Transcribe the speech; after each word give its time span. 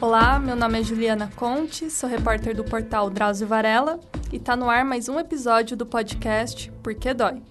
Olá, 0.00 0.38
meu 0.38 0.56
nome 0.56 0.80
é 0.80 0.82
Juliana 0.82 1.30
Conte, 1.36 1.90
sou 1.90 2.08
repórter 2.08 2.56
do 2.56 2.64
portal 2.64 3.10
Drauzio 3.10 3.46
Varela 3.46 4.00
e 4.32 4.36
está 4.36 4.56
no 4.56 4.70
ar 4.70 4.82
mais 4.82 5.10
um 5.10 5.20
episódio 5.20 5.76
do 5.76 5.84
podcast 5.84 6.72
Por 6.82 6.94
que 6.94 7.12
Dói. 7.12 7.42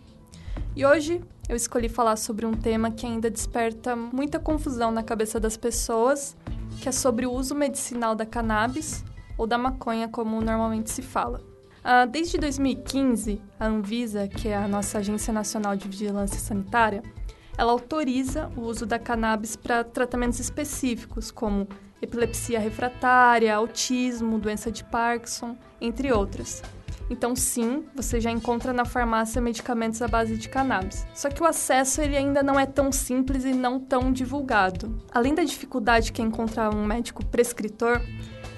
E 0.76 0.84
hoje 0.84 1.22
eu 1.48 1.56
escolhi 1.56 1.88
falar 1.88 2.16
sobre 2.16 2.48
um 2.48 2.54
tema 2.54 2.90
que 2.90 3.06
ainda 3.06 3.30
desperta 3.30 3.96
muita 3.96 4.40
confusão 4.40 4.90
na 4.90 5.04
cabeça 5.04 5.40
das 5.40 5.56
pessoas, 5.56 6.36
que 6.81 6.90
é 6.90 6.92
sobre 6.92 7.28
o 7.28 7.31
uso 7.31 7.54
medicinal 7.54 8.15
da 8.15 8.26
cannabis 8.26 9.06
ou 9.38 9.46
da 9.46 9.58
maconha, 9.58 10.08
como 10.08 10.42
normalmente 10.42 10.90
se 10.90 11.04
fala. 11.04 11.42
Uh, 11.86 12.10
desde 12.10 12.40
2015, 12.40 13.40
a 13.60 13.68
Anvisa, 13.68 14.28
que 14.28 14.47
é 14.47 14.58
a 14.58 14.68
nossa 14.68 14.97
Agência 14.97 15.31
Nacional 15.31 15.76
de 15.76 15.88
Vigilância 15.88 16.40
Sanitária, 16.40 17.04
ela 17.55 17.72
autoriza 17.72 18.50
o 18.58 18.62
uso 18.62 18.88
da 18.88 18.98
cannabis 18.98 19.55
para 19.55 19.84
tratamentos 19.84 20.40
específicos, 20.40 21.30
como 21.30 21.68
epilepsia 22.02 22.59
refratária, 22.59 23.55
autismo, 23.55 24.40
doença 24.40 24.72
de 24.72 24.84
Parkinson, 24.84 25.58
entre 25.80 26.12
outras. 26.12 26.62
Então, 27.10 27.36
sim, 27.36 27.86
você 27.96 28.22
já 28.22 28.30
encontra 28.30 28.72
na 28.72 28.86
farmácia 28.86 29.42
medicamentos 29.42 30.02
à 30.02 30.08
base 30.08 30.38
de 30.38 30.48
cannabis. 30.48 31.08
Só 31.14 31.30
que 31.30 31.42
o 31.42 31.46
acesso 31.46 32.02
ele 32.02 32.16
ainda 32.16 32.44
não 32.44 32.59
é 32.59 32.68
tão 32.68 32.92
simples 32.92 33.44
e 33.46 33.52
não 33.52 33.80
tão 33.80 34.12
divulgado. 34.12 35.02
Além 35.12 35.34
da 35.34 35.44
dificuldade 35.44 36.12
que 36.12 36.22
é 36.22 36.26
encontrar 36.26 36.73
um 36.73 36.86
médico 36.86 37.26
prescritor, 37.26 38.00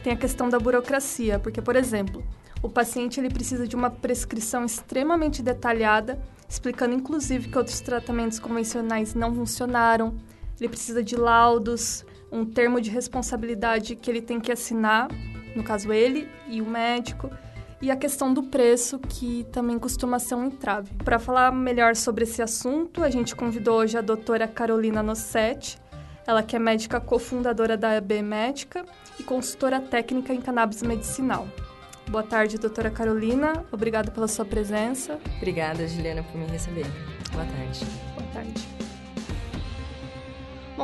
tem 0.04 0.12
a 0.12 0.18
questão 0.18 0.50
da 0.50 0.60
burocracia, 0.60 1.40
porque, 1.40 1.62
por 1.62 1.78
exemplo, 1.78 2.24
o 2.62 2.68
paciente 2.68 3.20
ele 3.20 3.30
precisa 3.30 3.66
de 3.66 3.76
uma 3.76 3.90
prescrição 3.90 4.66
extremamente 4.66 5.42
detalhada, 5.42 6.22
explicando 6.48 6.94
inclusive 6.94 7.48
que 7.48 7.58
outros 7.58 7.80
tratamentos 7.80 8.38
convencionais 8.38 9.14
não 9.14 9.34
funcionaram. 9.34 10.14
Ele 10.60 10.68
precisa 10.70 11.02
de 11.02 11.16
laudos, 11.16 12.06
um 12.32 12.46
termo 12.46 12.80
de 12.80 12.90
responsabilidade 12.90 13.96
que 13.96 14.10
ele 14.10 14.22
tem 14.22 14.40
que 14.40 14.52
assinar, 14.52 15.10
no 15.56 15.64
caso 15.64 15.92
ele 15.92 16.30
e 16.48 16.62
o 16.62 16.66
médico, 16.66 17.30
e 17.82 17.90
a 17.90 17.96
questão 17.96 18.34
do 18.34 18.44
preço, 18.44 19.00
que 19.00 19.46
também 19.52 19.80
costuma 19.80 20.20
ser 20.20 20.36
um 20.36 20.46
entrave. 20.46 20.92
Para 21.04 21.18
falar 21.18 21.52
melhor 21.52 21.96
sobre 21.96 22.24
esse 22.24 22.42
assunto, 22.42 23.04
a 23.04 23.10
gente 23.10 23.36
convidou 23.36 23.80
hoje 23.80 23.98
a 23.98 24.02
doutora 24.02 24.48
Carolina 24.48 25.02
Nossetti, 25.02 25.80
ela 26.26 26.44
que 26.44 26.56
é 26.56 26.60
médica 26.60 27.00
cofundadora 27.00 27.76
da 27.76 27.98
AB 27.98 28.22
Médica 28.22 28.86
e 29.20 29.24
consultora 29.24 29.82
técnica 29.82 30.32
em 30.34 30.40
cannabis 30.40 30.84
medicinal. 30.84 31.48
Boa 32.08 32.24
tarde, 32.24 32.58
doutora 32.58 32.92
Carolina. 32.92 33.66
Obrigada 33.72 34.12
pela 34.12 34.28
sua 34.28 34.46
presença. 34.46 35.20
Obrigada, 35.38 35.88
Juliana, 35.88 36.24
por 36.24 36.38
me 36.38 36.46
receber. 36.46 36.86
Boa 37.32 37.46
tarde. 37.46 37.80
Boa 37.80 37.86
tarde. 37.86 38.11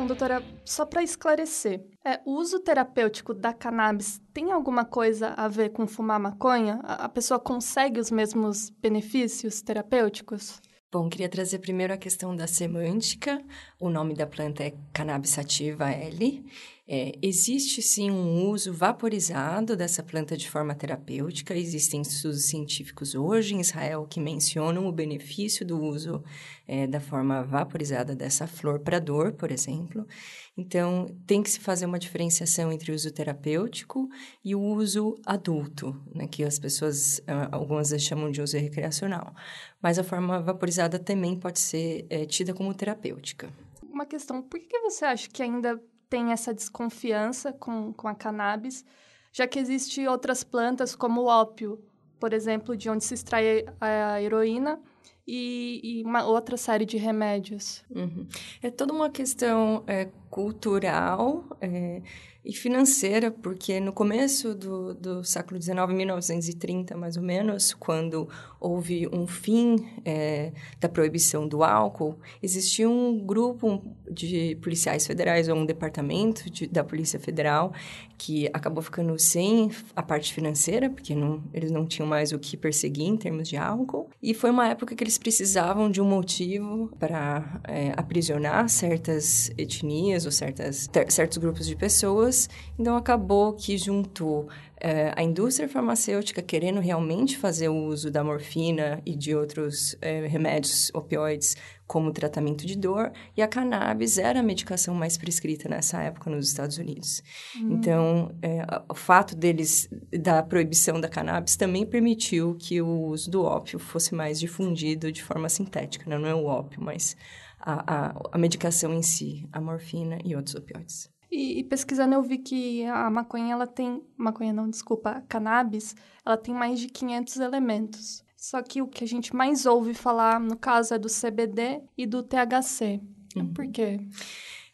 Doutora, 0.08 0.42
só 0.64 0.86
para 0.86 1.04
esclarecer, 1.04 1.86
é, 2.06 2.22
o 2.26 2.36
uso 2.36 2.62
terapêutico 2.62 3.34
da 3.34 3.54
cannabis 3.54 4.22
tem 4.34 4.54
alguma 4.54 4.86
coisa 4.86 5.34
a 5.36 5.50
ver 5.50 5.72
com 5.72 5.86
fumar 5.86 6.18
maconha? 6.18 6.80
A, 6.84 7.06
a 7.06 7.10
pessoa 7.10 7.38
consegue 7.38 8.00
os 8.00 8.10
mesmos 8.10 8.70
benefícios 8.70 9.62
terapêuticos? 9.62 10.62
Bom, 10.90 11.10
queria 11.10 11.28
trazer 11.28 11.60
primeiro 11.60 11.94
a 11.94 11.98
questão 11.98 12.34
da 12.34 12.48
semântica. 12.48 13.44
O 13.78 13.90
nome 13.90 14.14
da 14.14 14.26
planta 14.26 14.64
é 14.64 14.74
Cannabis 14.94 15.32
sativa 15.32 15.92
L 15.92 16.46
é, 16.90 17.12
existe 17.22 17.82
sim 17.82 18.10
um 18.10 18.50
uso 18.50 18.72
vaporizado 18.72 19.76
dessa 19.76 20.02
planta 20.02 20.38
de 20.38 20.50
forma 20.50 20.74
terapêutica. 20.74 21.54
Existem 21.54 22.02
estudos 22.02 22.46
científicos 22.46 23.14
hoje 23.14 23.56
em 23.56 23.60
Israel 23.60 24.08
que 24.10 24.22
mencionam 24.22 24.88
o 24.88 24.92
benefício 24.92 25.66
do 25.66 25.78
uso 25.78 26.24
é, 26.66 26.88
da 26.88 27.02
forma 27.02 27.44
vaporizada 27.44 28.16
dessa 28.16 28.48
flor 28.48 28.80
para 28.80 29.00
dor, 29.00 29.34
por 29.34 29.52
exemplo. 29.52 30.08
Então, 30.56 31.06
tem 31.28 31.44
que 31.44 31.50
se 31.50 31.60
fazer 31.60 31.86
uma 31.86 32.00
diferenciação 32.00 32.72
entre 32.72 32.94
o 32.94 32.96
uso 32.96 33.12
terapêutico 33.12 34.08
e 34.44 34.56
o 34.56 34.62
uso 34.62 35.16
adulto, 35.26 35.94
né, 36.16 36.26
que 36.26 36.42
as 36.44 36.58
pessoas, 36.58 37.22
algumas 37.52 37.90
chamam 38.02 38.32
de 38.32 38.42
uso 38.42 38.58
recreacional. 38.58 39.36
Mas 39.82 40.00
a 40.00 40.04
forma 40.06 40.42
vaporizada 40.42 40.98
também 40.98 41.38
pode 41.38 41.60
ser 41.60 42.08
é, 42.10 42.26
tida 42.26 42.54
como 42.54 42.74
terapêutica. 42.74 43.54
Uma 43.84 44.06
questão, 44.06 44.42
por 44.42 44.60
que 44.60 44.80
você 44.80 45.04
acha 45.04 45.30
que 45.30 45.44
ainda 45.44 45.80
tem 46.10 46.32
essa 46.32 46.54
desconfiança 46.54 47.52
com, 47.54 47.94
com 47.94 48.08
a 48.08 48.16
cannabis, 48.16 48.86
já 49.32 49.48
que 49.48 49.60
existem 49.60 50.08
outras 50.08 50.44
plantas 50.44 50.96
como 50.96 51.22
o 51.22 51.26
ópio, 51.26 51.84
por 52.20 52.34
exemplo, 52.34 52.76
de 52.76 52.90
onde 52.90 53.04
se 53.04 53.14
extrai 53.14 53.66
a 53.80 54.22
heroína, 54.22 54.80
e, 55.28 55.82
e 55.84 56.04
uma 56.04 56.26
outra 56.26 56.56
série 56.56 56.86
de 56.86 56.98
remédios. 56.98 57.84
Uhum. 57.94 58.26
É 58.62 58.72
toda 58.72 58.94
uma 58.94 59.10
questão 59.10 59.84
é, 59.86 60.08
cultural 60.30 61.46
é, 61.60 62.02
e 62.48 62.54
financeira, 62.54 63.30
porque 63.30 63.78
no 63.80 63.92
começo 63.92 64.56
do, 64.56 64.94
do 64.94 65.24
século 65.24 65.62
XIX, 65.62 65.76
1930 65.90 66.96
mais 66.96 67.18
ou 67.18 67.24
menos, 67.24 67.74
quando 67.74 68.30
houve 68.58 69.06
um 69.12 69.28
fim 69.28 69.86
é, 70.06 70.54
da 70.80 70.88
proibição 70.88 71.46
do 71.46 71.62
álcool, 71.62 72.18
existia 72.42 72.90
um 72.90 73.20
grupo 73.20 73.84
de 74.10 74.56
policiais 74.62 75.06
federais, 75.06 75.50
ou 75.50 75.58
um 75.58 75.66
departamento 75.66 76.50
de, 76.50 76.68
da 76.68 76.86
Polícia 76.86 77.20
Federal, 77.20 77.74
que 78.18 78.48
acabou 78.54 78.82
ficando 78.82 79.20
sem 79.20 79.70
a 79.94 80.02
parte 80.02 80.34
financeira, 80.34 80.90
porque 80.90 81.14
não, 81.14 81.44
eles 81.54 81.70
não 81.70 81.86
tinham 81.86 82.08
mais 82.08 82.32
o 82.32 82.40
que 82.40 82.56
perseguir 82.56 83.08
em 83.08 83.18
termos 83.18 83.50
de 83.50 83.58
álcool. 83.58 84.10
E 84.24 84.34
foi 84.34 84.50
uma 84.50 84.68
época 84.70 84.96
que 84.96 85.04
eles 85.04 85.17
precisavam 85.18 85.90
de 85.90 86.02
um 86.02 86.06
motivo 86.06 86.92
para 87.00 87.62
é, 87.64 87.94
aprisionar 87.96 88.70
certas 88.70 89.52
etnias 89.58 90.26
ou 90.26 90.32
certas, 90.32 90.88
ter, 90.88 91.12
certos 91.12 91.38
grupos 91.38 91.66
de 91.66 91.76
pessoas. 91.76 92.50
Então, 92.78 92.96
acabou 92.96 93.54
que 93.54 93.78
juntou 93.78 94.48
é, 94.80 95.12
a 95.16 95.24
indústria 95.24 95.68
farmacêutica 95.68 96.42
querendo 96.42 96.80
realmente 96.80 97.38
fazer 97.38 97.70
o 97.70 97.86
uso 97.86 98.12
da 98.12 98.24
morfina 98.24 99.02
e 99.06 99.16
de 99.16 99.36
outros 99.36 99.96
é, 100.02 100.28
remédios 100.28 100.92
opioides 100.94 101.56
como 101.88 102.12
tratamento 102.12 102.66
de 102.68 102.78
dor, 102.78 103.12
e 103.36 103.42
a 103.42 103.48
cannabis 103.48 104.18
era 104.18 104.42
a 104.42 104.44
medicação 104.44 104.94
mais 104.94 105.18
prescrita 105.18 105.70
nessa 105.70 106.02
época 106.04 106.30
nos 106.30 106.48
Estados 106.48 106.78
Unidos. 106.78 107.24
Hum. 107.56 107.70
Então, 107.72 108.36
é, 108.42 108.66
o 108.90 108.94
fato 108.94 109.36
deles, 109.36 109.90
da 110.12 110.44
proibição 110.44 111.00
da 111.00 111.08
cannabis, 111.08 111.56
também 111.56 111.86
permitiu 111.86 112.56
que 112.56 112.82
o 112.82 113.06
uso 113.06 113.32
do 113.32 113.44
ópio 113.44 113.80
fosse 113.80 114.14
mais 114.14 114.38
difundido 114.38 115.12
de 115.12 115.24
forma 115.24 115.48
sintética, 115.48 116.10
né? 116.10 116.18
não 116.18 116.28
é 116.28 116.36
o 116.36 116.44
ópio, 116.44 116.82
mas 116.84 117.16
a, 117.60 118.10
a, 118.10 118.30
a 118.34 118.38
medicação 118.38 118.94
em 118.94 119.02
si, 119.02 119.48
a 119.52 119.62
morfina 119.62 120.20
e 120.26 120.36
outros 120.36 120.56
opioides. 120.56 121.10
E, 121.32 121.60
e, 121.60 121.64
pesquisando 121.64 122.16
eu 122.16 122.22
vi 122.22 122.38
que 122.38 122.86
a 122.86 123.10
maconha, 123.10 123.54
ela 123.54 123.68
tem... 123.68 124.02
Maconha 124.16 124.54
não, 124.54 124.70
desculpa. 124.70 125.24
Cannabis, 125.28 125.96
ela 126.26 126.38
tem 126.38 126.54
mais 126.54 126.80
de 126.80 126.88
500 126.88 127.38
elementos. 127.38 128.24
Só 128.36 128.62
que 128.62 128.82
o 128.82 128.88
que 128.88 129.04
a 129.04 129.08
gente 129.08 129.36
mais 129.36 129.66
ouve 129.66 129.94
falar, 129.94 130.40
no 130.40 130.56
caso, 130.56 130.94
é 130.94 131.00
do 131.00 131.10
CBD 131.10 131.82
e 131.98 132.06
do 132.06 132.24
THC. 132.24 133.02
Uhum. 133.36 133.54
Por 133.54 133.68
quê? 133.68 134.00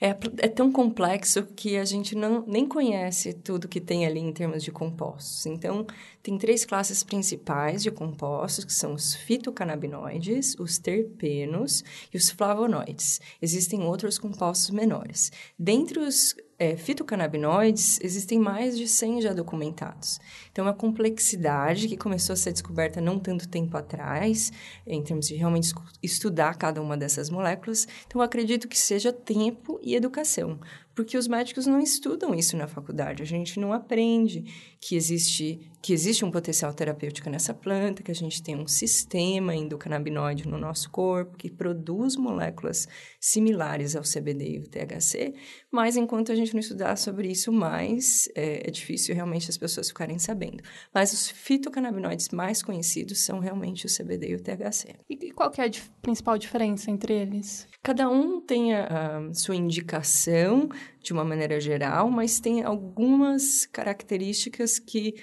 É, 0.04 0.10
é 0.40 0.50
tão 0.50 0.70
complexo 0.70 1.46
que 1.56 1.78
a 1.78 1.86
gente 1.86 2.14
não, 2.14 2.46
nem 2.46 2.68
conhece 2.68 3.32
tudo 3.32 3.70
que 3.70 3.80
tem 3.80 4.06
ali 4.06 4.20
em 4.20 4.34
termos 4.34 4.62
de 4.62 4.70
compostos. 4.70 5.46
Então, 5.46 5.88
tem 6.22 6.38
três 6.38 6.66
classes 6.66 7.04
principais 7.04 7.82
de 7.82 7.90
compostos, 7.90 8.66
que 8.66 8.74
são 8.74 8.94
os 8.94 9.16
fitocannabinoides, 9.16 10.60
os 10.60 10.78
terpenos 10.78 11.86
e 12.14 12.18
os 12.18 12.30
flavonoides. 12.30 13.22
Existem 13.42 13.82
outros 13.84 14.20
compostos 14.20 14.72
menores. 14.72 15.32
Dentre 15.58 16.00
os 16.00 16.36
é, 16.58 16.78
fitocannabinoides, 16.78 18.00
existem 18.02 18.40
mais 18.40 18.78
de 18.78 18.88
100 18.88 19.22
já 19.22 19.34
documentados. 19.34 20.20
Então, 20.52 20.68
a 20.68 20.74
complexidade 20.74 21.88
que 21.88 21.98
começou 21.98 22.34
a 22.34 22.38
ser 22.38 22.52
descoberta 22.52 23.02
não 23.02 23.20
tanto 23.20 23.48
tempo 23.48 23.76
atrás, 23.76 24.52
em 24.86 25.02
termos 25.02 25.28
de 25.28 25.36
realmente 25.36 25.74
estudar 26.02 26.58
cada 26.58 26.82
uma 26.82 26.96
dessas 26.96 27.30
moléculas, 27.30 27.88
então, 28.08 28.22
acredito 28.22 28.68
que 28.68 28.78
seja 28.78 29.12
tempo 29.12 29.80
e 29.82 29.96
educação 29.96 30.60
porque 30.96 31.18
os 31.18 31.28
médicos 31.28 31.66
não 31.66 31.80
estudam 31.80 32.34
isso 32.36 32.56
na 32.56 32.68
faculdade. 32.68 33.24
A 33.24 33.26
gente 33.26 33.60
não 33.60 33.74
aprende 33.74 34.44
que 34.80 34.96
existe 34.96 35.72
que 35.84 35.92
existe 35.92 36.24
um 36.24 36.32
potencial 36.32 36.74
terapêutico 36.74 37.30
nessa 37.30 37.54
planta, 37.54 38.02
que 38.02 38.10
a 38.10 38.16
gente 38.16 38.42
tem 38.42 38.56
um 38.56 38.66
sistema 38.66 39.54
endocannabinoide 39.54 40.48
no 40.48 40.58
nosso 40.58 40.90
corpo 40.90 41.38
que 41.38 41.52
produz 41.52 42.16
moléculas 42.16 42.88
similares 43.20 43.94
ao 43.94 44.04
CBD 44.04 44.52
e 44.52 44.58
ao 44.60 44.64
THC, 44.64 45.34
mas 45.70 45.98
enquanto 45.98 46.32
a 46.32 46.36
gente 46.36 46.54
não 46.54 46.62
estudar 46.62 46.96
sobre 46.96 47.30
isso 47.30 47.52
mais, 47.52 48.30
é, 48.34 48.66
é 48.66 48.72
difícil 48.72 49.14
realmente 49.14 49.50
as 49.50 49.58
pessoas 49.58 49.90
ficarem 49.90 50.18
sabendo. 50.18 50.64
Mas 50.94 51.12
os 51.12 51.28
fitocannabinoides 51.28 52.30
mais 52.30 52.64
conhecidos 52.64 53.20
são 53.20 53.40
realmente 53.40 53.86
o 53.86 53.90
CBD 53.94 54.30
e 54.30 54.36
o 54.36 54.42
THC. 54.42 54.96
E 55.10 55.34
qual 55.34 55.52
que 55.52 55.60
é 55.60 55.66
a 55.66 55.72
principal 56.02 56.38
diferença 56.38 56.90
entre 56.90 57.14
eles? 57.14 57.68
Cada 57.84 58.10
um 58.10 58.40
tem 58.40 58.74
a, 58.74 59.18
a 59.18 59.34
sua 59.34 59.58
indicação, 59.58 60.70
de 61.04 61.12
uma 61.12 61.26
maneira 61.26 61.60
geral, 61.60 62.10
mas 62.10 62.40
tem 62.40 62.64
algumas 62.64 63.66
características 63.66 64.80
que 64.80 65.14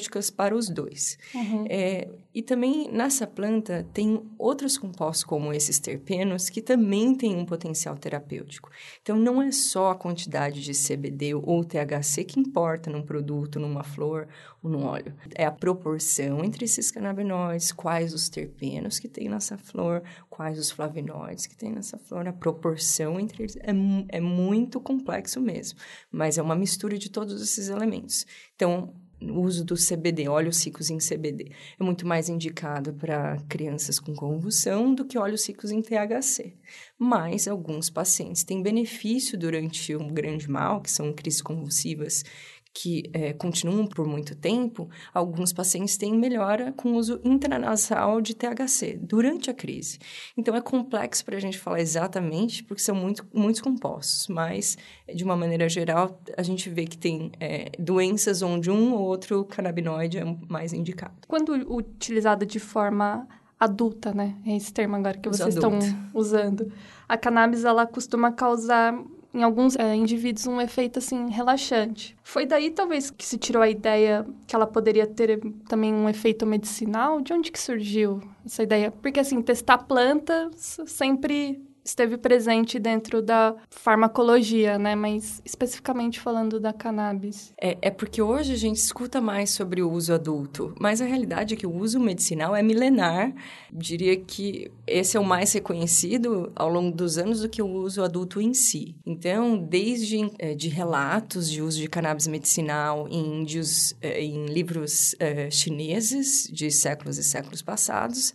terapêuticas 0.00 0.30
para 0.30 0.54
os 0.54 0.68
dois. 0.68 1.18
Uhum. 1.34 1.64
É, 1.68 2.08
e 2.34 2.42
também 2.42 2.90
nessa 2.90 3.26
planta 3.26 3.86
tem 3.92 4.22
outros 4.38 4.78
compostos 4.78 5.24
como 5.24 5.52
esses 5.52 5.78
terpenos 5.78 6.48
que 6.48 6.62
também 6.62 7.14
têm 7.14 7.36
um 7.36 7.44
potencial 7.44 7.96
terapêutico. 7.96 8.70
Então 9.02 9.16
não 9.16 9.42
é 9.42 9.52
só 9.52 9.90
a 9.90 9.94
quantidade 9.94 10.62
de 10.62 10.72
CBD 10.72 11.34
ou 11.34 11.64
THC 11.64 12.24
que 12.24 12.40
importa 12.40 12.90
num 12.90 13.02
produto, 13.02 13.58
numa 13.58 13.82
flor 13.82 14.28
ou 14.62 14.70
num 14.70 14.84
óleo. 14.84 15.14
É 15.34 15.44
a 15.44 15.50
proporção 15.50 16.44
entre 16.44 16.64
esses 16.64 16.90
canabinoides, 16.90 17.72
quais 17.72 18.14
os 18.14 18.28
terpenos 18.28 18.98
que 18.98 19.08
tem 19.08 19.28
nessa 19.28 19.58
flor, 19.58 20.02
quais 20.28 20.58
os 20.58 20.70
flavonoides 20.70 21.46
que 21.46 21.56
tem 21.56 21.72
nessa 21.72 21.98
flor, 21.98 22.26
a 22.28 22.32
proporção 22.32 23.18
entre 23.18 23.42
eles 23.42 23.56
é, 23.56 23.72
é 24.08 24.20
muito 24.20 24.80
complexo 24.80 25.40
mesmo, 25.40 25.78
mas 26.10 26.38
é 26.38 26.42
uma 26.42 26.54
mistura 26.54 26.96
de 26.96 27.10
todos 27.10 27.42
esses 27.42 27.68
elementos. 27.68 28.26
Então, 28.54 28.94
o 29.22 29.40
uso 29.40 29.64
do 29.64 29.74
CBD, 29.74 30.28
óleos 30.28 30.56
secos 30.56 30.90
em 30.90 30.98
CBD, 30.98 31.50
é 31.78 31.82
muito 31.82 32.06
mais 32.06 32.28
indicado 32.28 32.92
para 32.94 33.36
crianças 33.48 33.98
com 33.98 34.14
convulsão 34.14 34.94
do 34.94 35.04
que 35.04 35.18
óleos 35.18 35.42
secos 35.42 35.70
em 35.70 35.82
THC. 35.82 36.54
Mas 36.98 37.46
alguns 37.46 37.90
pacientes 37.90 38.44
têm 38.44 38.62
benefício 38.62 39.38
durante 39.38 39.94
um 39.94 40.08
grande 40.08 40.48
mal, 40.48 40.80
que 40.80 40.90
são 40.90 41.12
crises 41.12 41.42
convulsivas, 41.42 42.24
que 42.72 43.02
é, 43.12 43.32
continuam 43.32 43.86
por 43.86 44.06
muito 44.06 44.34
tempo, 44.36 44.88
alguns 45.12 45.52
pacientes 45.52 45.96
têm 45.96 46.14
melhora 46.14 46.72
com 46.72 46.92
o 46.92 46.96
uso 46.96 47.20
intranasal 47.24 48.20
de 48.20 48.34
THC 48.34 48.98
durante 49.00 49.50
a 49.50 49.54
crise. 49.54 49.98
Então, 50.36 50.54
é 50.54 50.60
complexo 50.60 51.24
para 51.24 51.36
a 51.36 51.40
gente 51.40 51.58
falar 51.58 51.80
exatamente, 51.80 52.62
porque 52.64 52.82
são 52.82 52.94
muito, 52.94 53.26
muitos 53.34 53.60
compostos, 53.60 54.28
mas, 54.28 54.78
de 55.12 55.24
uma 55.24 55.36
maneira 55.36 55.68
geral, 55.68 56.20
a 56.36 56.42
gente 56.42 56.70
vê 56.70 56.84
que 56.84 56.96
tem 56.96 57.32
é, 57.40 57.70
doenças 57.78 58.42
onde 58.42 58.70
um 58.70 58.94
ou 58.94 59.00
outro 59.00 59.44
canabinoide 59.44 60.18
é 60.18 60.36
mais 60.48 60.72
indicado. 60.72 61.14
Quando 61.26 61.52
utilizado 61.72 62.46
de 62.46 62.60
forma 62.60 63.26
adulta, 63.58 64.14
né? 64.14 64.36
É 64.46 64.56
esse 64.56 64.72
termo 64.72 64.96
agora 64.96 65.18
que 65.18 65.28
vocês 65.28 65.54
estão 65.54 65.78
usando. 66.14 66.72
A 67.06 67.18
cannabis, 67.18 67.64
ela 67.64 67.86
costuma 67.86 68.32
causar 68.32 68.98
em 69.32 69.42
alguns 69.42 69.76
é, 69.76 69.94
indivíduos 69.94 70.46
um 70.46 70.60
efeito 70.60 70.98
assim 70.98 71.30
relaxante. 71.30 72.16
Foi 72.22 72.46
daí 72.46 72.70
talvez 72.70 73.10
que 73.10 73.24
se 73.24 73.38
tirou 73.38 73.62
a 73.62 73.68
ideia 73.68 74.26
que 74.46 74.54
ela 74.54 74.66
poderia 74.66 75.06
ter 75.06 75.40
também 75.68 75.94
um 75.94 76.08
efeito 76.08 76.46
medicinal. 76.46 77.20
De 77.20 77.32
onde 77.32 77.50
que 77.52 77.60
surgiu 77.60 78.20
essa 78.44 78.62
ideia? 78.62 78.90
Porque 78.90 79.20
assim 79.20 79.40
testar 79.40 79.78
plantas 79.78 80.78
sempre 80.86 81.62
esteve 81.84 82.16
presente 82.16 82.78
dentro 82.78 83.22
da 83.22 83.54
farmacologia, 83.70 84.78
né? 84.78 84.94
Mas 84.94 85.40
especificamente 85.44 86.20
falando 86.20 86.60
da 86.60 86.72
cannabis. 86.72 87.52
É, 87.60 87.78
é 87.82 87.90
porque 87.90 88.20
hoje 88.20 88.52
a 88.52 88.56
gente 88.56 88.76
escuta 88.76 89.20
mais 89.20 89.50
sobre 89.50 89.82
o 89.82 89.90
uso 89.90 90.12
adulto, 90.12 90.74
mas 90.80 91.00
a 91.00 91.04
realidade 91.04 91.54
é 91.54 91.56
que 91.56 91.66
o 91.66 91.74
uso 91.74 91.98
medicinal 91.98 92.54
é 92.54 92.62
milenar. 92.62 93.32
Diria 93.72 94.16
que 94.16 94.70
esse 94.86 95.16
é 95.16 95.20
o 95.20 95.24
mais 95.24 95.52
reconhecido 95.52 96.52
ao 96.54 96.68
longo 96.68 96.94
dos 96.94 97.18
anos 97.18 97.40
do 97.40 97.48
que 97.48 97.62
o 97.62 97.68
uso 97.68 98.02
adulto 98.02 98.40
em 98.40 98.54
si. 98.54 98.96
Então, 99.04 99.56
desde 99.56 100.30
é, 100.38 100.54
de 100.54 100.68
relatos 100.68 101.50
de 101.50 101.62
uso 101.62 101.78
de 101.80 101.88
cannabis 101.88 102.26
medicinal 102.26 103.08
em 103.08 103.40
índios, 103.40 103.94
é, 104.00 104.22
em 104.22 104.46
livros 104.46 105.14
é, 105.18 105.50
chineses 105.50 106.48
de 106.52 106.70
séculos 106.70 107.18
e 107.18 107.24
séculos 107.24 107.62
passados, 107.62 108.34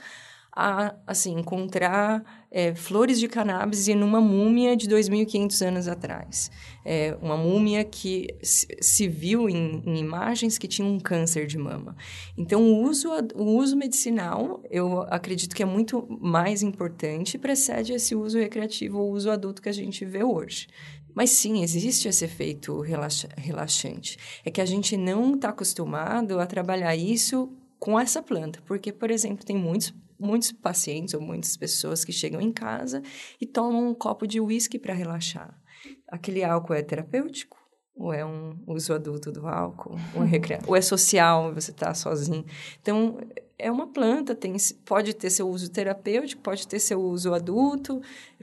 a 0.55 0.95
assim 1.05 1.37
encontrar 1.37 2.44
é, 2.55 2.73
flores 2.73 3.19
de 3.19 3.27
cannabis 3.27 3.89
em 3.89 4.01
uma 4.01 4.21
múmia 4.21 4.77
de 4.77 4.87
2.500 4.87 5.67
anos 5.67 5.87
atrás. 5.89 6.49
É, 6.85 7.17
uma 7.21 7.35
múmia 7.35 7.83
que 7.83 8.29
se 8.41 9.09
viu 9.09 9.49
em, 9.49 9.83
em, 9.85 9.97
imagens 9.97 10.57
que 10.57 10.65
tinha 10.65 10.87
um 10.87 10.97
câncer 10.97 11.47
de 11.47 11.57
mama. 11.57 11.97
Então, 12.37 12.63
o 12.63 12.83
uso, 12.83 13.09
o 13.35 13.57
uso 13.57 13.75
medicinal, 13.75 14.63
eu 14.71 15.01
acredito 15.09 15.53
que 15.53 15.63
é 15.63 15.65
muito 15.65 16.07
mais 16.09 16.63
importante, 16.63 17.37
precede 17.37 17.91
esse 17.91 18.15
uso 18.15 18.39
recreativo 18.39 18.99
ou 18.99 19.11
uso 19.11 19.29
adulto 19.29 19.61
que 19.61 19.67
a 19.67 19.73
gente 19.73 20.05
vê 20.05 20.23
hoje. 20.23 20.67
Mas 21.13 21.31
sim, 21.31 21.61
existe 21.61 22.07
esse 22.07 22.23
efeito 22.23 22.79
relaxa, 22.79 23.27
relaxante. 23.35 24.17
É 24.45 24.49
que 24.49 24.61
a 24.61 24.65
gente 24.65 24.95
não 24.95 25.35
está 25.35 25.49
acostumado 25.49 26.39
a 26.39 26.45
trabalhar 26.45 26.95
isso 26.95 27.49
com 27.77 27.99
essa 27.99 28.23
planta, 28.23 28.61
porque, 28.65 28.93
por 28.93 29.11
exemplo, 29.11 29.45
tem 29.45 29.57
muitos 29.57 29.93
muitos 30.19 30.51
pacientes 30.51 31.13
ou 31.13 31.21
muitas 31.21 31.55
pessoas 31.57 32.03
que 32.03 32.11
chegam 32.11 32.41
em 32.41 32.51
casa 32.51 33.01
e 33.39 33.45
tomam 33.45 33.89
um 33.89 33.93
copo 33.93 34.27
de 34.27 34.39
uísque 34.39 34.79
para 34.79 34.93
relaxar. 34.93 35.59
Aquele 36.07 36.43
álcool 36.43 36.73
é 36.73 36.81
terapêutico? 36.81 37.57
Ou 37.97 38.11
é 38.11 38.25
um 38.25 38.57
uso 38.67 38.93
adulto 38.93 39.31
do 39.31 39.47
álcool? 39.47 39.95
Ou 40.13 40.23
é, 40.23 40.59
ou 40.67 40.75
é 40.75 40.81
social, 40.81 41.53
você 41.53 41.71
está 41.71 41.93
sozinho? 41.93 42.45
Então, 42.81 43.17
é 43.57 43.71
uma 43.71 43.87
planta, 43.87 44.35
tem, 44.35 44.53
pode 44.83 45.13
ter 45.13 45.29
seu 45.29 45.47
uso 45.47 45.71
terapêutico, 45.71 46.41
pode 46.41 46.67
ter 46.67 46.77
seu 46.79 46.99
uso 46.99 47.33
adulto, 47.33 48.01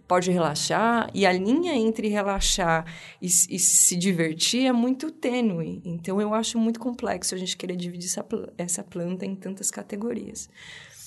pode 0.08 0.30
relaxar. 0.30 1.10
E 1.12 1.26
a 1.26 1.32
linha 1.32 1.74
entre 1.74 2.08
relaxar 2.08 2.86
e, 3.20 3.26
e 3.26 3.58
se 3.58 3.94
divertir 3.94 4.66
é 4.66 4.72
muito 4.72 5.10
tênue. 5.10 5.82
Então, 5.84 6.18
eu 6.18 6.32
acho 6.32 6.58
muito 6.58 6.80
complexo 6.80 7.34
a 7.34 7.38
gente 7.38 7.54
querer 7.54 7.76
dividir 7.76 8.08
essa, 8.08 8.24
essa 8.56 8.82
planta 8.82 9.26
em 9.26 9.34
tantas 9.34 9.70
categorias. 9.70 10.48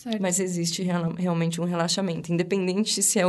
Certo. 0.06 0.22
Mas 0.22 0.40
existe 0.40 0.84
realmente 0.84 1.60
um 1.60 1.64
relaxamento. 1.64 2.32
Independente 2.32 3.02
se 3.02 3.20
é, 3.20 3.24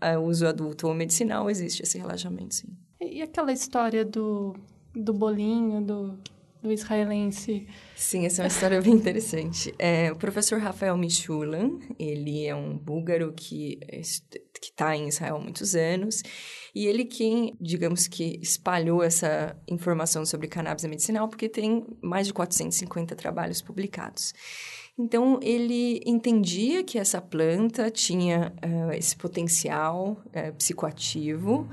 é 0.00 0.18
uso 0.18 0.44
adulto 0.44 0.88
ou 0.88 0.94
medicinal, 0.94 1.48
existe 1.48 1.84
esse 1.84 1.96
relaxamento, 1.98 2.52
sim. 2.52 2.66
E 3.00 3.22
aquela 3.22 3.52
história 3.52 4.04
do, 4.04 4.56
do 4.92 5.12
bolinho, 5.12 5.80
do, 5.80 6.18
do 6.60 6.72
israelense? 6.72 7.68
Sim, 7.94 8.26
essa 8.26 8.42
é 8.42 8.44
uma 8.44 8.48
história 8.48 8.82
bem 8.82 8.94
interessante. 8.94 9.72
É, 9.78 10.10
o 10.10 10.16
professor 10.16 10.58
Rafael 10.58 10.96
Michulan, 10.96 11.78
ele 11.96 12.44
é 12.44 12.56
um 12.56 12.76
búlgaro 12.76 13.32
que 13.32 13.78
que 14.60 14.70
está 14.70 14.96
em 14.96 15.08
Israel 15.08 15.36
há 15.36 15.38
muitos 15.38 15.74
anos, 15.74 16.22
e 16.74 16.86
ele 16.86 17.04
quem, 17.04 17.56
digamos 17.60 18.08
que, 18.08 18.38
espalhou 18.42 19.02
essa 19.02 19.56
informação 19.68 20.26
sobre 20.26 20.48
cannabis 20.48 20.84
medicinal, 20.86 21.28
porque 21.28 21.48
tem 21.48 21.86
mais 22.02 22.26
de 22.26 22.32
450 22.32 23.14
trabalhos 23.14 23.62
publicados. 23.62 24.32
Então, 24.98 25.38
ele 25.42 26.00
entendia 26.06 26.82
que 26.82 26.98
essa 26.98 27.20
planta 27.20 27.90
tinha 27.90 28.52
uh, 28.64 28.92
esse 28.92 29.14
potencial 29.14 30.16
uh, 30.28 30.54
psicoativo, 30.54 31.68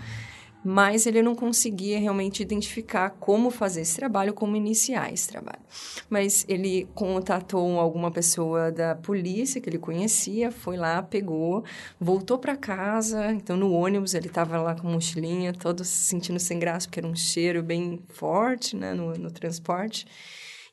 mas 0.63 1.05
ele 1.05 1.21
não 1.21 1.33
conseguia 1.33 1.99
realmente 1.99 2.41
identificar 2.41 3.11
como 3.11 3.49
fazer 3.49 3.81
esse 3.81 3.95
trabalho, 3.95 4.33
como 4.33 4.57
iniciar 4.57 5.11
esse 5.11 5.27
trabalho. 5.27 5.61
Mas 6.09 6.45
ele 6.49 6.87
contatou 6.93 7.79
alguma 7.79 8.11
pessoa 8.11 8.71
da 8.71 8.95
polícia 8.95 9.59
que 9.59 9.69
ele 9.69 9.77
conhecia, 9.77 10.51
foi 10.51 10.75
lá, 10.75 11.01
pegou, 11.01 11.63
voltou 11.99 12.37
para 12.37 12.57
casa. 12.57 13.31
Então, 13.31 13.55
no 13.55 13.71
ônibus, 13.71 14.13
ele 14.13 14.27
estava 14.27 14.61
lá 14.61 14.75
com 14.75 14.87
mochilinha, 14.87 15.53
todo 15.53 15.83
se 15.83 16.09
sentindo 16.09 16.39
sem 16.39 16.59
graça, 16.59 16.87
porque 16.87 16.99
era 16.99 17.07
um 17.07 17.15
cheiro 17.15 17.63
bem 17.63 18.01
forte 18.09 18.75
né, 18.75 18.93
no, 18.93 19.13
no 19.13 19.31
transporte. 19.31 20.05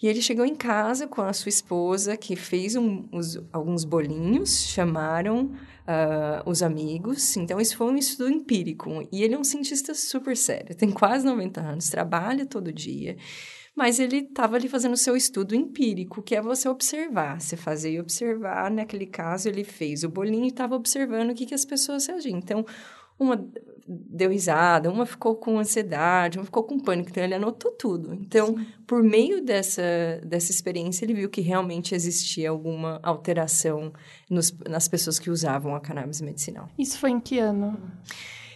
E 0.02 0.08
ele 0.08 0.22
chegou 0.22 0.46
em 0.46 0.54
casa 0.54 1.06
com 1.06 1.20
a 1.20 1.32
sua 1.32 1.50
esposa, 1.50 2.16
que 2.16 2.34
fez 2.34 2.74
um, 2.74 3.06
os, 3.12 3.38
alguns 3.52 3.84
bolinhos, 3.84 4.66
chamaram 4.66 5.52
uh, 5.86 6.48
os 6.48 6.62
amigos. 6.62 7.36
Então, 7.36 7.60
isso 7.60 7.76
foi 7.76 7.86
um 7.88 7.96
estudo 7.96 8.30
empírico. 8.30 9.06
E 9.12 9.22
ele 9.22 9.34
é 9.34 9.38
um 9.38 9.44
cientista 9.44 9.94
super 9.94 10.36
sério, 10.36 10.74
tem 10.74 10.90
quase 10.90 11.26
90 11.26 11.60
anos, 11.60 11.90
trabalha 11.90 12.46
todo 12.46 12.72
dia. 12.72 13.16
Mas 13.76 14.00
ele 14.00 14.18
estava 14.18 14.56
ali 14.56 14.68
fazendo 14.68 14.94
o 14.94 14.96
seu 14.96 15.14
estudo 15.16 15.54
empírico, 15.54 16.22
que 16.22 16.34
é 16.34 16.40
você 16.40 16.68
observar. 16.68 17.40
Você 17.40 17.56
fazer 17.56 17.92
e 17.92 18.00
observar. 18.00 18.70
Naquele 18.70 19.06
caso, 19.06 19.48
ele 19.48 19.64
fez 19.64 20.02
o 20.02 20.08
bolinho 20.08 20.44
e 20.44 20.48
estava 20.48 20.74
observando 20.74 21.30
o 21.30 21.34
que, 21.34 21.46
que 21.46 21.54
as 21.54 21.64
pessoas 21.64 22.06
reagiam. 22.06 22.38
Então, 22.38 22.64
uma 23.18 23.36
deu 23.92 24.30
risada, 24.30 24.90
uma 24.90 25.04
ficou 25.04 25.34
com 25.34 25.58
ansiedade, 25.58 26.38
uma 26.38 26.44
ficou 26.44 26.62
com 26.62 26.78
pânico, 26.78 27.10
então 27.10 27.24
ele 27.24 27.34
anotou 27.34 27.72
tudo. 27.72 28.14
Então, 28.14 28.56
Sim. 28.56 28.66
por 28.86 29.02
meio 29.02 29.42
dessa, 29.44 29.82
dessa 30.24 30.52
experiência, 30.52 31.04
ele 31.04 31.14
viu 31.14 31.28
que 31.28 31.40
realmente 31.40 31.94
existia 31.94 32.50
alguma 32.50 33.00
alteração 33.02 33.92
nos, 34.30 34.56
nas 34.68 34.86
pessoas 34.86 35.18
que 35.18 35.28
usavam 35.28 35.74
a 35.74 35.80
cannabis 35.80 36.20
medicinal. 36.20 36.68
Isso 36.78 36.98
foi 36.98 37.10
em 37.10 37.20
que 37.20 37.38
ano? 37.38 37.76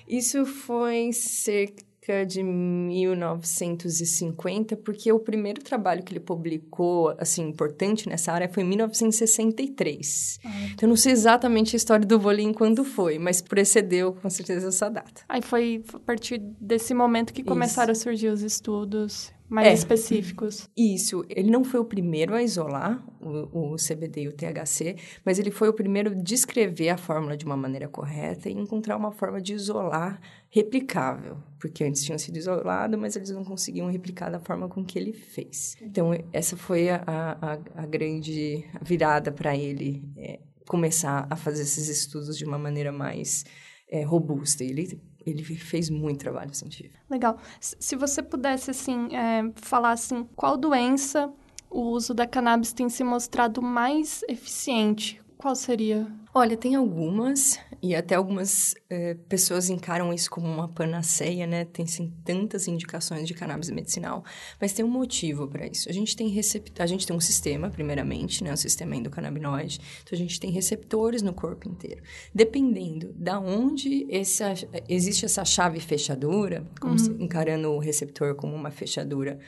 Isso 0.06 0.46
foi 0.46 1.12
cerca 1.12 1.82
de 2.26 2.42
1950, 2.42 4.76
porque 4.76 5.10
o 5.12 5.18
primeiro 5.18 5.62
trabalho 5.62 6.02
que 6.02 6.12
ele 6.12 6.20
publicou, 6.20 7.14
assim, 7.18 7.48
importante 7.48 8.06
nessa 8.08 8.32
área 8.32 8.48
foi 8.48 8.62
em 8.62 8.66
1963. 8.66 10.38
Ah, 10.44 10.48
então, 10.72 10.86
eu 10.86 10.88
não 10.88 10.96
sei 10.96 11.12
exatamente 11.12 11.74
a 11.74 11.78
história 11.78 12.06
do 12.06 12.18
bolinho 12.18 12.52
quando 12.52 12.84
foi, 12.84 13.18
mas 13.18 13.40
precedeu 13.40 14.12
com 14.12 14.28
certeza 14.28 14.68
essa 14.68 14.90
data. 14.90 15.22
Aí 15.28 15.40
foi 15.42 15.82
a 15.92 15.98
partir 15.98 16.38
desse 16.60 16.94
momento 16.94 17.32
que 17.32 17.42
começaram 17.42 17.92
Isso. 17.92 18.02
a 18.02 18.04
surgir 18.04 18.28
os 18.28 18.42
estudos 18.42 19.32
mais 19.54 19.68
é, 19.68 19.72
específicos. 19.72 20.68
Isso. 20.76 21.24
Ele 21.28 21.48
não 21.48 21.62
foi 21.62 21.78
o 21.78 21.84
primeiro 21.84 22.34
a 22.34 22.42
isolar 22.42 23.00
o, 23.20 23.74
o, 23.74 23.76
CBD 23.76 24.22
e 24.22 24.28
o 24.28 24.32
THC, 24.32 24.96
mas 25.24 25.38
ele 25.38 25.52
foi 25.52 25.68
o 25.68 25.72
primeiro 25.72 26.10
a 26.10 26.14
descrever 26.14 26.88
a 26.88 26.96
fórmula 26.96 27.36
de 27.36 27.44
uma 27.44 27.56
maneira 27.56 27.86
correta 27.86 28.48
e 28.48 28.52
encontrar 28.52 28.96
uma 28.96 29.12
forma 29.12 29.40
de 29.40 29.54
isolar 29.54 30.20
replicável. 30.50 31.36
Porque 31.60 31.84
antes 31.84 32.02
tinham 32.02 32.18
sido 32.18 32.36
isolados, 32.36 32.98
mas 32.98 33.14
eles 33.14 33.30
não 33.30 33.44
conseguiam 33.44 33.88
replicar 33.88 34.28
da 34.28 34.40
forma 34.40 34.68
com 34.68 34.84
que 34.84 34.98
ele 34.98 35.12
fez. 35.12 35.76
Então, 35.80 36.10
essa 36.32 36.56
foi 36.56 36.90
a, 36.90 37.04
a, 37.06 37.52
a 37.82 37.86
grande 37.86 38.64
virada 38.82 39.30
para 39.30 39.56
ele 39.56 40.02
é, 40.16 40.40
começar 40.66 41.28
a 41.30 41.36
fazer 41.36 41.62
esses 41.62 41.88
estudos 41.88 42.36
de 42.36 42.44
uma 42.44 42.58
maneira 42.58 42.90
mais 42.90 43.44
é, 43.88 44.02
robusta. 44.02 44.64
Ele 44.64 45.00
ele 45.26 45.42
fez 45.42 45.90
muito 45.90 46.20
trabalho 46.20 46.54
científico. 46.54 46.94
Legal. 47.08 47.38
Se 47.60 47.96
você 47.96 48.22
pudesse, 48.22 48.70
assim, 48.70 49.08
é, 49.14 49.50
falar, 49.56 49.92
assim, 49.92 50.26
qual 50.36 50.56
doença 50.56 51.32
o 51.70 51.80
uso 51.80 52.14
da 52.14 52.26
cannabis 52.26 52.72
tem 52.72 52.88
se 52.88 53.02
mostrado 53.02 53.60
mais 53.60 54.22
eficiente? 54.28 55.20
Qual 55.36 55.54
seria? 55.54 56.06
Olha, 56.32 56.56
tem 56.56 56.74
algumas, 56.74 57.58
e 57.84 57.94
até 57.94 58.14
algumas 58.14 58.74
é, 58.88 59.12
pessoas 59.28 59.68
encaram 59.68 60.10
isso 60.10 60.30
como 60.30 60.46
uma 60.46 60.66
panaceia, 60.66 61.46
né? 61.46 61.66
Tem 61.66 61.86
sim, 61.86 62.10
tantas 62.24 62.66
indicações 62.66 63.28
de 63.28 63.34
cannabis 63.34 63.68
medicinal, 63.68 64.24
mas 64.58 64.72
tem 64.72 64.82
um 64.82 64.88
motivo 64.88 65.46
para 65.46 65.66
isso. 65.66 65.90
A 65.90 65.92
gente 65.92 66.16
tem 66.16 66.28
recept... 66.28 66.80
a 66.80 66.86
gente 66.86 67.06
tem 67.06 67.14
um 67.14 67.20
sistema, 67.20 67.68
primeiramente, 67.68 68.42
né? 68.42 68.50
O 68.54 68.56
sistema 68.56 68.96
endocannabinoide. 68.96 69.78
Então 70.02 70.16
a 70.16 70.16
gente 70.16 70.40
tem 70.40 70.50
receptores 70.50 71.20
no 71.20 71.34
corpo 71.34 71.68
inteiro. 71.68 72.02
Dependendo 72.34 73.12
da 73.12 73.38
onde 73.38 74.06
essa... 74.10 74.54
existe 74.88 75.26
essa 75.26 75.44
chave 75.44 75.78
fechadura, 75.78 76.66
como 76.80 76.94
uhum. 76.94 77.16
encarando 77.20 77.70
o 77.70 77.78
receptor 77.78 78.34
como 78.34 78.54
uma 78.54 78.70
fechadura 78.70 79.38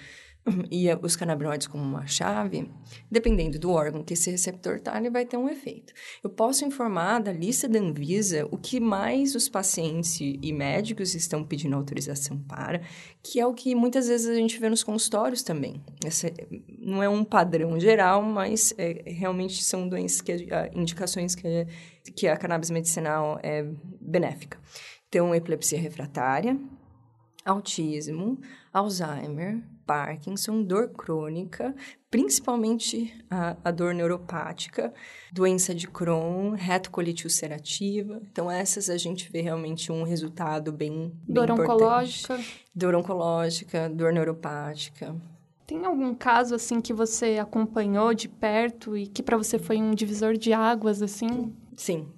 e 0.70 0.86
os 1.02 1.16
canabinoides 1.16 1.66
como 1.66 1.82
uma 1.82 2.06
chave, 2.06 2.70
dependendo 3.10 3.58
do 3.58 3.70
órgão 3.70 4.02
que 4.02 4.14
esse 4.14 4.30
receptor 4.30 4.76
está, 4.76 4.96
ele 4.96 5.10
vai 5.10 5.24
ter 5.24 5.36
um 5.36 5.48
efeito. 5.48 5.92
Eu 6.22 6.30
posso 6.30 6.64
informar 6.64 7.20
da 7.20 7.32
lista 7.32 7.68
da 7.68 7.78
Anvisa 7.78 8.46
o 8.50 8.56
que 8.56 8.80
mais 8.80 9.34
os 9.34 9.48
pacientes 9.48 10.18
e 10.20 10.52
médicos 10.52 11.14
estão 11.14 11.44
pedindo 11.44 11.76
autorização 11.76 12.38
para, 12.38 12.80
que 13.22 13.40
é 13.40 13.46
o 13.46 13.54
que 13.54 13.74
muitas 13.74 14.08
vezes 14.08 14.28
a 14.28 14.34
gente 14.34 14.58
vê 14.58 14.68
nos 14.68 14.84
consultórios 14.84 15.42
também. 15.42 15.82
Essa 16.04 16.32
não 16.78 17.02
é 17.02 17.08
um 17.08 17.24
padrão 17.24 17.78
geral, 17.78 18.22
mas 18.22 18.72
é, 18.78 19.02
realmente 19.06 19.62
são 19.62 19.88
doenças 19.88 20.20
que 20.20 20.46
indicações 20.74 21.34
que, 21.34 21.66
que 22.14 22.28
a 22.28 22.36
cannabis 22.36 22.70
medicinal 22.70 23.38
é 23.42 23.64
benéfica. 24.00 24.58
Então, 25.08 25.34
epilepsia 25.34 25.80
refratária, 25.80 26.58
autismo, 27.44 28.40
Alzheimer, 28.72 29.62
Parkinson, 29.86 30.62
dor 30.62 30.88
crônica, 30.90 31.74
principalmente 32.10 33.14
a, 33.30 33.56
a, 33.64 33.70
dor 33.70 33.94
neuropática, 33.94 34.92
doença 35.32 35.74
de 35.74 35.86
Crohn, 35.86 36.54
retocolite 36.54 37.24
ulcerativa. 37.24 38.20
Então, 38.30 38.50
essas 38.50 38.90
a 38.90 38.96
gente 38.96 39.30
vê 39.30 39.40
realmente 39.40 39.92
um 39.92 40.02
resultado 40.02 40.72
bem, 40.72 41.12
bem 41.24 41.34
dor 41.34 41.50
importante. 41.50 41.70
oncológica. 41.70 42.40
Dor 42.74 42.94
oncológica, 42.94 43.88
dor 43.88 44.12
neuropática. 44.12 45.14
Tem 45.66 45.84
algum 45.84 46.14
caso, 46.14 46.54
assim, 46.54 46.80
que 46.80 46.92
você 46.92 47.38
acompanhou 47.38 48.14
de 48.14 48.28
perto 48.28 48.96
e 48.96 49.06
que 49.06 49.22
para 49.22 49.36
você 49.36 49.58
foi 49.58 49.78
um 49.78 49.94
divisor 49.94 50.36
de 50.36 50.52
águas, 50.52 51.02
assim? 51.02 51.52
Sim, 51.76 52.08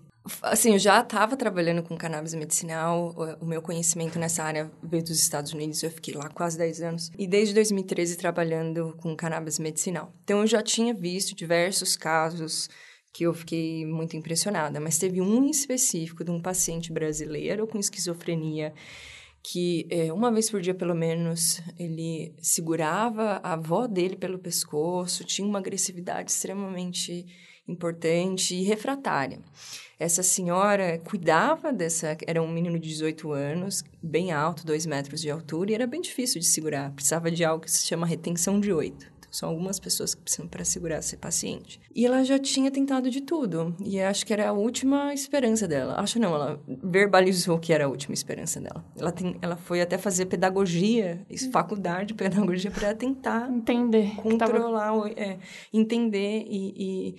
Assim, 0.42 0.72
eu 0.72 0.78
já 0.78 1.00
estava 1.00 1.36
trabalhando 1.36 1.82
com 1.82 1.96
cannabis 1.96 2.34
medicinal, 2.34 3.14
o 3.40 3.46
meu 3.46 3.62
conhecimento 3.62 4.18
nessa 4.18 4.42
área 4.42 4.70
veio 4.82 5.02
dos 5.02 5.18
Estados 5.18 5.52
Unidos, 5.52 5.82
eu 5.82 5.90
fiquei 5.90 6.14
lá 6.14 6.28
quase 6.28 6.58
10 6.58 6.82
anos. 6.82 7.10
E 7.18 7.26
desde 7.26 7.54
2013 7.54 8.16
trabalhando 8.16 8.94
com 8.98 9.16
cannabis 9.16 9.58
medicinal. 9.58 10.12
Então, 10.24 10.40
eu 10.40 10.46
já 10.46 10.62
tinha 10.62 10.94
visto 10.94 11.34
diversos 11.34 11.96
casos 11.96 12.68
que 13.12 13.24
eu 13.24 13.32
fiquei 13.34 13.86
muito 13.86 14.16
impressionada, 14.16 14.78
mas 14.78 14.98
teve 14.98 15.20
um 15.20 15.44
em 15.44 15.50
específico 15.50 16.22
de 16.22 16.30
um 16.30 16.40
paciente 16.40 16.92
brasileiro 16.92 17.66
com 17.66 17.78
esquizofrenia 17.78 18.72
que 19.42 19.86
é, 19.90 20.12
uma 20.12 20.30
vez 20.30 20.50
por 20.50 20.60
dia, 20.60 20.74
pelo 20.74 20.94
menos, 20.94 21.62
ele 21.78 22.34
segurava 22.40 23.40
a 23.42 23.54
avó 23.54 23.86
dele 23.86 24.16
pelo 24.16 24.38
pescoço, 24.38 25.24
tinha 25.24 25.46
uma 25.46 25.58
agressividade 25.58 26.30
extremamente 26.30 27.24
importante 27.66 28.54
e 28.54 28.64
refratária. 28.64 29.40
Essa 29.98 30.22
senhora 30.22 30.98
cuidava 30.98 31.72
dessa. 31.72 32.16
Era 32.26 32.40
um 32.40 32.48
menino 32.48 32.78
de 32.78 32.88
18 32.88 33.32
anos, 33.32 33.82
bem 34.00 34.30
alto, 34.30 34.64
2 34.64 34.86
metros 34.86 35.20
de 35.20 35.30
altura, 35.30 35.72
e 35.72 35.74
era 35.74 35.86
bem 35.86 36.00
difícil 36.00 36.40
de 36.40 36.46
segurar. 36.46 36.92
Precisava 36.92 37.30
de 37.30 37.44
algo 37.44 37.64
que 37.64 37.70
se 37.70 37.84
chama 37.84 38.06
retenção 38.06 38.60
de 38.60 38.72
8. 38.72 39.18
Então, 39.18 39.32
são 39.32 39.48
algumas 39.48 39.80
pessoas 39.80 40.14
que 40.14 40.22
precisam 40.22 40.46
para 40.46 40.64
segurar 40.64 40.98
esse 40.98 41.16
paciente. 41.16 41.80
E 41.94 42.06
ela 42.06 42.24
já 42.24 42.38
tinha 42.38 42.70
tentado 42.70 43.10
de 43.10 43.22
tudo. 43.22 43.74
E 43.84 44.00
acho 44.00 44.24
que 44.24 44.32
era 44.32 44.48
a 44.48 44.52
última 44.52 45.12
esperança 45.12 45.66
dela. 45.66 45.96
Acho 45.98 46.20
não, 46.20 46.32
ela 46.32 46.62
verbalizou 46.66 47.58
que 47.58 47.72
era 47.72 47.86
a 47.86 47.88
última 47.88 48.14
esperança 48.14 48.60
dela. 48.60 48.84
Ela, 48.96 49.10
tem, 49.10 49.36
ela 49.42 49.56
foi 49.56 49.80
até 49.80 49.98
fazer 49.98 50.26
pedagogia, 50.26 51.26
faculdade 51.52 52.08
de 52.08 52.14
pedagogia, 52.14 52.70
para 52.70 52.94
tentar 52.94 53.50
entender, 53.50 54.14
controlar, 54.14 54.92
tava... 54.92 55.10
é, 55.10 55.38
entender 55.72 56.44
e, 56.46 56.74
e 56.76 57.16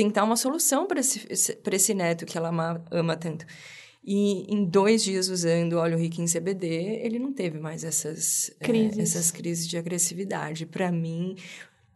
tentar 0.00 0.24
uma 0.24 0.36
solução 0.36 0.86
para 0.86 1.00
esse, 1.00 1.56
para 1.56 1.76
esse 1.76 1.92
neto 1.92 2.24
que 2.24 2.38
ela 2.38 2.48
ama, 2.48 2.82
ama 2.90 3.16
tanto. 3.16 3.44
E 4.02 4.46
em 4.50 4.64
dois 4.64 5.04
dias 5.04 5.28
usando 5.28 5.74
óleo 5.74 5.98
rico 5.98 6.22
em 6.22 6.24
CBD, 6.24 7.00
ele 7.02 7.18
não 7.18 7.34
teve 7.34 7.58
mais 7.58 7.84
essas 7.84 8.50
crises, 8.58 8.98
é, 8.98 9.02
essas 9.02 9.30
crises 9.30 9.68
de 9.68 9.76
agressividade. 9.76 10.64
Para 10.64 10.90
mim, 10.90 11.36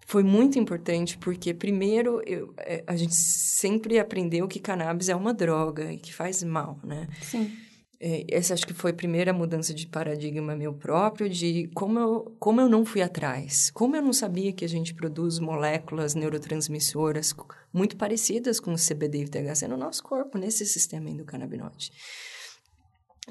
foi 0.06 0.22
muito 0.22 0.58
importante 0.58 1.16
porque, 1.16 1.54
primeiro, 1.54 2.20
eu, 2.26 2.52
é, 2.58 2.84
a 2.86 2.94
gente 2.94 3.14
sempre 3.14 3.98
aprendeu 3.98 4.46
que 4.46 4.60
cannabis 4.60 5.08
é 5.08 5.16
uma 5.16 5.32
droga 5.32 5.90
e 5.90 5.96
que 5.96 6.12
faz 6.12 6.42
mal, 6.42 6.78
né? 6.84 7.08
Sim. 7.22 7.50
É, 8.06 8.26
essa 8.28 8.52
acho 8.52 8.66
que 8.66 8.74
foi 8.74 8.90
a 8.90 8.94
primeira 8.94 9.32
mudança 9.32 9.72
de 9.72 9.86
paradigma 9.86 10.54
meu 10.54 10.74
próprio, 10.74 11.26
de 11.26 11.70
como 11.74 11.98
eu, 11.98 12.36
como 12.38 12.60
eu 12.60 12.68
não 12.68 12.84
fui 12.84 13.00
atrás, 13.00 13.70
como 13.70 13.96
eu 13.96 14.02
não 14.02 14.12
sabia 14.12 14.52
que 14.52 14.62
a 14.62 14.68
gente 14.68 14.92
produz 14.92 15.38
moléculas 15.38 16.14
neurotransmissoras 16.14 17.34
muito 17.72 17.96
parecidas 17.96 18.60
com 18.60 18.74
o 18.74 18.76
CBD 18.76 19.22
e 19.22 19.24
o 19.24 19.30
THC 19.30 19.66
no 19.68 19.78
nosso 19.78 20.02
corpo, 20.02 20.36
nesse 20.36 20.66
sistema 20.66 21.08
endocannabinoide. 21.08 21.92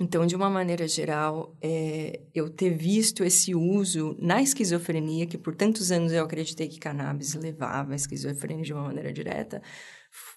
Então, 0.01 0.25
de 0.25 0.35
uma 0.35 0.49
maneira 0.49 0.87
geral, 0.87 1.55
é, 1.61 2.19
eu 2.33 2.49
ter 2.49 2.71
visto 2.71 3.23
esse 3.23 3.53
uso 3.53 4.17
na 4.19 4.41
esquizofrenia, 4.41 5.27
que 5.27 5.37
por 5.37 5.53
tantos 5.53 5.91
anos 5.91 6.11
eu 6.11 6.23
acreditei 6.23 6.67
que 6.67 6.79
cannabis 6.79 7.35
levava 7.35 7.93
a 7.93 7.95
esquizofrenia 7.95 8.63
de 8.63 8.73
uma 8.73 8.85
maneira 8.85 9.13
direta, 9.13 9.61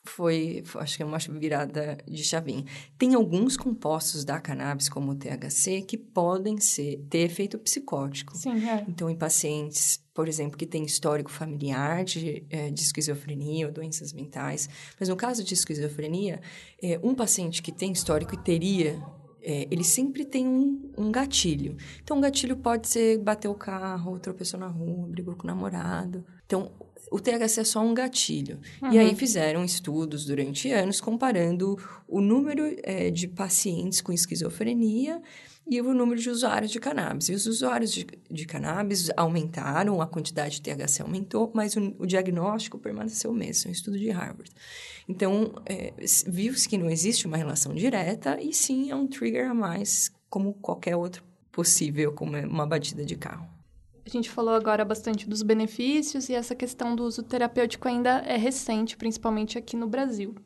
foi, 0.04 0.64
acho 0.76 0.96
que 0.96 1.02
é 1.02 1.06
uma 1.06 1.18
virada 1.18 1.98
de 2.08 2.24
chavinha. 2.24 2.64
Tem 2.96 3.14
alguns 3.14 3.56
compostos 3.56 4.24
da 4.24 4.40
cannabis, 4.40 4.88
como 4.88 5.12
o 5.12 5.14
THC, 5.14 5.82
que 5.82 5.98
podem 5.98 6.58
ser, 6.58 7.04
ter 7.10 7.18
efeito 7.18 7.58
psicótico. 7.58 8.34
Sim, 8.34 8.66
é. 8.66 8.84
Então, 8.88 9.10
em 9.10 9.16
pacientes, 9.16 10.02
por 10.14 10.28
exemplo, 10.28 10.56
que 10.56 10.64
têm 10.64 10.84
histórico 10.84 11.30
familiar 11.30 12.04
de, 12.04 12.46
é, 12.48 12.70
de 12.70 12.80
esquizofrenia 12.80 13.66
ou 13.66 13.72
doenças 13.72 14.14
mentais. 14.14 14.68
Mas 14.98 15.10
no 15.10 15.16
caso 15.16 15.44
de 15.44 15.52
esquizofrenia, 15.52 16.40
é, 16.82 16.98
um 17.02 17.14
paciente 17.14 17.60
que 17.60 17.70
tem 17.70 17.92
histórico 17.92 18.34
e 18.34 18.38
teria 18.38 18.98
é, 19.48 19.68
ele 19.70 19.84
sempre 19.84 20.24
tem 20.24 20.44
um, 20.44 20.90
um, 20.98 21.12
gatilho. 21.12 21.76
Então, 22.02 22.16
um 22.18 22.20
gatilho 22.20 22.56
pode 22.56 22.88
ser 22.88 23.18
bater 23.18 23.46
o 23.46 23.54
carro, 23.54 24.18
tropeçou 24.18 24.58
na 24.58 24.66
rua, 24.66 25.06
brigou 25.06 25.36
com 25.36 25.44
o 25.44 25.46
namorado. 25.46 26.24
Então, 26.46 26.70
o 27.10 27.20
THC 27.20 27.60
é 27.60 27.64
só 27.64 27.80
um 27.80 27.94
gatilho. 27.94 28.58
Uhum. 28.82 28.92
E 28.92 28.98
aí 28.98 29.14
fizeram 29.14 29.64
estudos 29.64 30.24
durante 30.24 30.70
anos 30.70 31.00
comparando 31.00 31.78
o 32.08 32.20
número 32.20 32.62
é, 32.82 33.10
de 33.10 33.28
pacientes 33.28 34.00
com 34.00 34.12
esquizofrenia 34.12 35.20
e 35.68 35.80
o 35.80 35.92
número 35.92 36.20
de 36.20 36.30
usuários 36.30 36.70
de 36.70 36.78
cannabis. 36.78 37.28
E 37.28 37.34
os 37.34 37.46
usuários 37.46 37.92
de, 37.92 38.06
de 38.30 38.46
cannabis 38.46 39.10
aumentaram, 39.16 40.00
a 40.00 40.06
quantidade 40.06 40.60
de 40.60 40.62
THC 40.62 41.02
aumentou, 41.02 41.50
mas 41.54 41.76
o, 41.76 41.94
o 41.98 42.06
diagnóstico 42.06 42.78
permaneceu 42.78 43.30
o 43.30 43.34
mesmo. 43.34 43.68
É 43.68 43.70
um 43.70 43.72
estudo 43.72 43.98
de 43.98 44.10
Harvard. 44.10 44.50
Então, 45.08 45.52
é, 45.66 45.92
viu-se 46.26 46.68
que 46.68 46.78
não 46.78 46.90
existe 46.90 47.26
uma 47.26 47.36
relação 47.36 47.74
direta 47.74 48.40
e 48.40 48.52
sim 48.52 48.90
é 48.90 48.96
um 48.96 49.06
trigger 49.06 49.50
a 49.50 49.54
mais, 49.54 50.10
como 50.28 50.54
qualquer 50.54 50.96
outro 50.96 51.24
possível, 51.50 52.12
como 52.12 52.36
uma 52.36 52.66
batida 52.66 53.04
de 53.04 53.16
carro. 53.16 53.55
A 54.06 54.08
gente 54.08 54.30
falou 54.30 54.54
agora 54.54 54.84
bastante 54.84 55.28
dos 55.28 55.42
benefícios 55.42 56.28
e 56.28 56.34
essa 56.34 56.54
questão 56.54 56.94
do 56.94 57.02
uso 57.02 57.24
terapêutico 57.24 57.88
ainda 57.88 58.18
é 58.20 58.36
recente, 58.36 58.96
principalmente 58.96 59.58
aqui 59.58 59.76
no 59.76 59.88
Brasil. 59.88 60.36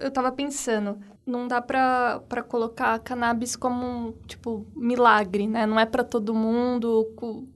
Eu 0.00 0.08
estava 0.08 0.30
pensando, 0.30 0.98
não 1.24 1.48
dá 1.48 1.62
para 1.62 2.42
colocar 2.46 2.98
cannabis 2.98 3.56
como 3.56 3.86
um, 3.86 4.12
tipo, 4.26 4.66
milagre, 4.74 5.46
né? 5.46 5.64
Não 5.64 5.80
é 5.80 5.86
para 5.86 6.04
todo 6.04 6.34
mundo, 6.34 7.14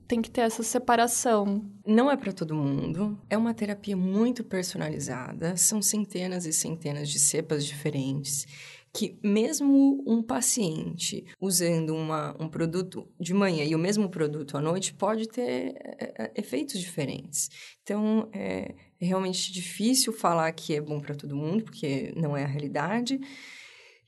tem 0.08 0.22
que 0.22 0.30
ter 0.30 0.42
essa 0.42 0.62
separação. 0.62 1.62
Não 1.84 2.10
é 2.10 2.16
para 2.16 2.32
todo 2.32 2.54
mundo. 2.54 3.18
É 3.28 3.36
uma 3.36 3.52
terapia 3.52 3.96
muito 3.96 4.42
personalizada, 4.42 5.56
são 5.56 5.82
centenas 5.82 6.46
e 6.46 6.52
centenas 6.52 7.10
de 7.10 7.18
cepas 7.18 7.66
diferentes 7.66 8.46
que 8.92 9.18
mesmo 9.22 10.02
um 10.06 10.22
paciente 10.22 11.24
usando 11.40 11.94
uma, 11.94 12.36
um 12.40 12.48
produto 12.48 13.08
de 13.20 13.32
manhã 13.32 13.64
e 13.64 13.74
o 13.74 13.78
mesmo 13.78 14.08
produto 14.08 14.56
à 14.56 14.60
noite 14.60 14.92
pode 14.92 15.28
ter 15.28 15.74
é, 15.98 16.24
é 16.24 16.32
efeitos 16.34 16.80
diferentes. 16.80 17.48
Então, 17.82 18.28
é, 18.32 18.74
é 19.00 19.06
realmente 19.06 19.52
difícil 19.52 20.12
falar 20.12 20.50
que 20.52 20.74
é 20.74 20.80
bom 20.80 21.00
para 21.00 21.14
todo 21.14 21.36
mundo, 21.36 21.64
porque 21.64 22.12
não 22.16 22.36
é 22.36 22.44
a 22.44 22.48
realidade. 22.48 23.20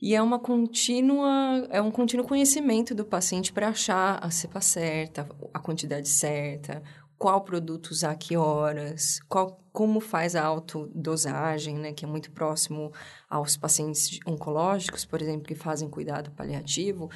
E 0.00 0.16
é 0.16 0.20
uma 0.20 0.40
contínua, 0.40 1.64
é 1.70 1.80
um 1.80 1.92
contínuo 1.92 2.26
conhecimento 2.26 2.92
do 2.92 3.04
paciente 3.04 3.52
para 3.52 3.68
achar 3.68 4.18
a 4.20 4.30
cepa 4.32 4.60
certa, 4.60 5.28
a 5.54 5.60
quantidade 5.60 6.08
certa, 6.08 6.82
qual 7.22 7.40
produto 7.42 7.92
usar 7.92 8.16
que 8.16 8.36
horas, 8.36 9.20
qual, 9.28 9.62
como 9.72 10.00
faz 10.00 10.34
a 10.34 10.42
autodosagem, 10.42 11.76
né, 11.76 11.92
que 11.92 12.04
é 12.04 12.08
muito 12.08 12.32
próximo 12.32 12.92
aos 13.30 13.56
pacientes 13.56 14.18
oncológicos, 14.26 15.04
por 15.04 15.22
exemplo, 15.22 15.46
que 15.46 15.54
fazem 15.54 15.88
cuidado 15.88 16.32
paliativo. 16.32 17.08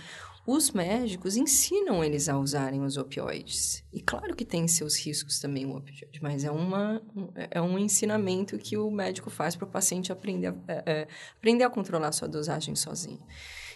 Os 0.46 0.70
médicos 0.70 1.36
ensinam 1.36 2.04
eles 2.04 2.28
a 2.28 2.38
usarem 2.38 2.84
os 2.84 2.96
opioides. 2.96 3.82
E 3.92 4.00
claro 4.00 4.36
que 4.36 4.44
tem 4.44 4.68
seus 4.68 4.96
riscos 4.96 5.40
também 5.40 5.66
o 5.66 5.76
opioide, 5.76 6.22
mas 6.22 6.44
é, 6.44 6.52
uma, 6.52 7.02
é 7.50 7.60
um 7.60 7.76
ensinamento 7.76 8.56
que 8.58 8.76
o 8.76 8.88
médico 8.88 9.28
faz 9.28 9.56
para 9.56 9.66
o 9.66 9.68
paciente 9.68 10.12
aprender 10.12 10.46
a, 10.46 10.54
é, 10.68 10.82
é, 10.86 11.08
aprender 11.36 11.64
a 11.64 11.68
controlar 11.68 12.08
a 12.08 12.12
sua 12.12 12.28
dosagem 12.28 12.76
sozinho. 12.76 13.26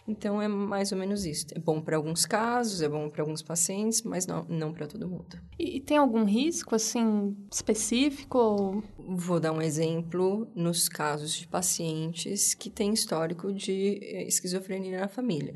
Então, 0.07 0.41
é 0.41 0.49
mais 0.49 0.93
ou 0.93 0.99
menos 0.99 1.25
isso. 1.25 1.47
É 1.55 1.59
bom 1.59 1.81
para 1.81 1.97
alguns 1.97 2.27
casos, 2.27 2.83
é 2.83 2.89
bom 2.89 3.09
para 3.09 3.23
alguns 3.23 3.43
pacientes, 3.43 4.03
mas 4.03 4.27
não, 4.27 4.45
não 4.49 4.73
para 4.73 4.87
todo 4.87 5.09
mundo. 5.09 5.39
E 5.59 5.81
tem 5.81 5.97
algum 5.97 6.25
risco, 6.25 6.75
assim, 6.75 7.37
específico? 7.53 8.83
Vou 8.99 9.39
dar 9.39 9.53
um 9.53 9.63
exemplo 9.63 10.51
nos 10.55 10.89
casos 10.89 11.35
de 11.35 11.47
pacientes 11.47 12.55
que 12.55 12.71
têm 12.71 12.93
histórico 12.93 13.53
de 13.53 13.99
eh, 14.03 14.27
esquizofrenia 14.27 15.01
na 15.01 15.09
família. 15.09 15.55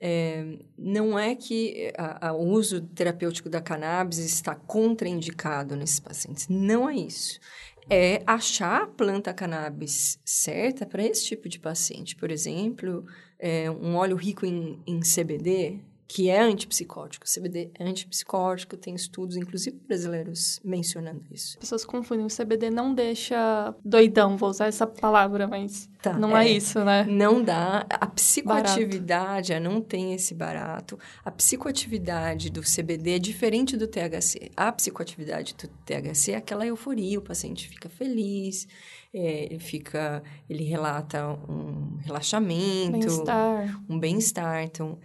É, 0.00 0.58
não 0.76 1.18
é 1.18 1.34
que 1.34 1.90
o 2.36 2.42
uso 2.42 2.82
terapêutico 2.82 3.48
da 3.48 3.60
cannabis 3.60 4.18
está 4.18 4.54
contraindicado 4.54 5.76
nesses 5.76 5.98
pacientes. 5.98 6.46
Não 6.48 6.90
é 6.90 6.94
isso 6.94 7.40
é 7.88 8.22
achar 8.26 8.82
a 8.82 8.86
planta 8.86 9.34
cannabis 9.34 10.18
certa 10.24 10.86
para 10.86 11.04
esse 11.04 11.26
tipo 11.26 11.48
de 11.48 11.58
paciente. 11.58 12.16
Por 12.16 12.30
exemplo, 12.30 13.04
é, 13.38 13.70
um 13.70 13.96
óleo 13.96 14.16
rico 14.16 14.46
em, 14.46 14.78
em 14.86 15.00
CBD, 15.00 15.80
que 16.06 16.28
é 16.28 16.40
antipsicótico. 16.40 17.26
CBD 17.26 17.70
é 17.78 17.84
antipsicótico, 17.84 18.76
tem 18.76 18.94
estudos, 18.94 19.36
inclusive 19.36 19.76
brasileiros, 19.86 20.60
mencionando 20.64 21.22
isso. 21.30 21.54
As 21.54 21.56
pessoas 21.56 21.84
confundem. 21.84 22.24
O 22.24 22.28
CBD 22.28 22.70
não 22.70 22.94
deixa 22.94 23.74
doidão, 23.84 24.36
vou 24.36 24.50
usar 24.50 24.66
essa 24.66 24.86
palavra, 24.86 25.48
mas 25.48 25.88
tá, 26.00 26.12
não 26.12 26.36
é, 26.36 26.46
é, 26.46 26.52
isso, 26.52 26.84
né? 26.84 27.04
Não 27.08 27.42
dá. 27.42 27.86
A 27.88 28.06
psicoatividade 28.06 29.52
barato. 29.52 29.68
não 29.68 29.80
tem 29.80 30.14
esse 30.14 30.34
barato. 30.34 30.98
A 31.24 31.30
psicoatividade 31.30 32.50
do 32.50 32.60
CBD 32.60 33.16
é 33.16 33.18
diferente 33.18 33.76
do 33.76 33.88
THC. 33.88 34.50
A 34.56 34.70
psicoatividade 34.70 35.54
do 35.54 35.68
THC 35.84 36.32
é 36.32 36.36
aquela 36.36 36.66
euforia, 36.66 37.18
o 37.18 37.22
paciente 37.22 37.68
fica 37.68 37.88
feliz, 37.88 38.68
é, 39.14 39.44
ele 39.44 39.60
fica, 39.60 40.22
ele 40.50 40.64
relata 40.64 41.24
um 41.48 41.96
relaxamento, 41.98 42.98
bem-estar. 42.98 43.84
um 43.88 43.98
bem-estar. 43.98 44.64
Então, 44.64 44.98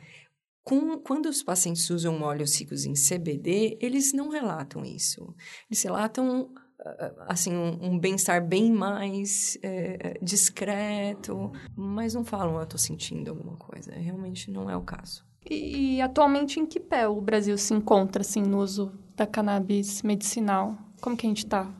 com, 0.63 0.97
quando 0.97 1.27
os 1.27 1.43
pacientes 1.43 1.87
usam 1.91 2.19
óleos 2.23 2.59
ricos 2.59 2.85
em 2.85 2.93
CBD, 2.93 3.77
eles 3.79 4.11
não 4.11 4.29
relatam 4.29 4.83
isso. 4.83 5.35
Eles 5.69 5.83
relatam 5.83 6.51
ah, 6.81 7.25
assim 7.27 7.53
um, 7.53 7.91
um 7.91 7.99
bem-estar 7.99 8.43
bem 8.45 8.71
mais 8.71 9.59
é, 9.61 10.17
discreto, 10.21 11.51
mas 11.75 12.15
não 12.15 12.25
falam 12.25 12.55
eu 12.55 12.63
estou 12.63 12.79
sentindo 12.79 13.29
alguma 13.29 13.57
coisa. 13.57 13.91
Realmente 13.93 14.49
não 14.49 14.69
é 14.69 14.75
o 14.75 14.81
caso. 14.81 15.23
E, 15.47 15.97
e, 15.97 16.01
atualmente 16.01 16.59
em 16.59 16.65
que 16.65 16.79
pé 16.79 17.07
o 17.07 17.21
Brasil 17.21 17.57
se 17.57 17.73
encontra 17.73 18.21
assim 18.21 18.41
no 18.41 18.59
uso 18.59 18.91
da 19.15 19.27
cannabis 19.27 20.01
medicinal? 20.01 20.77
Como 20.99 21.15
que 21.15 21.25
a 21.25 21.29
gente 21.29 21.45
está? 21.45 21.78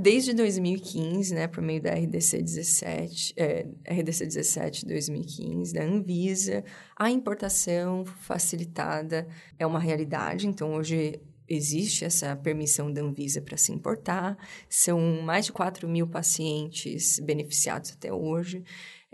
Desde 0.00 0.32
2015, 0.32 1.34
né, 1.34 1.48
por 1.48 1.60
meio 1.60 1.82
da 1.82 1.92
RDC 1.92 2.40
17, 2.40 3.34
é, 3.36 3.66
RDC 3.88 4.24
17 4.24 4.86
2015, 4.86 5.74
da 5.74 5.82
Anvisa, 5.82 6.64
a 6.94 7.10
importação 7.10 8.04
facilitada 8.04 9.26
é 9.58 9.66
uma 9.66 9.80
realidade. 9.80 10.46
Então, 10.46 10.74
hoje 10.74 11.20
existe 11.48 12.04
essa 12.04 12.36
permissão 12.36 12.92
da 12.92 13.02
Anvisa 13.02 13.40
para 13.40 13.56
se 13.56 13.72
importar. 13.72 14.38
São 14.68 15.00
mais 15.22 15.46
de 15.46 15.52
4 15.52 15.88
mil 15.88 16.06
pacientes 16.06 17.18
beneficiados 17.18 17.90
até 17.90 18.12
hoje 18.12 18.62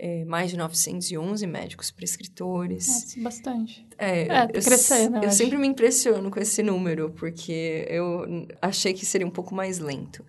é, 0.05 0.25
mais 0.25 0.51
de 0.51 0.57
911 0.57 1.47
médicos 1.47 1.89
prescritores. 1.89 2.87
Nossa, 2.87 3.21
bastante. 3.21 3.87
É, 3.97 4.23
é 4.23 4.25
tá 4.25 4.47
crescendo. 4.49 5.15
Eu, 5.15 5.23
eu 5.23 5.31
sempre 5.31 5.57
me 5.57 5.65
impressiono 5.65 6.29
com 6.29 6.41
esse 6.41 6.61
número, 6.61 7.11
porque 7.11 7.87
eu 7.87 8.45
achei 8.61 8.93
que 8.93 9.05
seria 9.05 9.25
um 9.25 9.31
pouco 9.31 9.55
mais 9.55 9.79
lento. 9.79 10.25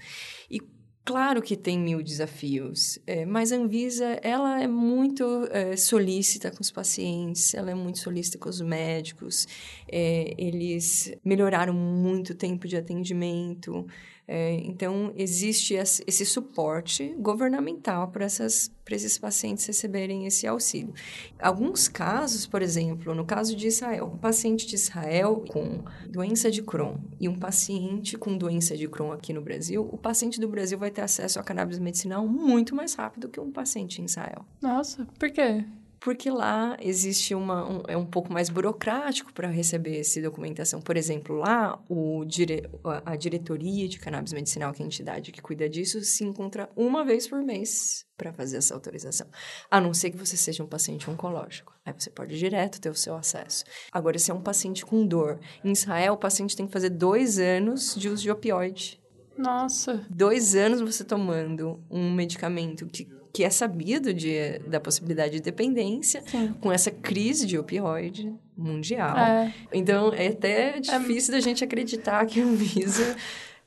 E 0.48 0.60
Claro 1.06 1.42
que 1.42 1.54
tem 1.54 1.78
mil 1.78 2.02
desafios, 2.02 2.98
é, 3.06 3.26
mas 3.26 3.52
a 3.52 3.56
Anvisa 3.56 4.18
ela 4.22 4.62
é 4.62 4.66
muito 4.66 5.46
é, 5.50 5.76
solícita 5.76 6.50
com 6.50 6.62
os 6.62 6.70
pacientes, 6.70 7.52
ela 7.52 7.70
é 7.70 7.74
muito 7.74 7.98
solícita 7.98 8.38
com 8.38 8.48
os 8.48 8.62
médicos, 8.62 9.46
é, 9.86 10.34
eles 10.38 11.14
melhoraram 11.22 11.74
muito 11.74 12.30
o 12.30 12.34
tempo 12.34 12.66
de 12.66 12.78
atendimento, 12.78 13.86
é, 14.26 14.54
então, 14.54 15.12
existe 15.16 15.74
esse 15.74 16.24
suporte 16.24 17.14
governamental 17.18 18.08
para, 18.08 18.24
esses 18.24 19.18
pacientes 19.18 19.66
receberem 19.66 20.26
esse 20.26 20.46
auxílio. 20.46 20.94
Alguns 21.38 21.88
casos, 21.88 22.46
por 22.46 22.62
exemplo, 22.62 23.14
no 23.14 23.26
caso 23.26 23.54
de 23.54 23.66
Israel, 23.66 24.10
um 24.14 24.18
paciente 24.18 24.66
de 24.66 24.76
Israel 24.76 25.44
com 25.48 25.84
doença 26.08 26.50
de 26.50 26.62
Crohn 26.62 26.96
e 27.20 27.28
um 27.28 27.38
paciente 27.38 28.16
com 28.16 28.36
doença 28.36 28.76
de 28.76 28.88
Crohn 28.88 29.12
aqui 29.12 29.32
no 29.32 29.42
Brasil, 29.42 29.86
o 29.92 29.98
paciente 29.98 30.40
do 30.40 30.48
Brasil 30.48 30.78
vai 30.78 30.90
ter 30.90 31.02
acesso 31.02 31.38
a 31.38 31.42
cannabis 31.42 31.78
medicinal 31.78 32.26
muito 32.26 32.74
mais 32.74 32.94
rápido 32.94 33.28
que 33.28 33.38
um 33.38 33.52
paciente 33.52 34.00
em 34.00 34.06
Israel. 34.06 34.46
Nossa, 34.62 35.06
por 35.18 35.30
quê? 35.30 35.64
Porque 36.04 36.28
lá 36.30 36.76
existe 36.82 37.34
uma 37.34 37.66
um, 37.66 37.82
é 37.88 37.96
um 37.96 38.04
pouco 38.04 38.30
mais 38.30 38.50
burocrático 38.50 39.32
para 39.32 39.48
receber 39.48 40.00
essa 40.00 40.20
documentação. 40.20 40.78
Por 40.82 40.98
exemplo, 40.98 41.34
lá 41.34 41.82
o 41.88 42.26
dire, 42.26 42.68
a 43.06 43.16
diretoria 43.16 43.88
de 43.88 43.98
cannabis 43.98 44.34
medicinal, 44.34 44.74
que 44.74 44.82
é 44.82 44.84
a 44.84 44.86
entidade 44.86 45.32
que 45.32 45.40
cuida 45.40 45.66
disso, 45.66 46.02
se 46.02 46.22
encontra 46.22 46.68
uma 46.76 47.06
vez 47.06 47.26
por 47.26 47.42
mês 47.42 48.04
para 48.18 48.34
fazer 48.34 48.58
essa 48.58 48.74
autorização. 48.74 49.26
A 49.70 49.80
não 49.80 49.94
ser 49.94 50.10
que 50.10 50.18
você 50.18 50.36
seja 50.36 50.62
um 50.62 50.68
paciente 50.68 51.10
oncológico. 51.10 51.72
Aí 51.86 51.94
você 51.96 52.10
pode 52.10 52.34
ir 52.34 52.38
direto 52.38 52.82
ter 52.82 52.90
o 52.90 52.94
seu 52.94 53.16
acesso. 53.16 53.64
Agora, 53.90 54.18
se 54.18 54.30
é 54.30 54.34
um 54.34 54.42
paciente 54.42 54.84
com 54.84 55.06
dor, 55.06 55.40
em 55.64 55.72
Israel 55.72 56.12
o 56.12 56.18
paciente 56.18 56.54
tem 56.54 56.66
que 56.66 56.72
fazer 56.72 56.90
dois 56.90 57.38
anos 57.38 57.94
de 57.94 58.10
uso 58.10 58.22
de 58.22 58.30
opioide. 58.30 59.00
Nossa. 59.38 60.06
Dois 60.10 60.54
anos 60.54 60.82
você 60.82 61.02
tomando 61.02 61.82
um 61.90 62.12
medicamento 62.12 62.86
que 62.86 63.08
que 63.34 63.42
é 63.42 63.50
sabido 63.50 64.14
de, 64.14 64.60
da 64.60 64.78
possibilidade 64.78 65.32
de 65.32 65.40
dependência, 65.40 66.22
Sim. 66.24 66.54
com 66.60 66.70
essa 66.70 66.92
crise 66.92 67.44
de 67.44 67.58
opioide 67.58 68.32
mundial. 68.56 69.18
É. 69.18 69.52
Então, 69.72 70.12
é 70.14 70.28
até 70.28 70.78
difícil 70.78 71.34
é... 71.34 71.36
da 71.36 71.40
gente 71.40 71.64
acreditar 71.64 72.24
que 72.26 72.40
a 72.40 72.44
Anvisa 72.44 73.16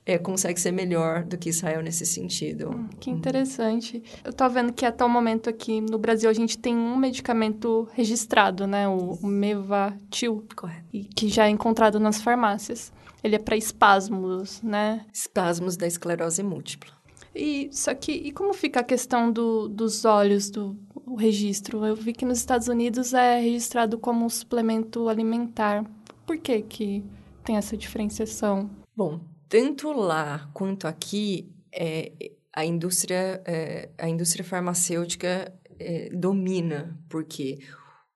é, 0.06 0.17
consegue 0.17 0.58
ser 0.58 0.71
melhor 0.71 1.25
do 1.25 1.38
que 1.38 1.49
Israel 1.49 1.82
nesse 1.82 2.06
sentido. 2.06 2.69
Hum, 2.69 2.88
que 2.97 3.12
interessante. 3.12 4.01
Eu 4.23 4.32
tô 4.32 4.47
vendo 4.47 4.71
que 4.71 4.86
até 4.86 5.03
o 5.03 5.10
momento 5.10 5.49
aqui 5.49 5.82
no 5.82 5.97
Brasil 5.97 6.30
a 6.30 6.34
gente 6.34 6.58
tem 6.58 6.73
um 6.73 6.95
medicamento 6.95 7.89
registrado, 7.91 8.65
né? 8.65 8.88
O, 8.88 9.19
o 9.21 9.27
Mevatil. 9.27 10.47
Correto. 10.56 10.86
E 10.93 11.03
que 11.03 11.27
já 11.27 11.45
é 11.45 11.49
encontrado 11.49 11.99
nas 11.99 12.21
farmácias. 12.21 12.93
Ele 13.21 13.36
é 13.36 13.39
para 13.39 13.58
espasmos, 13.58 14.62
né? 14.62 15.06
Espasmos 15.12 15.75
da 15.75 15.86
esclerose 15.86 16.41
múltipla. 16.41 16.97
E 17.38 17.69
só 17.71 17.93
que 17.93 18.12
e 18.12 18.32
como 18.32 18.54
fica 18.54 18.80
a 18.80 18.84
questão 18.84 19.32
do, 19.32 19.67
dos 19.67 20.06
olhos 20.06 20.50
do 20.50 20.76
registro? 21.17 21.86
Eu 21.86 21.95
vi 21.95 22.12
que 22.12 22.26
nos 22.26 22.39
Estados 22.39 22.67
Unidos 22.67 23.13
é 23.13 23.39
registrado 23.39 24.00
como 24.00 24.26
um 24.26 24.30
suplemento 24.30 25.08
alimentar. 25.08 25.86
Por 26.26 26.38
que 26.38 26.62
que 26.63 27.04
tem 27.43 27.56
essa 27.56 27.78
diferenciação? 27.78 28.69
Bom, 28.95 29.21
tanto 29.47 29.91
lá 29.91 30.50
quanto 30.54 30.88
aqui 30.88 31.47
é, 31.71 32.12
a 32.52 32.65
indústria 32.65 33.41
é, 33.45 33.89
a 33.97 34.10
indústria 34.10 34.43
farmacêutica 34.43 35.54
é, 35.80 36.10
domina 36.12 36.97
porque 37.08 37.60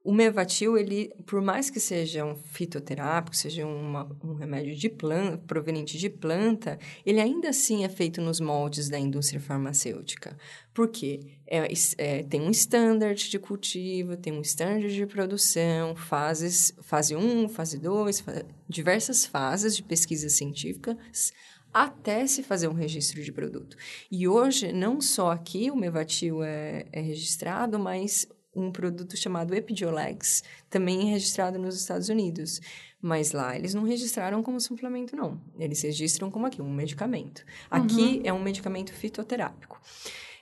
o 0.03 0.11
Mevatil, 0.11 0.77
ele, 0.77 1.13
por 1.27 1.41
mais 1.41 1.69
que 1.69 1.79
seja 1.79 2.25
um 2.25 2.35
fitoterápico, 2.35 3.35
seja 3.35 3.65
uma, 3.65 4.09
um 4.23 4.33
remédio 4.33 4.75
de 4.75 4.89
planta, 4.89 5.37
proveniente 5.45 5.97
de 5.97 6.09
planta, 6.09 6.79
ele 7.05 7.21
ainda 7.21 7.49
assim 7.49 7.83
é 7.83 7.89
feito 7.89 8.19
nos 8.19 8.39
moldes 8.39 8.89
da 8.89 8.97
indústria 8.97 9.39
farmacêutica. 9.39 10.35
Por 10.73 10.87
quê? 10.87 11.19
É, 11.45 11.71
é, 11.97 12.23
tem 12.23 12.41
um 12.41 12.49
standard 12.49 13.29
de 13.29 13.37
cultivo, 13.37 14.17
tem 14.17 14.33
um 14.33 14.41
standard 14.41 14.91
de 14.93 15.05
produção, 15.05 15.95
fases, 15.95 16.73
fase 16.81 17.15
1, 17.15 17.49
fase 17.49 17.77
2, 17.77 18.23
diversas 18.67 19.25
fases 19.25 19.75
de 19.75 19.83
pesquisas 19.83 20.33
científicas 20.33 21.31
até 21.73 22.27
se 22.27 22.43
fazer 22.43 22.67
um 22.67 22.73
registro 22.73 23.23
de 23.23 23.31
produto. 23.31 23.77
E 24.11 24.27
hoje, 24.27 24.73
não 24.73 24.99
só 24.99 25.31
aqui 25.31 25.71
o 25.71 25.75
Mevatil 25.75 26.43
é, 26.43 26.85
é 26.91 26.99
registrado, 26.99 27.79
mas 27.79 28.27
um 28.55 28.71
produto 28.71 29.15
chamado 29.15 29.55
Epidiolex, 29.55 30.43
também 30.69 31.05
registrado 31.05 31.57
nos 31.57 31.75
Estados 31.75 32.09
Unidos. 32.09 32.61
Mas 33.01 33.31
lá 33.31 33.55
eles 33.55 33.73
não 33.73 33.83
registraram 33.83 34.43
como 34.43 34.59
suplemento, 34.59 35.15
não. 35.15 35.41
Eles 35.57 35.81
registram 35.81 36.29
como 36.29 36.45
aqui, 36.45 36.61
um 36.61 36.71
medicamento. 36.71 37.43
Aqui 37.69 38.17
uhum. 38.17 38.21
é 38.23 38.33
um 38.33 38.41
medicamento 38.41 38.93
fitoterápico. 38.93 39.81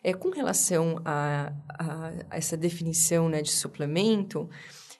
É, 0.04 0.14
com 0.14 0.30
relação 0.30 1.02
a, 1.04 1.52
a, 1.68 2.12
a 2.30 2.38
essa 2.38 2.56
definição 2.56 3.30
né, 3.30 3.42
de 3.42 3.52
suplemento, 3.52 4.50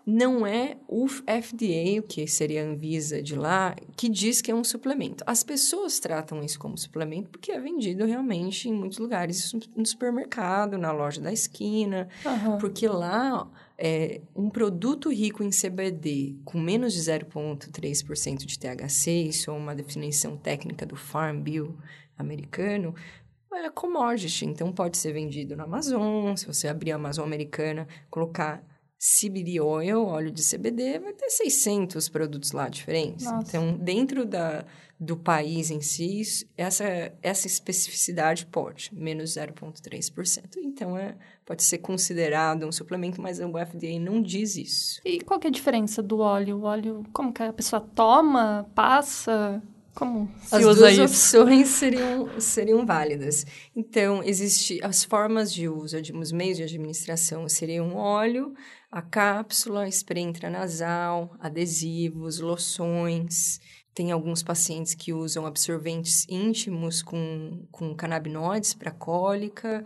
não 0.06 0.46
é 0.46 0.78
o 0.88 1.08
FDA, 1.08 2.00
o 2.00 2.04
que 2.04 2.26
seria 2.28 2.64
a 2.64 2.66
Anvisa 2.66 3.22
de 3.22 3.36
lá, 3.36 3.76
que 3.96 4.10
diz 4.10 4.42
que 4.42 4.50
é 4.50 4.56
um 4.56 4.64
suplemento. 4.64 5.24
As 5.28 5.44
pessoas 5.44 6.00
tratam 6.00 6.44
isso 6.44 6.58
como 6.58 6.78
suplemento 6.78 7.30
porque 7.30 7.52
é 7.52 7.60
vendido 7.60 8.06
realmente 8.06 8.68
em 8.68 8.74
muitos 8.74 8.98
lugares, 8.98 9.54
no 9.76 9.86
supermercado, 9.86 10.78
na 10.78 10.92
loja 10.92 11.22
da 11.22 11.32
esquina, 11.32 12.10
uhum. 12.26 12.58
porque 12.58 12.88
lá 12.88 13.48
é, 13.78 14.22
um 14.36 14.50
produto 14.50 15.12
rico 15.12 15.44
em 15.44 15.50
CBD 15.50 16.36
com 16.44 16.60
menos 16.60 16.94
de 16.94 17.02
0,3% 17.02 18.46
de 18.46 18.60
THC, 18.60 19.12
isso 19.12 19.52
é 19.52 19.54
uma 19.54 19.76
definição 19.76 20.36
técnica 20.36 20.86
do 20.86 20.96
Farm 20.96 21.42
Bill 21.42 21.78
americano, 22.18 22.96
é 23.52 23.70
commodity, 23.70 24.46
então 24.46 24.72
pode 24.72 24.98
ser 24.98 25.12
vendido 25.12 25.56
na 25.56 25.64
Amazon, 25.64 26.36
se 26.36 26.46
você 26.46 26.68
abrir 26.68 26.92
a 26.92 26.96
Amazon 26.96 27.26
americana, 27.26 27.88
colocar 28.10 28.64
CBD 29.00 29.62
oil, 29.62 30.04
óleo 30.04 30.30
de 30.30 30.44
CBD, 30.44 31.00
vai 31.00 31.14
ter 31.14 31.30
600 31.30 32.10
produtos 32.10 32.52
lá 32.52 32.68
diferentes. 32.68 33.26
Nossa. 33.26 33.48
Então, 33.48 33.78
dentro 33.78 34.26
da, 34.26 34.66
do 35.00 35.16
país 35.16 35.72
em 35.72 35.80
si, 35.80 36.22
essa, 36.58 37.14
essa 37.22 37.48
especificidade 37.48 38.46
pode, 38.46 38.90
menos 38.94 39.36
0,3%. 39.36 40.58
Então, 40.58 40.98
é, 40.98 41.16
pode 41.46 41.64
ser 41.64 41.78
considerado 41.78 42.68
um 42.68 42.72
suplemento, 42.74 43.22
mas 43.22 43.40
o 43.40 43.52
FDA 43.52 43.98
não 44.02 44.22
diz 44.22 44.58
isso. 44.58 45.00
E 45.06 45.22
qual 45.22 45.40
que 45.40 45.48
é 45.48 45.50
a 45.50 45.54
diferença 45.54 46.04
do 46.04 46.20
óleo? 46.20 46.58
O 46.58 46.64
óleo, 46.64 47.06
como 47.14 47.32
que 47.32 47.42
a 47.42 47.54
pessoa 47.54 47.80
toma, 47.80 48.70
passa? 48.76 49.64
Como 49.96 50.30
se 50.44 50.56
as 50.56 50.62
duas 50.62 50.94
isso? 50.94 51.04
opções 51.04 51.68
seriam, 51.80 52.40
seriam 52.40 52.86
válidas. 52.86 53.46
Então, 53.74 54.22
existe 54.24 54.78
as 54.84 55.06
formas 55.06 55.54
de 55.54 55.70
uso, 55.70 55.98
os 56.16 56.32
meios 56.34 56.58
de 56.58 56.64
administração 56.64 57.48
seriam 57.48 57.96
óleo, 57.96 58.54
a 58.92 59.02
cápsula, 59.02 59.88
spray 59.88 60.24
intranasal, 60.24 61.36
adesivos, 61.40 62.40
loções. 62.40 63.60
Tem 63.94 64.12
alguns 64.12 64.42
pacientes 64.42 64.94
que 64.94 65.14
usam 65.14 65.46
absorventes 65.46 66.26
íntimos 66.30 67.02
com, 67.02 67.66
com 67.72 67.94
canabinoides 67.96 68.74
para 68.74 68.92
cólica, 68.92 69.84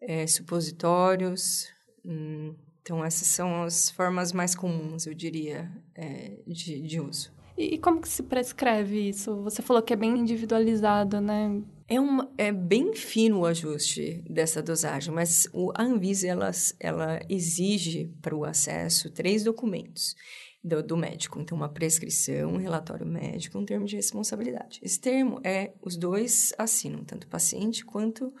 é, 0.00 0.26
supositórios. 0.26 1.68
Hum, 2.04 2.54
então, 2.82 3.04
essas 3.04 3.28
são 3.28 3.62
as 3.62 3.90
formas 3.90 4.32
mais 4.32 4.54
comuns, 4.56 5.06
eu 5.06 5.14
diria, 5.14 5.70
é, 5.94 6.38
de, 6.46 6.82
de 6.82 7.00
uso. 7.00 7.32
E, 7.56 7.78
como 7.78 8.00
que 8.00 8.08
se 8.08 8.22
prescreve 8.24 9.08
isso? 9.08 9.42
Você 9.42 9.62
falou 9.62 9.82
que 9.82 9.92
é 9.92 9.96
bem 9.96 10.18
individualizado, 10.18 11.20
né? 11.20 11.62
É, 11.92 12.46
é 12.46 12.52
bem 12.52 12.94
fino 12.94 13.40
o 13.40 13.46
ajuste 13.46 14.24
dessa 14.28 14.62
dosagem, 14.62 15.12
mas 15.12 15.46
o, 15.52 15.70
a 15.74 15.82
Anvisa 15.82 16.26
ela, 16.26 16.50
ela 16.80 17.20
exige 17.28 18.10
para 18.22 18.34
o 18.34 18.44
acesso 18.44 19.10
três 19.10 19.44
documentos 19.44 20.16
do, 20.64 20.82
do, 20.82 20.96
médico. 20.96 21.38
Então, 21.38 21.56
uma 21.56 21.68
prescrição, 21.68 22.52
um 22.52 22.56
relatório 22.56 23.04
médico, 23.04 23.58
um 23.58 23.64
termo 23.66 23.84
de 23.84 23.96
responsabilidade. 23.96 24.80
Esse 24.82 24.98
termo 24.98 25.40
é, 25.44 25.72
os 25.82 25.96
dois 25.96 26.54
assinam, 26.56 27.04
tanto 27.04 27.24
o 27.24 27.30
paciente 27.30 27.84
quanto 27.84 28.32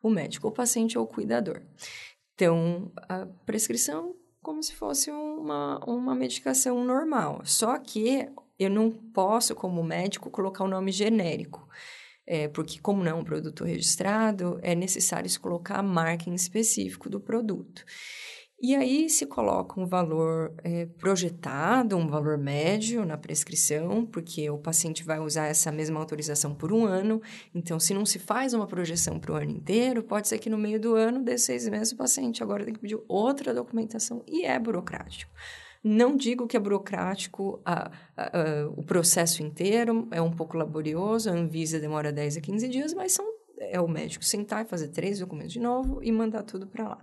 o 0.00 0.08
médico, 0.08 0.46
o 0.46 0.52
paciente 0.52 0.96
ou 0.96 1.04
o 1.04 1.08
cuidador. 1.08 1.62
Então, 2.34 2.92
a 3.08 3.26
prescrição 3.44 4.14
como 4.42 4.62
se 4.62 4.74
fosse 4.74 5.10
uma, 5.10 5.78
uma 5.84 6.14
medicação 6.14 6.82
normal. 6.84 7.42
Só 7.44 7.78
que 7.78 8.28
eu 8.58 8.70
não 8.70 8.90
posso, 8.90 9.54
como 9.54 9.82
médico, 9.82 10.30
colocar 10.30 10.64
o 10.64 10.66
um 10.66 10.70
nome 10.70 10.92
genérico. 10.92 11.68
É, 12.32 12.46
porque, 12.46 12.78
como 12.78 13.02
não 13.02 13.10
é 13.10 13.14
um 13.14 13.24
produto 13.24 13.64
registrado, 13.64 14.60
é 14.62 14.72
necessário 14.72 15.28
se 15.28 15.36
colocar 15.36 15.80
a 15.80 15.82
marca 15.82 16.30
em 16.30 16.34
específico 16.34 17.10
do 17.10 17.18
produto. 17.18 17.84
E 18.62 18.76
aí 18.76 19.10
se 19.10 19.26
coloca 19.26 19.80
um 19.80 19.84
valor 19.84 20.54
é, 20.62 20.86
projetado, 20.86 21.96
um 21.96 22.06
valor 22.06 22.38
médio 22.38 23.04
na 23.04 23.18
prescrição, 23.18 24.06
porque 24.06 24.48
o 24.48 24.58
paciente 24.58 25.02
vai 25.02 25.18
usar 25.18 25.46
essa 25.46 25.72
mesma 25.72 25.98
autorização 25.98 26.54
por 26.54 26.72
um 26.72 26.84
ano. 26.84 27.20
Então, 27.52 27.80
se 27.80 27.92
não 27.92 28.06
se 28.06 28.20
faz 28.20 28.54
uma 28.54 28.68
projeção 28.68 29.18
para 29.18 29.32
o 29.32 29.34
ano 29.34 29.50
inteiro, 29.50 30.04
pode 30.04 30.28
ser 30.28 30.38
que 30.38 30.48
no 30.48 30.56
meio 30.56 30.78
do 30.78 30.94
ano, 30.94 31.24
desses 31.24 31.46
seis 31.46 31.68
meses, 31.68 31.92
o 31.92 31.96
paciente 31.96 32.44
agora 32.44 32.64
tem 32.64 32.74
que 32.74 32.80
pedir 32.80 33.00
outra 33.08 33.52
documentação 33.52 34.22
e 34.24 34.44
é 34.44 34.56
burocrático. 34.56 35.32
Não 35.82 36.16
digo 36.16 36.46
que 36.46 36.56
é 36.56 36.60
burocrático 36.60 37.60
a, 37.64 37.90
a, 38.16 38.38
a, 38.38 38.68
o 38.76 38.82
processo 38.82 39.42
inteiro, 39.42 40.06
é 40.10 40.20
um 40.20 40.30
pouco 40.30 40.56
laborioso, 40.56 41.30
a 41.30 41.32
Anvisa 41.32 41.80
demora 41.80 42.12
10 42.12 42.36
a 42.36 42.40
15 42.40 42.68
dias, 42.68 42.94
mas 42.94 43.12
são, 43.12 43.24
é 43.58 43.80
o 43.80 43.88
médico 43.88 44.24
sentar 44.24 44.64
e 44.64 44.68
fazer 44.68 44.88
três 44.88 45.18
documentos 45.18 45.52
de 45.52 45.60
novo 45.60 46.00
e 46.02 46.12
mandar 46.12 46.42
tudo 46.42 46.66
para 46.66 46.88
lá. 46.88 46.98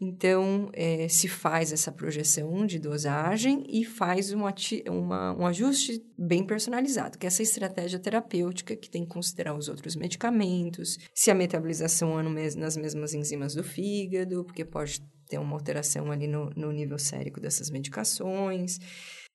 Então, 0.00 0.70
é, 0.72 1.08
se 1.08 1.28
faz 1.28 1.72
essa 1.72 1.92
projeção 1.92 2.66
de 2.66 2.78
dosagem 2.78 3.64
e 3.68 3.84
faz 3.84 4.32
uma, 4.32 4.52
uma, 4.90 5.32
um 5.38 5.46
ajuste 5.46 6.04
bem 6.18 6.44
personalizado, 6.44 7.16
que 7.16 7.24
é 7.24 7.28
essa 7.28 7.42
estratégia 7.42 7.98
terapêutica 7.98 8.76
que 8.76 8.90
tem 8.90 9.04
que 9.04 9.12
considerar 9.12 9.56
os 9.56 9.68
outros 9.68 9.94
medicamentos, 9.94 10.98
se 11.14 11.30
a 11.30 11.34
metabolização 11.34 12.18
anda 12.18 12.28
nas 12.56 12.76
mesmas 12.76 13.14
enzimas 13.14 13.54
do 13.54 13.62
fígado, 13.62 14.44
porque 14.44 14.64
pode 14.64 15.00
ter 15.34 15.38
uma 15.38 15.54
alteração 15.56 16.10
ali 16.10 16.26
no, 16.26 16.50
no 16.56 16.70
nível 16.70 16.98
sérico 16.98 17.40
dessas 17.40 17.70
medicações. 17.70 18.78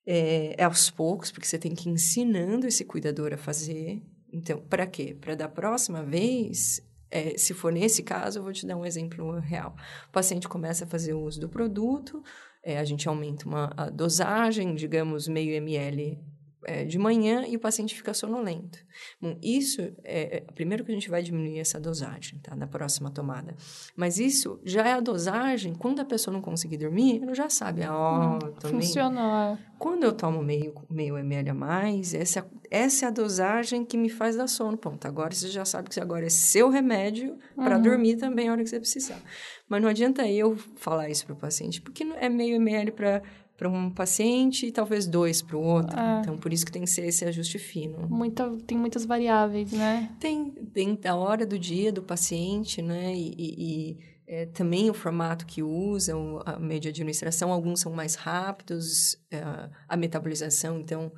É, 0.08 0.56
é 0.58 0.64
aos 0.64 0.90
poucos, 0.90 1.32
porque 1.32 1.46
você 1.46 1.60
tem 1.60 1.76
que 1.76 1.90
ir 1.90 1.92
ensinando 1.92 2.66
esse 2.66 2.86
cuidador 2.86 3.34
a 3.34 3.38
fazer. 3.38 4.02
Então, 4.32 4.60
para 4.62 4.88
quê? 4.88 5.16
Para 5.20 5.36
da 5.36 5.48
próxima 5.48 6.04
vez 6.04 6.82
é, 7.12 7.38
se 7.38 7.54
for 7.54 7.72
nesse 7.72 8.04
caso, 8.04 8.40
eu 8.40 8.44
vou 8.44 8.54
te 8.54 8.66
dar 8.66 8.78
um 8.78 8.86
exemplo 8.86 9.40
real. 9.40 9.76
O 10.08 10.12
paciente 10.12 10.48
começa 10.48 10.86
a 10.86 10.88
fazer 10.88 11.14
o 11.14 11.22
uso 11.22 11.40
do 11.40 11.50
produto, 11.50 12.22
é, 12.64 12.78
a 12.78 12.84
gente 12.84 13.08
aumenta 13.08 13.48
uma, 13.48 13.74
a 13.76 13.90
dosagem, 13.90 14.76
digamos, 14.76 15.28
meio 15.28 15.54
ml 15.54 16.20
é, 16.66 16.84
de 16.84 16.98
manhã 16.98 17.46
e 17.48 17.56
o 17.56 17.60
paciente 17.60 17.96
fica 17.96 18.14
sonolento. 18.14 18.80
Bom, 19.22 19.38
isso, 19.42 19.82
é, 20.04 20.38
é, 20.38 20.40
primeiro 20.54 20.84
que 20.84 20.92
a 20.92 20.94
gente 20.94 21.10
vai 21.10 21.22
diminuir 21.22 21.60
essa 21.60 21.80
dosagem, 21.80 22.40
tá? 22.40 22.56
Na 22.56 22.68
próxima 22.68 23.10
tomada. 23.10 23.56
Mas 23.96 24.20
isso 24.20 24.60
já 24.64 24.88
é 24.88 24.94
a 24.94 25.00
dosagem, 25.00 25.74
quando 25.74 26.00
a 26.00 26.06
pessoa 26.06 26.34
não 26.34 26.42
conseguir 26.42 26.78
dormir, 26.78 27.22
ela 27.24 27.34
já 27.34 27.50
sabe, 27.50 27.86
ó, 27.88 28.40
oh, 28.42 28.46
hum, 28.46 28.54
Funcionou. 28.70 29.54
É. 29.54 29.58
Quando 29.78 30.04
eu 30.04 30.12
tomo 30.12 30.44
meio, 30.44 30.74
meio 30.90 31.18
ml 31.18 31.52
a 31.52 31.54
mais, 31.54 32.14
essa, 32.14 32.46
essa 32.70 33.06
é 33.06 33.08
a 33.08 33.12
dosagem 33.12 33.86
que 33.86 33.98
me 33.98 34.10
faz 34.10 34.36
dar 34.36 34.48
sono. 34.48 34.78
Ponto. 34.78 35.08
Agora 35.08 35.34
você 35.34 35.48
já 35.48 35.64
sabe 35.64 35.90
que 35.90 36.00
agora 36.00 36.26
é 36.26 36.30
seu 36.30 36.70
remédio 36.70 37.38
para 37.56 37.78
uhum. 37.78 37.82
dormir 37.82 38.18
também 38.18 38.50
a 38.50 38.52
hora 38.52 38.64
que 38.64 38.70
você 38.70 38.80
precisar. 38.80 39.22
Mas 39.70 39.82
não 39.82 39.88
adianta 39.88 40.28
eu 40.28 40.58
falar 40.76 41.10
isso 41.10 41.26
para 41.26 41.34
o 41.34 41.38
paciente, 41.38 41.80
porque 41.82 42.04
é 42.04 42.28
meio 42.28 42.56
ml 42.56 42.92
para 42.92 43.22
para 43.60 43.68
um 43.68 43.92
paciente 43.92 44.68
e 44.68 44.72
talvez 44.72 45.06
dois 45.06 45.42
para 45.42 45.58
o 45.58 45.62
outro. 45.62 46.00
É. 46.00 46.22
Então, 46.22 46.38
por 46.38 46.54
isso 46.54 46.66
que 46.66 46.72
tem 46.72 46.84
que 46.84 46.90
ser 46.90 47.06
esse 47.06 47.26
ajuste 47.26 47.60
fino. 47.60 48.08
Muita, 48.10 48.50
tem 48.66 48.78
muitas 48.78 49.04
variáveis, 49.04 49.74
né? 49.74 50.10
Tem, 50.18 50.50
tem 50.74 50.98
a 51.04 51.16
hora 51.16 51.46
do 51.46 51.60
dia 51.60 51.92
do 51.92 52.02
paciente, 52.02 52.82
né? 52.82 53.14
E, 53.14 53.36
e, 53.38 53.56
e 53.58 54.00
é, 54.26 54.46
também 54.46 54.90
o 54.90 54.94
formato 54.94 55.46
que 55.46 55.62
usam, 55.62 56.42
a 56.46 56.58
meio 56.58 56.80
de 56.80 56.88
administração, 56.88 57.52
alguns 57.52 57.82
são 57.82 57.92
mais 57.92 58.16
rápidos, 58.16 59.18
é, 59.30 59.44
a 59.90 59.98
metabolização, 59.98 60.80
então 60.80 61.12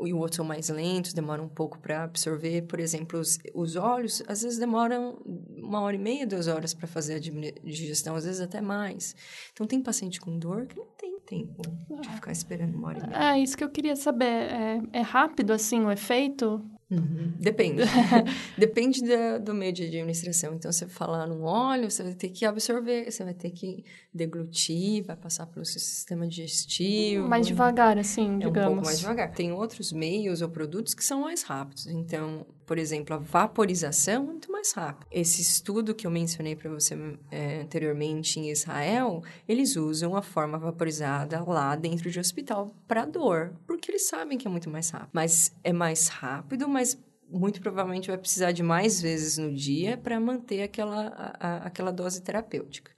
e 0.00 0.12
o 0.12 0.18
outro 0.18 0.38
são 0.38 0.44
mais 0.44 0.68
lentos, 0.68 1.12
demoram 1.12 1.44
um 1.44 1.48
pouco 1.48 1.78
para 1.78 2.02
absorver. 2.02 2.62
Por 2.62 2.80
exemplo, 2.80 3.20
os, 3.20 3.38
os 3.54 3.76
óleos, 3.76 4.20
às 4.26 4.42
vezes 4.42 4.58
demoram 4.58 5.22
uma 5.56 5.80
hora 5.80 5.94
e 5.94 5.98
meia, 6.00 6.26
duas 6.26 6.48
horas 6.48 6.74
para 6.74 6.88
fazer 6.88 7.14
a 7.14 7.18
digestão, 7.18 8.16
às 8.16 8.24
vezes 8.24 8.40
até 8.40 8.60
mais. 8.60 9.14
Então, 9.52 9.64
tem 9.64 9.80
paciente 9.80 10.20
com 10.20 10.36
dor 10.36 10.66
que 10.66 10.76
não 10.76 10.86
tem 10.98 11.13
tempo 11.26 11.62
de 12.00 12.08
ficar 12.08 12.32
esperando 12.32 12.74
uma 12.76 12.88
hora 12.88 12.98
e 12.98 13.08
meia. 13.08 13.32
É, 13.32 13.38
isso 13.38 13.56
que 13.56 13.64
eu 13.64 13.70
queria 13.70 13.96
saber. 13.96 14.24
É, 14.24 14.80
é 14.92 15.00
rápido, 15.00 15.52
assim, 15.52 15.84
o 15.84 15.90
efeito? 15.90 16.62
Uhum. 16.90 17.32
Depende. 17.38 17.82
Depende 18.56 19.02
da, 19.02 19.38
do 19.38 19.54
meio 19.54 19.72
de 19.72 19.84
administração. 19.84 20.54
Então, 20.54 20.70
você 20.70 20.86
falar 20.86 21.26
num 21.26 21.42
óleo, 21.42 21.90
você 21.90 22.02
vai 22.02 22.14
ter 22.14 22.28
que 22.28 22.44
absorver, 22.44 23.10
você 23.10 23.24
vai 23.24 23.34
ter 23.34 23.50
que 23.50 23.84
deglutir, 24.12 25.04
vai 25.04 25.16
passar 25.16 25.46
pelo 25.46 25.64
seu 25.64 25.80
sistema 25.80 26.26
digestivo. 26.26 27.26
Mais 27.28 27.46
devagar, 27.46 27.98
assim, 27.98 28.38
digamos. 28.38 28.56
É 28.56 28.60
um 28.60 28.72
pouco 28.74 28.84
mais 28.84 29.00
devagar. 29.00 29.32
Tem 29.32 29.52
outros 29.52 29.92
meios 29.92 30.42
ou 30.42 30.48
produtos 30.48 30.94
que 30.94 31.04
são 31.04 31.22
mais 31.22 31.42
rápidos. 31.42 31.86
Então, 31.86 32.46
por 32.66 32.78
exemplo, 32.78 33.14
a 33.14 33.18
vaporização 33.18 34.14
é 34.14 34.18
muito 34.18 34.50
mais 34.50 34.72
rápida. 34.72 35.06
Esse 35.10 35.42
estudo 35.42 35.94
que 35.94 36.06
eu 36.06 36.10
mencionei 36.10 36.56
para 36.56 36.70
você 36.70 36.96
é, 37.30 37.62
anteriormente 37.62 38.40
em 38.40 38.50
Israel, 38.50 39.22
eles 39.46 39.76
usam 39.76 40.16
a 40.16 40.22
forma 40.22 40.58
vaporizada 40.58 41.42
lá 41.44 41.76
dentro 41.76 42.10
de 42.10 42.18
hospital 42.18 42.74
para 42.88 43.04
dor, 43.04 43.54
porque 43.66 43.90
eles 43.90 44.08
sabem 44.08 44.38
que 44.38 44.46
é 44.46 44.50
muito 44.50 44.70
mais 44.70 44.90
rápido. 44.90 45.10
Mas 45.12 45.54
é 45.62 45.72
mais 45.72 46.08
rápido, 46.08 46.68
mas 46.68 46.98
muito 47.28 47.60
provavelmente 47.60 48.08
vai 48.08 48.18
precisar 48.18 48.52
de 48.52 48.62
mais 48.62 49.00
vezes 49.00 49.38
no 49.38 49.52
dia 49.52 49.96
para 49.96 50.20
manter 50.20 50.62
aquela, 50.62 51.08
a, 51.08 51.48
a, 51.48 51.56
aquela 51.66 51.90
dose 51.90 52.22
terapêutica. 52.22 52.92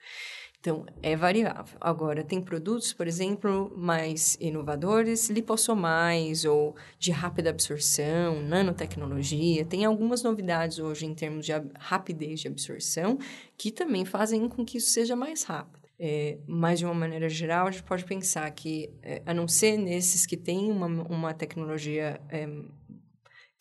Então, 0.61 0.85
é 1.01 1.15
variável. 1.15 1.77
Agora, 1.81 2.25
tem 2.25 2.41
produtos, 2.41 2.93
por 2.93 3.07
exemplo, 3.07 3.73
mais 3.77 4.37
inovadores, 4.41 5.31
lipossomais 5.31 6.45
ou 6.45 6.75
de 6.99 7.13
rápida 7.13 7.51
absorção, 7.51 8.43
nanotecnologia. 8.43 9.65
Tem 9.65 9.85
algumas 9.85 10.23
novidades 10.23 10.79
hoje 10.79 11.07
em 11.07 11.15
termos 11.15 11.47
de 11.47 11.53
rapidez 11.79 12.41
de 12.41 12.49
absorção 12.49 13.19
que 13.57 13.71
também 13.71 14.05
fazem 14.05 14.49
com 14.49 14.65
que 14.65 14.79
isso 14.79 14.91
seja 14.91 15.15
mais 15.15 15.45
rápido. 15.45 15.87
É, 15.99 16.39
mas, 16.47 16.79
de 16.79 16.85
uma 16.85 16.95
maneira 16.95 17.29
geral, 17.29 17.67
a 17.67 17.71
gente 17.71 17.85
pode 17.85 18.05
pensar 18.05 18.51
que, 18.51 18.91
é, 19.03 19.23
a 19.25 19.33
não 19.33 19.49
ser 19.49 19.79
nesses 19.79 20.27
que 20.27 20.37
têm 20.37 20.71
uma, 20.71 20.87
uma 20.87 21.33
tecnologia 21.33 22.21
é, 22.29 22.47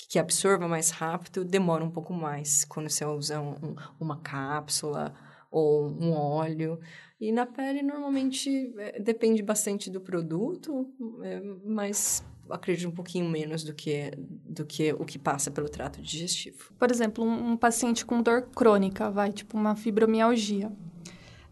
que 0.10 0.19
absorva 0.19 0.67
mais 0.67 0.89
rápido, 0.89 1.45
demora 1.45 1.84
um 1.84 1.89
pouco 1.89 2.13
mais 2.13 2.65
quando 2.65 2.89
você 2.89 3.05
usa 3.05 3.39
um, 3.39 3.75
uma 3.99 4.19
cápsula 4.19 5.13
ou 5.55 5.87
um 5.87 6.11
óleo. 6.11 6.77
E 7.19 7.31
na 7.31 7.45
pele, 7.45 7.81
normalmente, 7.81 8.73
é, 8.77 8.99
depende 8.99 9.41
bastante 9.41 9.89
do 9.89 10.01
produto, 10.01 10.85
é, 11.23 11.41
mas 11.63 12.21
acredito 12.49 12.89
um 12.89 12.91
pouquinho 12.91 13.27
menos 13.29 13.63
do 13.63 13.73
que, 13.73 14.11
do 14.17 14.65
que 14.65 14.91
o 14.93 15.05
que 15.05 15.17
passa 15.17 15.49
pelo 15.49 15.69
trato 15.69 16.01
digestivo. 16.01 16.73
Por 16.77 16.91
exemplo, 16.91 17.23
um, 17.23 17.51
um 17.51 17.57
paciente 17.57 18.05
com 18.05 18.21
dor 18.21 18.49
crônica, 18.53 19.09
vai, 19.09 19.31
tipo 19.31 19.57
uma 19.57 19.77
fibromialgia. 19.77 20.71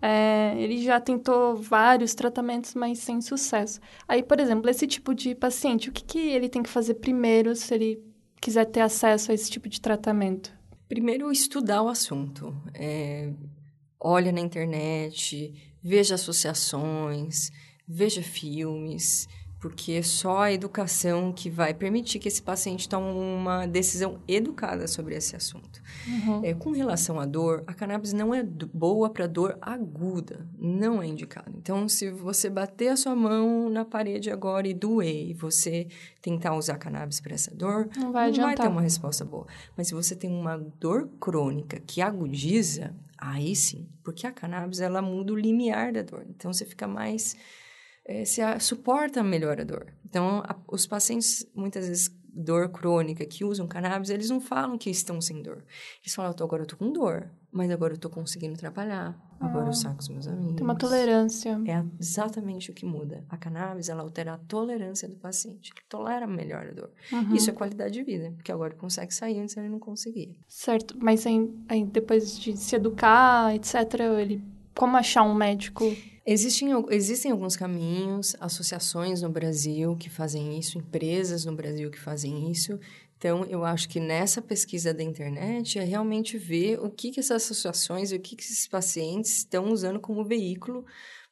É, 0.02 0.54
ele 0.58 0.84
já 0.84 1.00
tentou 1.00 1.56
vários 1.56 2.14
tratamentos, 2.14 2.76
mas 2.76 3.00
sem 3.00 3.22
sucesso. 3.22 3.80
Aí, 4.06 4.22
por 4.22 4.42
exemplo, 4.42 4.70
esse 4.70 4.86
tipo 4.86 5.16
de 5.16 5.34
paciente, 5.34 5.88
o 5.88 5.94
que, 5.94 6.04
que 6.04 6.20
ele 6.20 6.50
tem 6.50 6.62
que 6.62 6.70
fazer 6.70 6.96
primeiro 6.96 7.56
se 7.56 7.74
ele 7.74 8.04
quiser 8.42 8.66
ter 8.66 8.82
acesso 8.82 9.32
a 9.32 9.34
esse 9.34 9.50
tipo 9.50 9.70
de 9.70 9.80
tratamento? 9.80 10.54
Primeiro, 10.90 11.32
estudar 11.32 11.82
o 11.82 11.88
assunto. 11.88 12.54
É, 12.74 13.32
olha 14.04 14.32
na 14.32 14.42
internet, 14.42 15.54
veja 15.82 16.16
associações, 16.16 17.52
veja 17.88 18.22
filmes, 18.22 19.28
porque 19.64 19.94
é 19.94 20.02
só 20.02 20.40
a 20.40 20.52
educação 20.52 21.32
que 21.32 21.50
vai 21.50 21.74
permitir 21.74 22.20
que 22.20 22.28
esse 22.28 22.42
paciente 22.42 22.90
tome 22.90 23.10
uma 23.18 23.66
decisão 23.66 24.20
educada 24.28 24.90
sobre 24.90 25.16
esse 25.16 25.38
assunto. 25.38 25.82
Uhum. 26.06 26.42
É, 26.44 26.54
com 26.54 26.72
relação 26.72 27.18
à 27.18 27.26
dor, 27.26 27.64
a 27.66 27.74
cannabis 27.74 28.12
não 28.12 28.36
é 28.36 28.44
boa 28.44 29.10
para 29.10 29.26
dor 29.26 29.58
aguda, 29.62 30.46
não 30.60 31.02
é 31.02 31.08
indicada. 31.08 31.50
Então, 31.56 31.88
se 31.88 32.10
você 32.10 32.50
bater 32.50 32.90
a 32.90 32.98
sua 32.98 33.16
mão 33.16 33.70
na 33.70 33.86
parede 33.86 34.30
agora 34.30 34.68
e 34.68 34.74
doer, 34.74 35.30
e 35.30 35.34
você 35.34 35.88
tentar 36.22 36.58
usar 36.58 36.78
cannabis 36.78 37.22
para 37.22 37.34
essa 37.34 37.56
dor, 37.56 37.88
não, 37.96 38.12
vai, 38.12 38.32
não 38.32 38.44
vai 38.44 38.56
ter 38.56 38.68
uma 38.68 38.82
resposta 38.82 39.24
boa. 39.24 39.48
Mas 39.78 39.88
se 39.88 39.94
você 39.94 40.14
tem 40.14 40.30
uma 40.30 40.58
dor 40.58 41.08
crônica 41.22 41.80
que 41.88 42.02
agudiza, 42.02 42.94
aí 43.32 43.56
sim, 43.56 43.90
porque 44.04 44.28
a 44.28 44.32
cannabis 44.32 44.80
ela 44.80 45.02
muda 45.02 45.34
o 45.34 45.38
limiar 45.38 45.94
da 45.94 46.02
dor. 46.02 46.26
Então, 46.30 46.52
você 46.52 46.66
fica 46.66 46.88
mais 46.88 47.36
é, 48.06 48.26
se 48.26 48.42
a, 48.42 48.60
suporta 48.60 49.24
melhor 49.24 49.60
a 49.60 49.64
dor. 49.64 49.94
Então, 50.06 50.44
a, 50.46 50.56
os 50.68 50.86
pacientes, 50.86 51.46
muitas 51.56 51.88
vezes, 51.88 52.10
dor 52.34 52.70
crônica, 52.70 53.26
que 53.26 53.46
usam 53.46 53.68
cannabis, 53.68 54.10
eles 54.10 54.30
não 54.30 54.42
falam 54.42 54.78
que 54.78 54.90
estão 54.90 55.22
sem 55.22 55.42
dor. 55.42 55.64
Eles 56.02 56.16
falam, 56.16 56.34
agora 56.40 56.64
eu 56.64 56.68
tô 56.68 56.76
com 56.76 56.92
dor, 56.92 57.30
mas 57.52 57.70
agora 57.70 57.94
eu 57.94 57.98
tô 57.98 58.10
conseguindo 58.10 58.58
trabalhar. 58.58 59.16
Agora 59.40 59.66
ah, 59.66 59.70
eu 59.70 59.74
saco 59.74 60.00
os 60.00 60.10
meus 60.10 60.28
amigos. 60.28 60.56
Tem 60.56 60.64
uma 60.64 60.76
tolerância. 60.76 61.62
É 61.68 61.84
exatamente 62.00 62.72
o 62.72 62.74
que 62.74 62.86
muda. 62.86 63.24
A 63.30 63.38
cannabis, 63.38 63.90
ela 63.90 64.02
altera 64.02 64.34
a 64.34 64.38
tolerância 64.38 65.08
do 65.08 65.16
paciente. 65.16 65.72
Ele 65.76 65.86
tolera 65.88 66.26
melhor 66.26 66.66
a 66.68 66.72
dor. 66.72 66.90
Uhum. 67.12 67.36
Isso 67.36 67.50
é 67.50 67.54
qualidade 67.54 67.94
de 67.94 68.04
vida, 68.04 68.32
porque 68.36 68.52
agora 68.52 68.74
ele 68.74 68.80
consegue 68.80 69.14
sair, 69.14 69.40
antes 69.40 69.56
ele 69.58 69.70
não 69.70 69.80
conseguia. 69.80 70.34
Certo, 70.48 70.98
mas 71.00 71.28
aí, 71.28 71.54
aí 71.68 71.86
depois 71.86 72.40
de 72.40 72.58
se 72.58 72.76
educar, 72.76 73.54
etc., 73.56 73.76
ele... 74.20 74.44
Como 74.76 74.98
achar 74.98 75.22
um 75.22 75.36
médico 75.36 75.86
Existem, 76.26 76.70
existem 76.90 77.32
alguns 77.32 77.56
caminhos, 77.56 78.36
associações 78.40 79.22
no 79.22 79.30
Brasil 79.30 79.96
que 79.98 80.10
fazem 80.10 80.58
isso, 80.58 80.78
empresas 80.78 81.44
no 81.44 81.54
Brasil 81.54 81.92
que 81.92 82.00
fazem 82.00 82.50
isso. 82.50 82.80
Então, 83.18 83.46
eu 83.46 83.64
acho 83.64 83.88
que 83.90 84.00
nessa 84.00 84.42
pesquisa 84.42 84.94
da 84.94 85.04
internet 85.04 85.80
é 85.80 85.84
realmente 85.84 86.38
ver 86.38 86.80
o 86.80 86.90
que, 86.90 87.12
que 87.12 87.20
essas 87.20 87.44
associações 87.44 88.12
e 88.12 88.16
o 88.16 88.20
que, 88.20 88.36
que 88.36 88.44
esses 88.44 88.68
pacientes 88.68 89.38
estão 89.38 89.72
usando 89.72 90.00
como 90.00 90.26
veículo, 90.26 90.86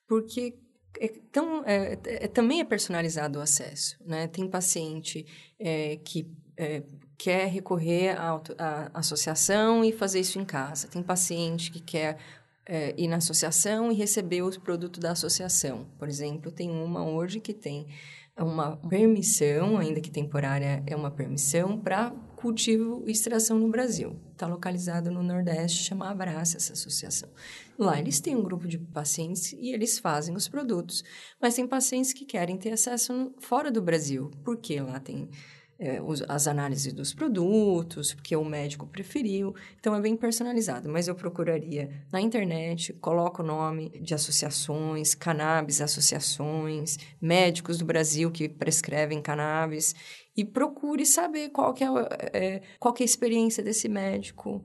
porque 0.07 0.55
é, 0.99 1.07
tão, 1.31 1.63
é, 1.65 1.97
é, 2.05 2.27
também 2.27 2.59
é 2.59 2.65
personalizado 2.65 3.39
o 3.39 3.41
acesso. 3.41 3.97
Né? 4.05 4.27
Tem 4.27 4.47
paciente 4.47 5.25
é, 5.59 5.97
que 5.97 6.29
é, 6.57 6.83
quer 7.17 7.47
recorrer 7.47 8.15
à, 8.17 8.91
associação 8.93 9.83
e 9.83 9.91
fazer 9.91 10.19
isso 10.19 10.39
em 10.39 10.45
casa. 10.45 10.87
Tem 10.87 11.03
paciente 11.03 11.71
que 11.71 11.79
quer 11.79 12.17
é, 12.65 12.93
ir 12.97 13.07
na 13.07 13.17
associação 13.17 13.91
e 13.91 13.95
receber 13.95 14.41
os 14.41 14.57
produtos 14.57 14.99
da 14.99 15.11
associação. 15.11 15.87
Por 15.97 16.07
exemplo, 16.07 16.51
tem 16.51 16.69
uma 16.69 17.05
hoje 17.05 17.39
que 17.39 17.53
tem 17.53 17.87
uma 18.37 18.77
permissão, 18.77 19.77
ainda 19.77 19.99
que 19.99 20.09
temporária, 20.09 20.83
é 20.87 20.95
uma 20.95 21.11
permissão 21.11 21.77
para 21.77 22.11
cultivo 22.35 23.03
e 23.05 23.11
extração 23.11 23.59
no 23.59 23.69
Brasil. 23.69 24.19
Está 24.31 24.47
localizado 24.47 25.11
no 25.11 25.21
Nordeste, 25.21 25.83
chama 25.83 26.09
Abraça 26.09 26.57
essa 26.57 26.73
associação. 26.73 27.29
Lá 27.77 27.99
eles 27.99 28.19
têm 28.19 28.35
um 28.35 28.41
grupo 28.41 28.67
de 28.67 28.79
pacientes 28.79 29.53
e 29.53 29.73
eles 29.73 29.99
fazem 29.99 30.35
os 30.35 30.47
produtos. 30.47 31.03
Mas 31.39 31.55
tem 31.55 31.67
pacientes 31.67 32.13
que 32.13 32.25
querem 32.25 32.57
ter 32.57 32.71
acesso 32.71 33.31
fora 33.39 33.71
do 33.71 33.81
Brasil, 33.81 34.31
porque 34.43 34.79
lá 34.79 34.99
tem 34.99 35.29
os, 36.05 36.23
as 36.27 36.47
análises 36.47 36.93
dos 36.93 37.13
produtos, 37.13 38.13
porque 38.13 38.35
o 38.35 38.45
médico 38.45 38.85
preferiu. 38.85 39.55
Então, 39.79 39.95
é 39.95 40.01
bem 40.01 40.15
personalizado. 40.15 40.87
Mas 40.89 41.07
eu 41.07 41.15
procuraria 41.15 41.89
na 42.11 42.21
internet, 42.21 42.93
coloco 42.93 43.41
o 43.41 43.45
nome 43.45 43.89
de 44.01 44.13
associações, 44.13 45.15
cannabis 45.15 45.81
associações, 45.81 46.97
médicos 47.19 47.77
do 47.77 47.85
Brasil 47.85 48.29
que 48.29 48.47
prescrevem 48.47 49.21
cannabis 49.21 49.95
e 50.35 50.45
procure 50.45 51.05
saber 51.05 51.49
qual 51.49 51.73
que 51.73 51.83
é, 51.83 51.87
é, 52.33 52.61
qual 52.79 52.93
que 52.93 53.03
é 53.03 53.05
a 53.05 53.05
experiência 53.05 53.63
desse 53.63 53.89
médico, 53.89 54.63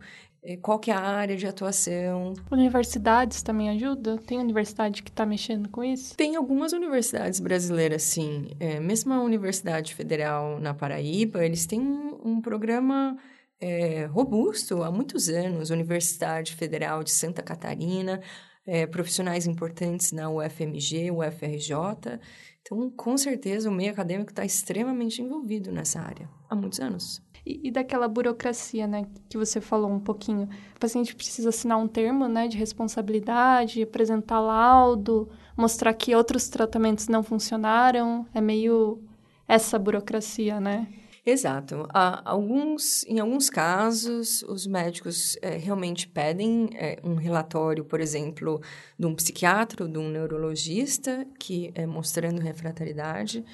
qual 0.62 0.78
que 0.78 0.90
é 0.90 0.94
a 0.94 1.00
área 1.00 1.36
de 1.36 1.46
atuação. 1.46 2.34
Universidades 2.52 3.42
também 3.42 3.70
ajudam? 3.70 4.16
Tem 4.16 4.38
universidade 4.38 5.02
que 5.02 5.10
está 5.10 5.26
mexendo 5.26 5.68
com 5.68 5.82
isso? 5.82 6.16
Tem 6.16 6.36
algumas 6.36 6.72
universidades 6.72 7.40
brasileiras, 7.40 8.02
sim. 8.02 8.50
É, 8.60 8.78
mesmo 8.78 9.12
a 9.12 9.22
Universidade 9.22 9.94
Federal 9.94 10.60
na 10.60 10.72
Paraíba, 10.72 11.44
eles 11.44 11.66
têm 11.66 11.80
um, 11.80 12.20
um 12.24 12.40
programa 12.40 13.16
é, 13.60 14.04
robusto 14.06 14.82
há 14.82 14.90
muitos 14.90 15.28
anos. 15.28 15.70
Universidade 15.70 16.54
Federal 16.54 17.02
de 17.02 17.10
Santa 17.10 17.42
Catarina, 17.42 18.20
é, 18.66 18.86
profissionais 18.86 19.46
importantes 19.46 20.12
na 20.12 20.30
UFMG, 20.30 21.10
UFRJ. 21.10 22.20
Então, 22.60 22.90
com 22.90 23.16
certeza, 23.16 23.70
o 23.70 23.72
meio 23.72 23.92
acadêmico 23.92 24.30
está 24.30 24.44
extremamente 24.44 25.22
envolvido 25.22 25.70
nessa 25.70 26.00
área 26.00 26.28
há 26.50 26.54
muitos 26.54 26.80
anos. 26.80 27.22
E, 27.46 27.68
e, 27.68 27.70
daquela 27.70 28.08
burocracia, 28.08 28.88
né, 28.88 29.06
que 29.28 29.38
você 29.38 29.60
falou 29.60 29.88
um 29.88 30.00
pouquinho. 30.00 30.48
O 30.74 30.80
paciente 30.80 31.14
precisa 31.14 31.50
assinar 31.50 31.78
um 31.78 31.86
termo, 31.86 32.26
né, 32.26 32.48
de 32.48 32.56
responsabilidade, 32.56 33.80
apresentar 33.80 34.40
laudo, 34.40 35.28
mostrar 35.56 35.94
que 35.94 36.12
outros 36.16 36.48
tratamentos 36.48 37.06
não 37.06 37.22
funcionaram. 37.22 38.26
É 38.34 38.40
meio 38.40 39.00
essa 39.46 39.78
burocracia, 39.78 40.58
né? 40.58 40.88
Exato. 41.24 41.88
Há 41.92 42.22
alguns, 42.24 43.04
em 43.04 43.18
alguns 43.18 43.50
casos, 43.50 44.42
os 44.42 44.64
médicos 44.64 45.36
é, 45.42 45.56
realmente 45.56 46.06
pedem 46.06 46.70
é, 46.74 47.00
um 47.02 47.16
relatório, 47.16 47.84
por 47.84 48.00
exemplo, 48.00 48.60
de 48.96 49.06
um 49.06 49.14
psiquiatra, 49.14 49.88
de 49.88 49.98
um 49.98 50.08
neurologista, 50.08 51.26
que 51.38 51.72
é 51.74 51.84
mostrando 51.84 52.40
refratariedade. 52.40 53.44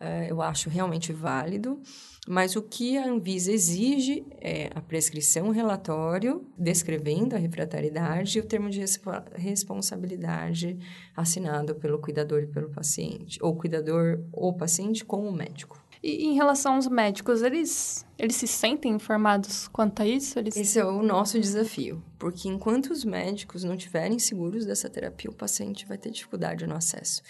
É, 0.00 0.30
eu 0.30 0.40
acho 0.40 0.70
realmente 0.70 1.12
válido. 1.12 1.78
Mas 2.30 2.56
o 2.56 2.60
que 2.60 2.98
a 2.98 3.06
Anvisa 3.06 3.50
exige 3.50 4.22
é 4.38 4.70
a 4.74 4.82
prescrição, 4.82 5.48
o 5.48 5.50
relatório 5.50 6.46
descrevendo 6.58 7.34
a 7.34 7.38
refratariedade 7.38 8.36
e 8.36 8.40
o 8.42 8.44
termo 8.44 8.68
de 8.68 8.84
responsabilidade 9.34 10.78
assinado 11.16 11.74
pelo 11.76 11.98
cuidador 11.98 12.42
e 12.42 12.46
pelo 12.46 12.68
paciente, 12.68 13.38
ou 13.42 13.56
cuidador 13.56 14.22
ou 14.30 14.52
paciente 14.52 15.06
com 15.06 15.26
o 15.26 15.32
médico. 15.32 15.82
E 16.02 16.26
em 16.26 16.34
relação 16.34 16.74
aos 16.74 16.86
médicos, 16.86 17.40
eles, 17.40 18.04
eles 18.18 18.36
se 18.36 18.46
sentem 18.46 18.92
informados 18.92 19.66
quanto 19.66 20.02
a 20.02 20.06
isso? 20.06 20.38
Eles... 20.38 20.54
Esse 20.54 20.78
é 20.78 20.84
o 20.84 21.02
nosso 21.02 21.40
desafio, 21.40 22.04
porque 22.18 22.46
enquanto 22.46 22.90
os 22.90 23.06
médicos 23.06 23.64
não 23.64 23.74
tiverem 23.74 24.18
seguros 24.18 24.66
dessa 24.66 24.90
terapia, 24.90 25.30
o 25.30 25.34
paciente 25.34 25.86
vai 25.86 25.96
ter 25.96 26.10
dificuldade 26.10 26.66
no 26.66 26.74
acesso. 26.74 27.22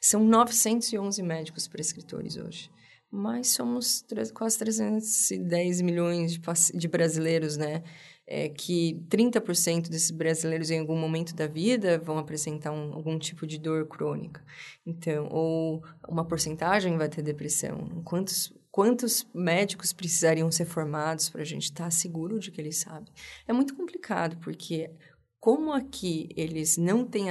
São 0.00 0.24
911 0.24 1.22
médicos 1.22 1.68
prescritores 1.68 2.38
hoje 2.38 2.70
mas 3.10 3.48
somos 3.50 4.04
quase 4.34 4.58
310 4.58 5.80
milhões 5.80 6.32
de, 6.32 6.40
de 6.74 6.88
brasileiros, 6.88 7.56
né? 7.56 7.82
É, 8.28 8.48
que 8.48 9.00
30% 9.08 9.88
desses 9.88 10.10
brasileiros 10.10 10.68
em 10.68 10.80
algum 10.80 10.98
momento 10.98 11.32
da 11.32 11.46
vida 11.46 11.96
vão 11.96 12.18
apresentar 12.18 12.72
um, 12.72 12.92
algum 12.92 13.16
tipo 13.20 13.46
de 13.46 13.56
dor 13.56 13.86
crônica. 13.86 14.44
Então, 14.84 15.28
ou 15.30 15.84
uma 16.08 16.24
porcentagem 16.24 16.98
vai 16.98 17.08
ter 17.08 17.22
depressão. 17.22 18.02
Quantos, 18.04 18.52
quantos 18.68 19.24
médicos 19.32 19.92
precisariam 19.92 20.50
ser 20.50 20.64
formados 20.64 21.30
para 21.30 21.42
a 21.42 21.44
gente 21.44 21.64
estar 21.64 21.84
tá 21.84 21.90
seguro 21.90 22.40
de 22.40 22.50
que 22.50 22.60
eles 22.60 22.78
sabem? 22.78 23.12
É 23.46 23.52
muito 23.52 23.76
complicado, 23.76 24.36
porque 24.38 24.90
como 25.38 25.72
aqui 25.72 26.28
eles 26.36 26.76
não 26.76 27.04
têm, 27.04 27.26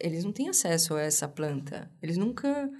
eles 0.00 0.24
não 0.24 0.32
têm 0.32 0.48
acesso 0.48 0.94
a 0.94 1.02
essa 1.02 1.28
planta, 1.28 1.90
eles 2.00 2.16
nunca, 2.16 2.70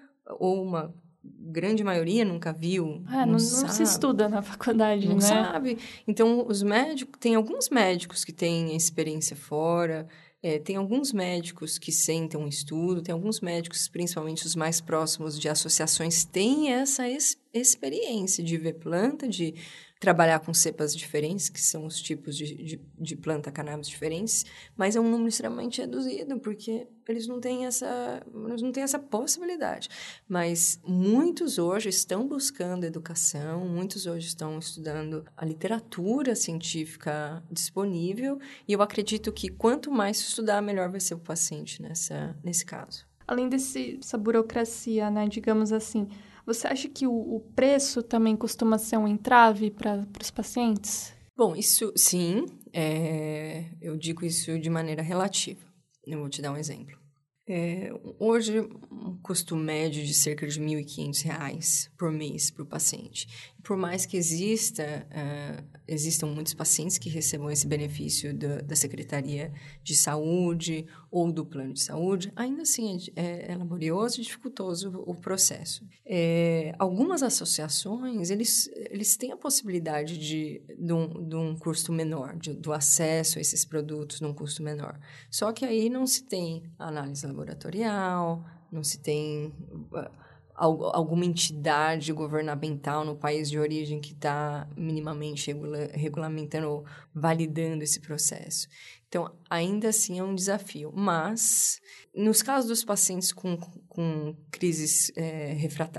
ou 0.41 0.65
uma 0.65 0.95
grande 1.25 1.83
maioria 1.83 2.25
nunca 2.25 2.53
viu. 2.53 3.03
É, 3.09 3.19
não, 3.19 3.27
não, 3.27 3.33
não 3.33 3.39
se 3.39 3.83
estuda 3.83 4.29
na 4.29 4.43
faculdade, 4.43 5.09
não 5.09 5.17
né? 5.17 5.21
sabe. 5.21 5.79
Então, 6.07 6.47
os 6.47 6.63
médicos, 6.63 7.19
tem 7.19 7.35
alguns 7.35 7.69
médicos 7.69 8.25
que 8.25 8.33
têm 8.33 8.77
experiência 8.77 9.37
fora, 9.37 10.09
é, 10.41 10.59
tem 10.59 10.77
alguns 10.77 11.13
médicos 11.13 11.79
que 11.79 11.91
sentem 11.91 12.39
um 12.39 12.47
estudo, 12.47 13.03
tem 13.03 13.13
alguns 13.13 13.41
médicos, 13.41 13.89
principalmente 13.89 14.47
os 14.47 14.55
mais 14.55 14.81
próximos 14.81 15.39
de 15.39 15.49
associações, 15.49 16.25
têm 16.25 16.73
essa 16.73 17.09
ex 17.09 17.37
experiência 17.53 18.45
de 18.45 18.57
ver 18.57 18.75
planta, 18.75 19.27
de 19.27 19.55
trabalhar 19.99 20.39
com 20.41 20.55
cepas 20.55 20.95
diferentes, 20.95 21.49
que 21.49 21.61
são 21.61 21.85
os 21.85 22.01
tipos 22.01 22.37
de, 22.37 22.55
de, 22.55 22.81
de, 22.99 23.17
planta 23.17 23.51
cannabis 23.51 23.89
diferentes, 23.89 24.47
mas 24.77 24.95
é 24.95 25.01
um 25.01 25.11
número 25.11 25.29
extremamente 25.29 25.81
reduzido, 25.81 26.39
porque 26.39 26.87
eles 27.09 27.27
não 27.27 27.41
têm 27.41 27.67
essa, 27.67 28.23
eles 28.49 28.63
não 28.63 28.71
têm 28.71 28.85
essa 28.85 28.99
possibilidade. 28.99 29.89
Mas 30.29 30.81
muitos 30.87 31.59
hoje 31.59 31.89
estão 31.89 32.29
buscando 32.29 32.85
educação, 32.85 33.67
muitos 33.67 34.07
hoje 34.07 34.29
estão 34.29 34.59
estudando 34.59 35.25
a 35.37 35.45
literatura 35.45 36.37
científica 36.37 37.43
disponível, 37.51 38.39
e 38.69 38.73
eu 38.73 38.83
acredito 38.83 39.33
que 39.33 39.49
quanto 39.49 39.91
mais 39.91 40.19
estudar, 40.21 40.63
melhor 40.63 40.89
vai 40.89 41.01
ser 41.01 41.15
o 41.15 41.19
paciente 41.19 41.83
nessa, 41.83 42.37
nesse 42.45 42.65
caso. 42.65 43.05
Além 43.27 43.49
dessa 43.49 44.17
burocracia, 44.17 45.11
né, 45.11 45.29
digamos 45.29 45.73
assim, 45.73 46.09
você 46.49 46.67
acha 46.67 46.89
que 46.89 47.07
o, 47.07 47.13
o 47.13 47.41
preço 47.55 48.03
também 48.03 48.35
costuma 48.35 48.79
ser 48.79 48.97
um 48.97 49.07
entrave 49.07 49.71
para 49.71 50.07
os 50.21 50.31
pacientes? 50.31 51.15
Bom, 51.37 51.55
isso 51.55 51.93
sim, 51.95 52.47
é, 52.73 53.67
eu 53.83 53.97
digo 53.99 54.25
isso 54.25 54.59
de 54.59 54.71
maneira 54.71 55.03
relativa. 55.03 55.61
Eu 56.07 56.21
vou 56.21 56.29
te 56.31 56.41
dar 56.41 56.51
um 56.51 56.57
exemplo. 56.57 56.99
É, 57.47 57.91
hoje, 58.19 58.61
um 58.91 59.19
custo 59.23 59.55
médio 59.57 60.05
de 60.05 60.15
cerca 60.15 60.47
de 60.47 60.59
R$ 60.59 60.83
1.500 60.83 61.91
por 61.99 62.11
mês 62.11 62.51
para 62.51 62.63
o 62.63 62.67
paciente. 62.67 63.27
Por 63.69 63.77
mais 63.77 64.07
que 64.07 64.17
exista, 64.17 65.07
uh, 65.11 65.63
existam 65.87 66.29
muitos 66.29 66.55
pacientes 66.55 66.97
que 66.97 67.11
recebam 67.11 67.51
esse 67.51 67.67
benefício 67.67 68.33
da, 68.33 68.63
da 68.63 68.75
Secretaria 68.75 69.53
de 69.83 69.95
Saúde 69.95 70.87
ou 71.11 71.31
do 71.31 71.45
plano 71.45 71.75
de 71.75 71.83
saúde, 71.83 72.33
ainda 72.35 72.63
assim 72.63 72.97
é, 73.15 73.53
é, 73.53 73.55
laborioso 73.55 74.23
e 74.23 74.25
dificultoso 74.25 74.89
o, 74.89 75.11
o 75.11 75.15
processo. 75.15 75.87
É, 76.07 76.75
algumas 76.79 77.23
associações, 77.23 78.31
eles, 78.31 78.71
eles 78.89 79.19
têm 79.19 79.33
a 79.33 79.37
possibilidade 79.37 80.17
de, 80.17 80.63
de, 80.79 80.93
um, 80.95 81.29
de 81.29 81.37
um 81.37 81.55
custo 81.55 81.93
menor, 81.93 82.39
de, 82.39 82.55
do 82.55 82.73
acesso 82.73 83.37
a 83.37 83.43
esses 83.43 83.67
produtos 83.67 84.23
num 84.23 84.33
custo 84.33 84.63
menor. 84.63 84.99
Só 85.31 85.53
que 85.53 85.67
aí 85.67 85.91
não 85.91 86.07
se 86.07 86.25
tem 86.25 86.63
análise 86.79 87.27
laboratorial, 87.27 88.47
não 88.73 88.83
se 88.83 88.99
tem 88.99 89.53
uh, 89.93 90.28
alguma 90.59 91.25
entidade 91.25 92.13
governamental 92.13 93.05
no 93.05 93.17
país 93.17 93.49
de 93.49 93.59
origem 93.59 94.01
que 94.01 94.13
está 94.13 94.69
minimamente 94.77 95.53
regula 95.53 95.91
regulamentando, 95.93 96.85
validando 97.15 97.85
esse 97.85 98.01
processo. 98.01 98.67
Então, 99.07 99.33
ainda 99.49 99.89
assim 99.89 100.19
é 100.19 100.23
um 100.23 100.35
desafio. 100.35 100.93
Mas, 100.95 101.81
nos 102.15 102.43
casos 102.43 102.69
dos 102.69 102.85
pacientes 102.85 103.33
com, 103.33 103.57
com 103.89 104.37
crises 104.51 105.11
é, 105.17 105.57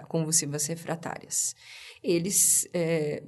convulsivas 0.08 0.67
refratárias, 0.67 1.56
eles 2.04 2.67
é, 2.74 3.24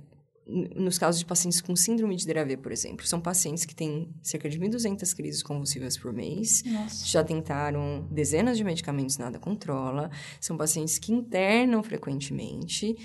nos 0.75 0.97
casos 0.97 1.19
de 1.19 1.25
pacientes 1.25 1.61
com 1.61 1.75
síndrome 1.75 2.15
de 2.15 2.25
Dravet, 2.25 2.57
por 2.61 2.71
exemplo, 2.71 3.07
são 3.07 3.21
pacientes 3.21 3.65
que 3.65 3.73
têm 3.73 4.13
cerca 4.21 4.49
de 4.49 4.59
1.200 4.59 5.15
crises 5.15 5.41
convulsivas 5.41 5.97
por 5.97 6.11
mês, 6.11 6.63
Nossa. 6.65 7.05
já 7.05 7.23
tentaram 7.23 8.07
dezenas 8.11 8.57
de 8.57 8.63
medicamentos, 8.63 9.17
nada 9.17 9.39
controla, 9.39 10.11
são 10.39 10.57
pacientes 10.57 10.99
que 10.99 11.13
internam 11.13 11.81
frequentemente 11.83 12.95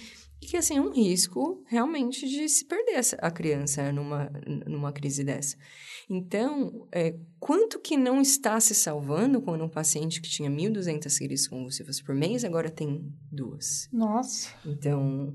e 0.41 0.47
que, 0.47 0.57
assim, 0.57 0.77
é 0.77 0.81
um 0.81 0.93
risco 0.93 1.65
realmente 1.67 2.29
de 2.29 2.49
se 2.49 2.65
perder 2.65 3.01
a 3.19 3.31
criança 3.31 3.91
numa, 3.91 4.31
numa 4.67 4.93
crise 4.93 5.25
dessa. 5.25 5.57
Então, 6.09 6.87
é, 6.93 7.17
quanto 7.41 7.81
que 7.81 7.97
não 7.97 8.21
está 8.21 8.61
se 8.61 8.75
salvando 8.75 9.41
quando 9.41 9.65
um 9.65 9.69
paciente 9.69 10.21
que 10.21 10.29
tinha 10.29 10.51
1.200 10.51 11.19
crises 11.19 11.49
convulsivas 11.49 12.01
por 12.01 12.15
mês 12.15 12.45
agora 12.45 12.71
tem 12.71 13.13
duas? 13.33 13.89
Nossa! 13.91 14.51
Então, 14.65 15.35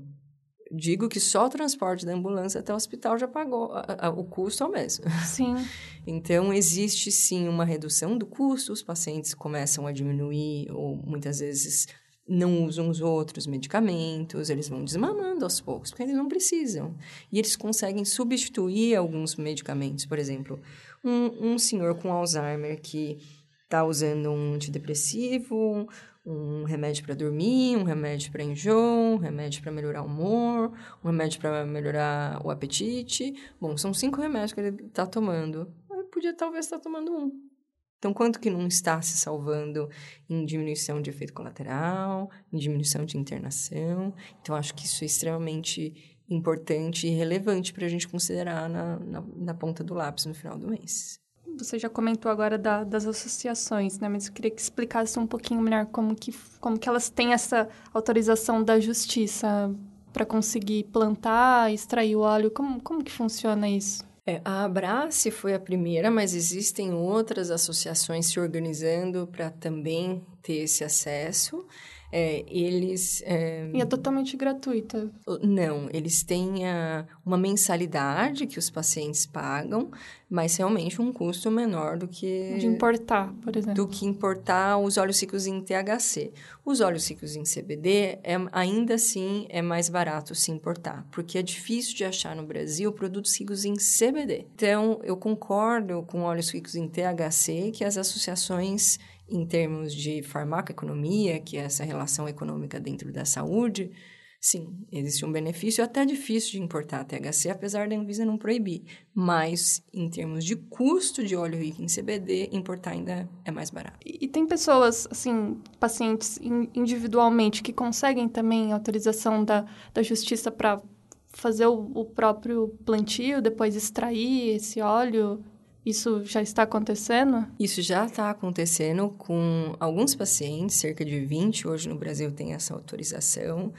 digo 0.72 1.08
que 1.08 1.20
só 1.20 1.46
o 1.46 1.50
transporte 1.50 2.06
da 2.06 2.14
ambulância 2.14 2.60
até 2.60 2.72
o 2.72 2.76
hospital 2.76 3.18
já 3.18 3.28
pagou, 3.28 3.72
a, 3.72 4.06
a, 4.06 4.10
o 4.10 4.24
custo 4.24 4.64
é 4.64 4.66
o 4.66 4.70
mesmo. 4.70 5.04
Sim. 5.26 5.54
então, 6.06 6.52
existe 6.52 7.12
sim 7.12 7.46
uma 7.46 7.64
redução 7.64 8.16
do 8.16 8.24
custo, 8.24 8.72
os 8.72 8.82
pacientes 8.82 9.34
começam 9.34 9.86
a 9.86 9.92
diminuir, 9.92 10.70
ou 10.72 10.96
muitas 10.96 11.40
vezes 11.40 11.86
não 12.26 12.64
usam 12.64 12.88
os 12.88 13.00
outros 13.00 13.46
medicamentos, 13.46 14.48
eles 14.48 14.68
vão 14.68 14.84
desmamando 14.84 15.44
aos 15.44 15.60
poucos, 15.60 15.90
porque 15.90 16.04
eles 16.04 16.16
não 16.16 16.28
precisam. 16.28 16.96
E 17.30 17.38
eles 17.38 17.56
conseguem 17.56 18.04
substituir 18.04 18.94
alguns 18.94 19.36
medicamentos. 19.36 20.06
Por 20.06 20.18
exemplo, 20.18 20.60
um, 21.04 21.52
um 21.52 21.58
senhor 21.58 21.96
com 21.96 22.12
Alzheimer 22.12 22.80
que 22.80 23.18
está 23.64 23.84
usando 23.84 24.30
um 24.30 24.54
antidepressivo, 24.54 25.88
um 26.24 26.64
remédio 26.64 27.04
para 27.04 27.14
dormir, 27.14 27.76
um 27.76 27.82
remédio 27.82 28.30
para 28.30 28.44
enjoo, 28.44 29.14
um 29.14 29.16
remédio 29.16 29.62
para 29.62 29.72
melhorar 29.72 30.02
o 30.02 30.06
humor, 30.06 30.72
um 31.02 31.08
remédio 31.08 31.40
para 31.40 31.64
melhorar 31.66 32.44
o 32.44 32.50
apetite. 32.50 33.34
Bom, 33.60 33.76
são 33.76 33.92
cinco 33.92 34.20
remédios 34.20 34.52
que 34.52 34.60
ele 34.60 34.86
está 34.86 35.06
tomando. 35.06 35.72
Ele 35.90 36.04
podia 36.04 36.34
talvez 36.34 36.66
estar 36.66 36.78
tá 36.78 36.82
tomando 36.82 37.12
um. 37.12 37.52
Então, 37.98 38.12
quanto 38.12 38.40
que 38.40 38.50
não 38.50 38.66
está 38.66 39.00
se 39.00 39.16
salvando 39.16 39.88
em 40.28 40.44
diminuição 40.44 41.00
de 41.00 41.08
efeito 41.08 41.32
colateral, 41.32 42.30
em 42.52 42.58
diminuição 42.58 43.04
de 43.04 43.16
internação? 43.16 44.12
Então, 44.40 44.56
acho 44.56 44.74
que 44.74 44.84
isso 44.84 45.04
é 45.04 45.06
extremamente 45.06 46.18
importante 46.28 47.06
e 47.06 47.10
relevante 47.10 47.72
para 47.72 47.86
a 47.86 47.88
gente 47.88 48.08
considerar 48.08 48.68
na, 48.68 48.98
na, 48.98 49.20
na 49.20 49.54
ponta 49.54 49.84
do 49.84 49.94
lápis 49.94 50.26
no 50.26 50.34
final 50.34 50.58
do 50.58 50.68
mês. 50.68 51.21
Você 51.58 51.78
já 51.78 51.88
comentou 51.88 52.30
agora 52.30 52.58
da, 52.58 52.84
das 52.84 53.06
associações, 53.06 53.98
né? 53.98 54.08
Mas 54.08 54.26
eu 54.26 54.32
queria 54.32 54.50
que 54.50 54.60
explicasse 54.60 55.18
um 55.18 55.26
pouquinho 55.26 55.60
melhor 55.60 55.86
como 55.86 56.14
que, 56.14 56.34
como 56.60 56.78
que 56.78 56.88
elas 56.88 57.08
têm 57.08 57.32
essa 57.32 57.68
autorização 57.92 58.62
da 58.62 58.80
justiça 58.80 59.74
para 60.12 60.26
conseguir 60.26 60.84
plantar, 60.84 61.72
extrair 61.72 62.16
o 62.16 62.20
óleo. 62.20 62.50
Como, 62.50 62.80
como 62.80 63.02
que 63.02 63.12
funciona 63.12 63.68
isso? 63.68 64.04
É, 64.26 64.40
a 64.44 64.64
Abrace 64.64 65.30
foi 65.30 65.52
a 65.52 65.58
primeira, 65.58 66.10
mas 66.10 66.32
existem 66.32 66.94
outras 66.94 67.50
associações 67.50 68.26
se 68.26 68.38
organizando 68.38 69.26
para 69.26 69.50
também 69.50 70.24
ter 70.42 70.58
esse 70.58 70.84
acesso 70.84 71.66
é, 72.12 72.44
eles... 72.46 73.22
É... 73.24 73.70
E 73.72 73.80
é 73.80 73.86
totalmente 73.86 74.36
gratuita? 74.36 75.10
Não, 75.42 75.88
eles 75.90 76.22
têm 76.22 76.68
a, 76.68 77.06
uma 77.24 77.38
mensalidade 77.38 78.46
que 78.46 78.58
os 78.58 78.68
pacientes 78.68 79.24
pagam, 79.24 79.90
mas 80.28 80.56
realmente 80.56 81.00
um 81.00 81.10
custo 81.10 81.50
menor 81.50 81.96
do 81.96 82.06
que... 82.06 82.56
De 82.58 82.66
importar, 82.66 83.32
por 83.42 83.56
exemplo. 83.56 83.74
Do 83.74 83.88
que 83.88 84.04
importar 84.04 84.76
os 84.76 84.98
óleos 84.98 85.16
ciclos 85.16 85.46
em 85.46 85.62
THC. 85.62 86.32
Os 86.64 86.82
óleos 86.82 87.04
ciclos 87.04 87.34
em 87.34 87.44
CBD, 87.44 88.18
é, 88.22 88.36
ainda 88.52 88.94
assim, 88.94 89.46
é 89.48 89.62
mais 89.62 89.88
barato 89.88 90.34
se 90.34 90.50
importar, 90.50 91.06
porque 91.10 91.38
é 91.38 91.42
difícil 91.42 91.96
de 91.96 92.04
achar 92.04 92.36
no 92.36 92.44
Brasil 92.44 92.92
produtos 92.92 93.38
ricos 93.38 93.64
em 93.64 93.74
CBD. 93.74 94.46
Então, 94.54 95.00
eu 95.02 95.16
concordo 95.16 96.02
com 96.02 96.22
óleos 96.22 96.50
ricos 96.50 96.74
em 96.74 96.86
THC 96.86 97.70
que 97.72 97.84
as 97.84 97.96
associações 97.96 98.98
em 99.32 99.46
termos 99.46 99.94
de 99.94 100.22
farmacoeconomia, 100.22 101.40
que 101.40 101.56
é 101.56 101.60
essa 101.60 101.84
relação 101.84 102.28
econômica 102.28 102.78
dentro 102.78 103.10
da 103.10 103.24
saúde, 103.24 103.90
sim, 104.38 104.68
existe 104.92 105.24
um 105.24 105.32
benefício 105.32 105.82
até 105.82 106.04
difícil 106.04 106.52
de 106.52 106.60
importar 106.60 107.04
THC, 107.04 107.48
apesar 107.48 107.88
da 107.88 107.96
Anvisa 107.96 108.26
não 108.26 108.36
proibir. 108.36 108.82
Mas, 109.14 109.82
em 109.92 110.10
termos 110.10 110.44
de 110.44 110.56
custo 110.56 111.24
de 111.24 111.34
óleo 111.34 111.58
rico 111.58 111.80
em 111.80 111.86
CBD, 111.86 112.50
importar 112.52 112.90
ainda 112.90 113.28
é 113.44 113.50
mais 113.50 113.70
barato. 113.70 113.98
E, 114.04 114.26
e 114.26 114.28
tem 114.28 114.46
pessoas, 114.46 115.08
assim, 115.10 115.56
pacientes 115.80 116.38
individualmente, 116.74 117.62
que 117.62 117.72
conseguem 117.72 118.28
também 118.28 118.72
autorização 118.72 119.44
da, 119.44 119.64
da 119.94 120.02
justiça 120.02 120.50
para 120.50 120.82
fazer 121.28 121.66
o, 121.66 121.90
o 121.94 122.04
próprio 122.04 122.68
plantio, 122.84 123.40
depois 123.40 123.74
extrair 123.74 124.56
esse 124.56 124.82
óleo 124.82 125.42
isso 125.84 126.24
já 126.24 126.40
está 126.40 126.62
acontecendo? 126.62 127.46
Isso 127.58 127.82
já 127.82 128.04
está 128.04 128.30
acontecendo 128.30 129.10
com 129.10 129.74
alguns 129.80 130.14
pacientes, 130.14 130.76
cerca 130.76 131.04
de 131.04 131.24
20 131.26 131.66
hoje 131.66 131.88
no 131.88 131.98
Brasil 131.98 132.30
tem 132.30 132.52
essa 132.52 132.72
autorização 132.72 133.72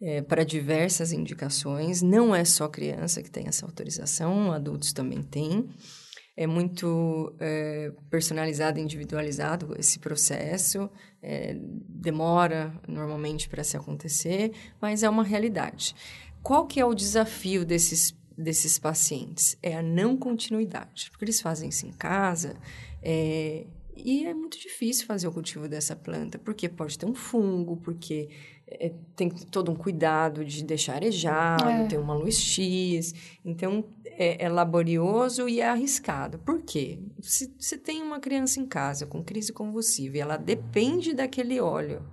é, 0.00 0.20
para 0.20 0.44
diversas 0.44 1.12
indicações. 1.12 2.02
Não 2.02 2.34
é 2.34 2.44
só 2.44 2.68
criança 2.68 3.22
que 3.22 3.30
tem 3.30 3.46
essa 3.46 3.64
autorização, 3.64 4.52
adultos 4.52 4.92
também 4.92 5.22
têm. 5.22 5.68
É 6.36 6.46
muito 6.46 7.34
é, 7.40 7.92
personalizado, 8.10 8.78
individualizado 8.78 9.74
esse 9.78 9.98
processo. 9.98 10.90
É, 11.22 11.56
demora 11.58 12.72
normalmente 12.86 13.48
para 13.48 13.64
se 13.64 13.76
acontecer, 13.76 14.52
mas 14.80 15.02
é 15.02 15.08
uma 15.08 15.24
realidade. 15.24 15.94
Qual 16.42 16.66
que 16.66 16.80
é 16.80 16.84
o 16.84 16.94
desafio 16.94 17.64
desses 17.64 18.16
desses 18.38 18.78
pacientes 18.78 19.58
é 19.62 19.76
a 19.76 19.82
não 19.82 20.16
continuidade, 20.16 21.10
porque 21.10 21.24
eles 21.24 21.40
fazem 21.40 21.68
isso 21.68 21.86
em 21.86 21.92
casa 21.92 22.56
é, 23.02 23.66
e 23.96 24.24
é 24.26 24.32
muito 24.32 24.58
difícil 24.58 25.06
fazer 25.06 25.26
o 25.26 25.32
cultivo 25.32 25.68
dessa 25.68 25.96
planta, 25.96 26.38
porque 26.38 26.68
pode 26.68 26.96
ter 26.96 27.04
um 27.04 27.14
fungo, 27.14 27.76
porque 27.78 28.28
é, 28.66 28.92
tem 29.16 29.28
todo 29.28 29.72
um 29.72 29.74
cuidado 29.74 30.44
de 30.44 30.62
deixar 30.62 30.94
arejado, 30.94 31.68
é. 31.68 31.86
tem 31.86 31.98
uma 31.98 32.14
luz 32.14 32.38
X. 32.38 33.12
Então, 33.44 33.84
é, 34.04 34.44
é, 34.44 34.48
laborioso 34.48 35.48
e 35.48 35.60
é 35.60 35.68
arriscado. 35.68 36.38
Por 36.38 36.62
quê? 36.62 37.00
Se 37.20 37.52
você 37.58 37.76
tem 37.76 38.00
uma 38.00 38.20
criança 38.20 38.60
em 38.60 38.66
casa 38.66 39.04
com 39.04 39.22
crise 39.22 39.52
convulsiva 39.52 40.16
e 40.16 40.20
ela 40.20 40.36
depende 40.36 41.12
daquele 41.12 41.60
óleo 41.60 42.06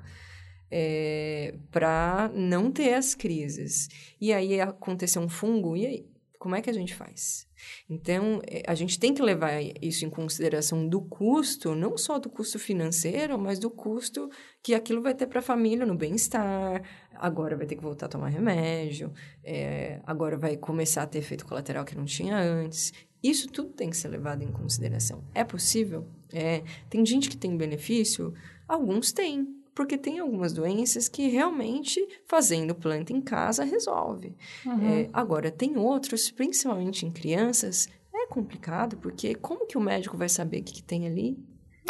é, 0.71 1.53
para 1.71 2.31
não 2.33 2.71
ter 2.71 2.95
as 2.95 3.13
crises, 3.13 3.89
e 4.19 4.33
aí 4.33 4.59
aconteceu 4.59 5.21
um 5.21 5.29
fungo, 5.29 5.77
e 5.77 5.85
aí? 5.85 6.14
Como 6.39 6.55
é 6.55 6.61
que 6.61 6.69
a 6.69 6.73
gente 6.73 6.93
faz? 6.93 7.47
Então, 7.89 8.41
eh, 8.47 8.63
a 8.67 8.75
gente 8.75 8.99
tem 8.99 9.13
que 9.13 9.21
levar 9.21 9.61
isso 9.81 10.05
em 10.05 10.09
consideração 10.09 10.87
do 10.87 11.01
custo, 11.01 11.75
não 11.75 11.97
só 11.97 12.19
do 12.19 12.29
custo 12.29 12.59
financeiro, 12.59 13.37
mas 13.39 13.59
do 13.59 13.69
custo 13.69 14.29
que 14.61 14.73
aquilo 14.73 15.01
vai 15.01 15.13
ter 15.13 15.27
para 15.27 15.39
a 15.39 15.43
família 15.43 15.85
no 15.85 15.95
bem-estar. 15.95 16.83
Agora 17.13 17.55
vai 17.55 17.65
ter 17.65 17.75
que 17.75 17.81
voltar 17.83 18.07
a 18.07 18.09
tomar 18.09 18.29
remédio, 18.29 19.13
é, 19.43 20.01
agora 20.05 20.37
vai 20.37 20.57
começar 20.57 21.03
a 21.03 21.07
ter 21.07 21.19
efeito 21.19 21.45
colateral 21.45 21.85
que 21.85 21.95
não 21.95 22.05
tinha 22.05 22.37
antes. 22.37 22.91
Isso 23.23 23.47
tudo 23.47 23.69
tem 23.69 23.89
que 23.89 23.97
ser 23.97 24.09
levado 24.09 24.43
em 24.43 24.51
consideração. 24.51 25.23
É 25.33 25.43
possível? 25.43 26.07
É. 26.31 26.63
Tem 26.89 27.03
gente 27.05 27.29
que 27.29 27.37
tem 27.37 27.57
benefício? 27.57 28.33
Alguns 28.67 29.11
têm 29.11 29.54
porque 29.75 29.97
tem 29.97 30.19
algumas 30.19 30.53
doenças 30.53 31.09
que 31.09 31.27
realmente 31.27 32.01
fazendo 32.25 32.73
planta 32.73 33.11
em 33.11 33.21
casa 33.21 33.65
resolve. 33.65 34.33
Uhum. 34.65 35.01
É, 35.01 35.09
agora, 35.11 35.51
tem 35.51 35.77
outros, 35.77 36.31
principalmente 36.31 37.05
em 37.05 37.11
crianças, 37.11 37.89
é 38.13 38.25
complicado, 38.27 38.95
porque 38.97 39.35
como 39.35 39.67
que 39.67 39.77
o 39.77 39.81
médico 39.81 40.15
vai 40.15 40.29
saber 40.29 40.61
o 40.61 40.63
que, 40.63 40.75
que 40.75 40.83
tem 40.83 41.05
ali? 41.05 41.37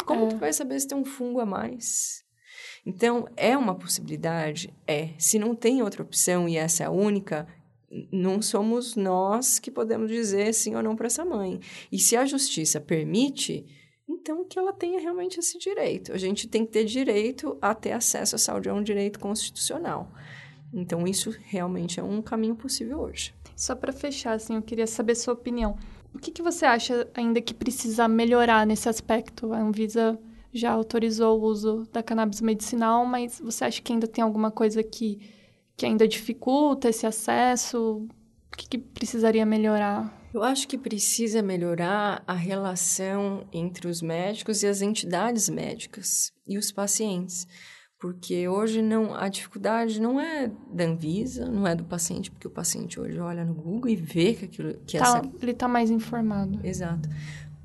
Como 0.04 0.26
é. 0.26 0.28
que 0.28 0.34
vai 0.34 0.52
saber 0.52 0.78
se 0.80 0.88
tem 0.88 0.98
um 0.98 1.04
fungo 1.04 1.40
a 1.40 1.46
mais? 1.46 2.24
Então, 2.84 3.28
é 3.36 3.56
uma 3.56 3.74
possibilidade? 3.74 4.74
É. 4.86 5.10
Se 5.18 5.38
não 5.38 5.54
tem 5.54 5.80
outra 5.80 6.02
opção 6.02 6.48
e 6.48 6.56
essa 6.56 6.82
é 6.82 6.86
a 6.86 6.90
única, 6.90 7.46
não 8.12 8.42
somos 8.42 8.96
nós 8.96 9.60
que 9.60 9.70
podemos 9.70 10.10
dizer 10.10 10.52
sim 10.52 10.74
ou 10.74 10.82
não 10.82 10.96
para 10.96 11.06
essa 11.06 11.24
mãe. 11.24 11.60
E 11.90 11.98
se 11.98 12.16
a 12.16 12.26
justiça 12.26 12.80
permite, 12.80 13.64
então 14.08 14.44
que 14.44 14.58
ela 14.58 14.72
tenha 14.72 15.00
realmente 15.00 15.38
esse 15.38 15.58
direito. 15.58 16.12
A 16.12 16.18
gente 16.18 16.48
tem 16.48 16.64
que 16.64 16.72
ter 16.72 16.84
direito 16.84 17.56
a 17.60 17.74
ter 17.74 17.92
acesso 17.92 18.36
à 18.36 18.38
saúde, 18.38 18.68
é 18.68 18.72
um 18.72 18.82
direito 18.82 19.18
constitucional. 19.18 20.10
Então, 20.72 21.06
isso 21.06 21.34
realmente 21.44 21.98
é 22.00 22.02
um 22.02 22.20
caminho 22.20 22.54
possível 22.54 23.00
hoje. 23.00 23.34
Só 23.56 23.74
para 23.74 23.92
fechar, 23.92 24.32
assim, 24.32 24.56
eu 24.56 24.62
queria 24.62 24.86
saber 24.86 25.14
sua 25.14 25.34
opinião. 25.34 25.76
O 26.14 26.18
que, 26.18 26.30
que 26.30 26.42
você 26.42 26.64
acha 26.64 27.08
ainda 27.14 27.40
que 27.40 27.54
precisa 27.54 28.08
melhorar 28.08 28.66
nesse 28.66 28.88
aspecto? 28.88 29.52
A 29.52 29.58
Anvisa 29.58 30.18
já 30.52 30.72
autorizou 30.72 31.38
o 31.38 31.44
uso 31.44 31.86
da 31.92 32.02
cannabis 32.02 32.40
medicinal, 32.40 33.04
mas 33.04 33.40
você 33.40 33.64
acha 33.64 33.82
que 33.82 33.92
ainda 33.92 34.06
tem 34.06 34.22
alguma 34.22 34.50
coisa 34.50 34.82
que, 34.82 35.20
que 35.76 35.86
ainda 35.86 36.08
dificulta 36.08 36.88
esse 36.88 37.06
acesso? 37.06 38.06
O 38.56 38.58
que, 38.58 38.68
que 38.70 38.78
precisaria 38.78 39.44
melhorar? 39.44 40.18
Eu 40.32 40.42
acho 40.42 40.66
que 40.66 40.78
precisa 40.78 41.42
melhorar 41.42 42.24
a 42.26 42.32
relação 42.32 43.46
entre 43.52 43.86
os 43.86 44.00
médicos 44.00 44.62
e 44.62 44.66
as 44.66 44.80
entidades 44.80 45.50
médicas 45.50 46.32
e 46.48 46.56
os 46.56 46.72
pacientes. 46.72 47.46
Porque 48.00 48.48
hoje 48.48 48.80
não 48.80 49.14
a 49.14 49.28
dificuldade 49.28 50.00
não 50.00 50.18
é 50.18 50.50
da 50.72 50.84
Anvisa, 50.84 51.50
não 51.50 51.66
é 51.66 51.74
do 51.74 51.84
paciente, 51.84 52.30
porque 52.30 52.48
o 52.48 52.50
paciente 52.50 52.98
hoje 52.98 53.18
olha 53.18 53.44
no 53.44 53.54
Google 53.54 53.90
e 53.90 53.96
vê 53.96 54.32
que 54.32 54.46
aquilo 54.46 54.74
que 54.86 54.98
tá, 54.98 55.04
essa... 55.04 55.22
ele 55.42 55.50
está 55.50 55.68
mais 55.68 55.90
informado. 55.90 56.58
Exato. 56.64 57.10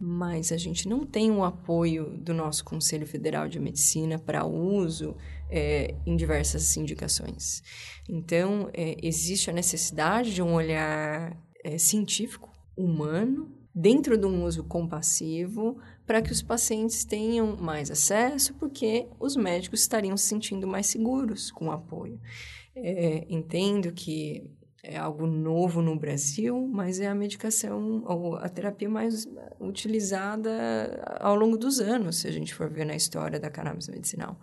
Mas 0.04 0.52
a 0.52 0.58
gente 0.58 0.90
não 0.90 1.06
tem 1.06 1.30
o 1.30 1.44
apoio 1.44 2.18
do 2.18 2.34
nosso 2.34 2.66
Conselho 2.66 3.06
Federal 3.06 3.48
de 3.48 3.60
Medicina 3.60 4.18
para 4.18 4.44
uso 4.44 5.16
é, 5.48 5.94
em 6.08 6.16
diversas 6.16 6.76
indicações. 6.76 7.62
Então, 8.10 8.68
é, 8.74 8.98
existe 9.04 9.52
a 9.52 9.54
necessidade 9.54 10.34
de 10.34 10.42
um 10.42 10.56
olhar 10.56 11.38
é, 11.64 11.78
científico 11.78 12.50
humano 12.76 13.56
dentro 13.76 14.18
de 14.18 14.26
um 14.26 14.44
uso 14.44 14.64
compassivo 14.64 15.78
para 16.08 16.20
que 16.20 16.32
os 16.32 16.42
pacientes 16.42 17.06
tenham 17.06 17.56
mais 17.56 17.92
acesso, 17.92 18.56
porque 18.56 19.08
os 19.20 19.36
médicos 19.36 19.82
estariam 19.82 20.18
se 20.18 20.26
sentindo 20.26 20.66
mais 20.66 20.88
seguros 20.88 21.52
com 21.52 21.68
o 21.68 21.72
apoio. 21.72 22.20
Entendo 23.30 23.92
que 23.92 24.50
é 24.84 24.98
algo 24.98 25.28
novo 25.28 25.82
no 25.82 25.98
Brasil, 25.98 26.68
mas 26.72 27.00
é 27.00 27.08
a 27.08 27.16
medicação 27.16 28.04
ou 28.06 28.36
a 28.36 28.50
terapia 28.50 28.90
mais 28.90 29.28
utilizada 29.60 31.20
ao 31.20 31.36
longo 31.36 31.58
dos 31.58 31.80
anos, 31.80 32.18
se 32.18 32.28
a 32.28 32.32
gente 32.32 32.54
for 32.54 32.70
ver 32.70 32.86
na 32.86 32.96
história 32.96 33.40
da 33.40 33.50
cannabis 33.50 33.88
medicinal. 33.88 34.40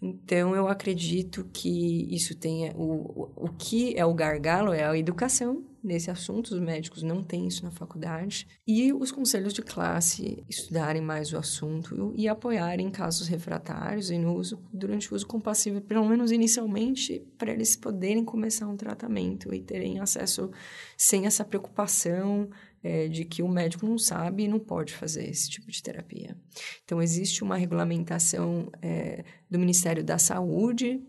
Então, 0.00 0.54
eu 0.54 0.68
acredito 0.68 1.48
que 1.52 2.14
isso 2.14 2.34
tenha. 2.36 2.72
O, 2.76 3.30
o, 3.34 3.48
que 3.48 3.96
é 3.96 4.04
o 4.04 4.14
gargalo 4.14 4.72
é 4.72 4.84
a 4.84 4.96
educação 4.96 5.64
nesse 5.86 6.10
assunto, 6.10 6.48
os 6.48 6.60
médicos 6.60 7.02
não 7.02 7.22
têm 7.22 7.46
isso 7.46 7.64
na 7.64 7.70
faculdade, 7.70 8.46
e 8.66 8.92
os 8.92 9.12
conselhos 9.12 9.54
de 9.54 9.62
classe 9.62 10.44
estudarem 10.48 11.00
mais 11.00 11.32
o 11.32 11.38
assunto 11.38 12.12
e 12.16 12.28
apoiarem 12.28 12.90
casos 12.90 13.28
refratários 13.28 14.10
e 14.10 14.18
no 14.18 14.34
uso, 14.34 14.60
durante 14.72 15.12
o 15.12 15.14
uso 15.14 15.26
compassivo, 15.26 15.80
pelo 15.80 16.06
menos 16.06 16.32
inicialmente, 16.32 17.24
para 17.38 17.52
eles 17.52 17.76
poderem 17.76 18.24
começar 18.24 18.66
um 18.66 18.76
tratamento 18.76 19.54
e 19.54 19.62
terem 19.62 20.00
acesso 20.00 20.50
sem 20.96 21.26
essa 21.26 21.44
preocupação 21.44 22.50
é, 22.82 23.08
de 23.08 23.24
que 23.24 23.42
o 23.42 23.48
médico 23.48 23.86
não 23.86 23.98
sabe 23.98 24.44
e 24.44 24.48
não 24.48 24.58
pode 24.58 24.92
fazer 24.92 25.28
esse 25.28 25.48
tipo 25.48 25.70
de 25.70 25.82
terapia. 25.82 26.36
Então, 26.84 27.00
existe 27.00 27.42
uma 27.44 27.56
regulamentação 27.56 28.70
é, 28.82 29.24
do 29.48 29.58
Ministério 29.58 30.02
da 30.02 30.18
Saúde 30.18 31.00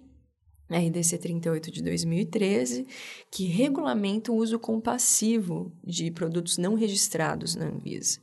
RDC 0.70 1.18
38 1.18 1.72
de 1.72 1.82
2013, 1.82 2.86
que 3.32 3.46
regulamenta 3.46 4.32
o 4.32 4.36
uso 4.36 4.60
compassivo 4.60 5.72
de 5.84 6.12
produtos 6.12 6.58
não 6.58 6.76
registrados 6.76 7.56
na 7.56 7.68
Anvisa. 7.68 8.20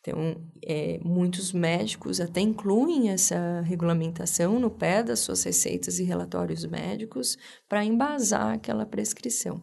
Então, 0.00 0.36
é, 0.64 0.98
muitos 1.04 1.52
médicos 1.52 2.20
até 2.20 2.40
incluem 2.40 3.10
essa 3.10 3.60
regulamentação 3.60 4.58
no 4.58 4.68
pé 4.68 5.00
das 5.00 5.20
suas 5.20 5.44
receitas 5.44 6.00
e 6.00 6.04
relatórios 6.04 6.64
médicos 6.66 7.38
para 7.68 7.84
embasar 7.84 8.54
aquela 8.54 8.84
prescrição. 8.84 9.62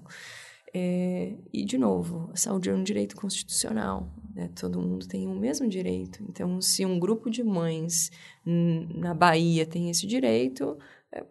É, 0.74 1.36
e, 1.52 1.66
de 1.66 1.78
novo, 1.78 2.30
a 2.32 2.38
saúde 2.38 2.70
é 2.70 2.74
um 2.74 2.84
direito 2.84 3.16
constitucional, 3.16 4.08
né? 4.34 4.50
todo 4.58 4.80
mundo 4.80 5.08
tem 5.08 5.28
o 5.28 5.36
mesmo 5.36 5.68
direito. 5.68 6.24
Então, 6.30 6.62
se 6.62 6.86
um 6.86 7.00
grupo 7.00 7.30
de 7.30 7.44
mães 7.44 8.10
na 8.46 9.14
Bahia 9.14 9.66
tem 9.66 9.90
esse 9.90 10.08
direito, 10.08 10.78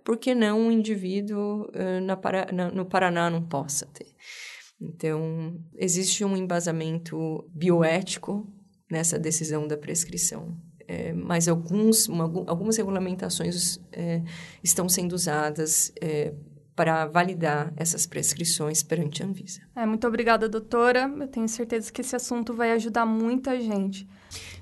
por 0.04 0.16
que 0.16 0.34
não 0.34 0.60
um 0.60 0.72
indivíduo 0.72 1.66
uh, 1.68 2.00
na, 2.02 2.18
na, 2.52 2.70
no 2.70 2.84
Paraná 2.84 3.30
não 3.30 3.42
possa 3.42 3.86
ter? 3.86 4.08
Então, 4.80 5.60
existe 5.76 6.24
um 6.24 6.36
embasamento 6.36 7.44
bioético 7.52 8.46
nessa 8.90 9.18
decisão 9.18 9.66
da 9.66 9.76
prescrição. 9.76 10.56
É, 10.86 11.12
mas 11.12 11.48
alguns, 11.48 12.08
uma, 12.08 12.24
algumas 12.46 12.76
regulamentações 12.78 13.78
é, 13.92 14.22
estão 14.62 14.88
sendo 14.88 15.12
usadas 15.12 15.92
é, 16.00 16.32
para 16.74 17.06
validar 17.06 17.74
essas 17.76 18.06
prescrições 18.06 18.82
perante 18.82 19.22
a 19.22 19.26
Anvisa. 19.26 19.60
É, 19.76 19.84
muito 19.84 20.06
obrigada, 20.06 20.48
doutora. 20.48 21.12
Eu 21.20 21.28
tenho 21.28 21.48
certeza 21.48 21.92
que 21.92 22.00
esse 22.00 22.16
assunto 22.16 22.54
vai 22.54 22.70
ajudar 22.72 23.04
muita 23.04 23.60
gente. 23.60 24.08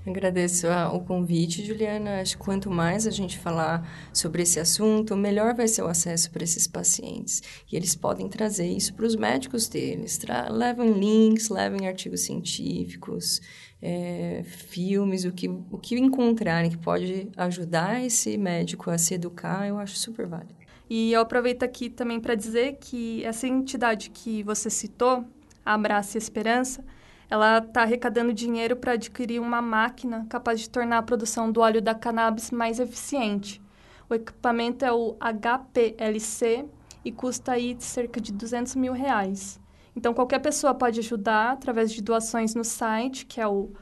Agradeço 0.07 0.67
o 0.93 1.01
convite, 1.01 1.65
Juliana. 1.65 2.21
Acho 2.21 2.37
que 2.37 2.45
quanto 2.45 2.71
mais 2.71 3.07
a 3.07 3.11
gente 3.11 3.39
falar 3.39 3.89
sobre 4.13 4.43
esse 4.43 4.61
assunto, 4.61 5.17
melhor 5.17 5.55
vai 5.55 5.67
ser 5.67 5.83
o 5.83 5.89
acesso 5.89 6.31
para 6.31 6.45
esses 6.45 6.67
pacientes. 6.67 7.43
E 7.71 7.77
eles 7.77 7.97
podem 7.97 8.29
trazer 8.29 8.69
isso 8.69 8.95
para 8.95 9.05
os 9.05 9.17
médicos 9.17 9.69
deles. 9.69 10.17
Tra 10.17 10.49
levem 10.49 10.93
links, 10.93 11.49
levem 11.49 11.89
artigos 11.89 12.21
científicos, 12.21 13.41
é, 13.83 14.43
filmes, 14.45 15.25
o 15.25 15.33
que, 15.33 15.49
o 15.49 15.79
que 15.79 15.99
encontrarem 15.99 16.71
que 16.71 16.79
pode 16.79 17.29
ajudar 17.37 18.05
esse 18.05 18.37
médico 18.39 18.91
a 18.91 18.99
se 18.99 19.15
educar, 19.15 19.67
eu 19.67 19.79
acho 19.79 19.97
super 19.97 20.27
válido. 20.27 20.55
E 20.89 21.13
eu 21.13 21.21
aproveito 21.21 21.65
aqui 21.65 21.91
também 21.91 22.21
para 22.21 22.35
dizer 22.35 22.79
que 22.81 23.25
essa 23.25 23.47
entidade 23.47 24.11
que 24.11 24.43
você 24.45 24.71
citou, 24.71 25.25
a 25.65 25.75
Abraça 25.75 26.17
Esperança, 26.17 26.85
ela 27.29 27.59
está 27.59 27.83
arrecadando 27.83 28.33
dinheiro 28.33 28.77
para 28.77 28.93
adquirir 28.93 29.41
uma 29.41 29.61
máquina 29.61 30.25
capaz 30.29 30.61
de 30.61 30.71
tornar 30.71 30.99
a 30.99 31.03
produção 31.03 31.51
do 31.51 31.61
óleo 31.61 31.83
da 31.83 31.95
cannabis 31.95 32.51
mais 32.51 32.79
eficiente. 32.79 33.61
O 34.09 34.15
equipamento 34.15 34.85
é 34.85 34.93
o 34.93 35.17
HPLC 35.21 36.67
e 37.05 37.11
custa 37.11 37.51
aí 37.53 37.77
cerca 37.81 38.21
de 38.21 38.33
200 38.33 38.77
mil 38.77 38.93
reais. 38.93 39.59
Então, 39.95 40.15
qualquer 40.15 40.41
pessoa 40.41 40.75
pode 40.75 41.01
ajudar 41.01 41.53
através 41.53 41.93
de 41.93 42.03
doações 42.03 42.55
no 42.55 42.63
site, 42.63 43.27
que 43.27 43.41
é 43.41 43.49
o 43.49 43.73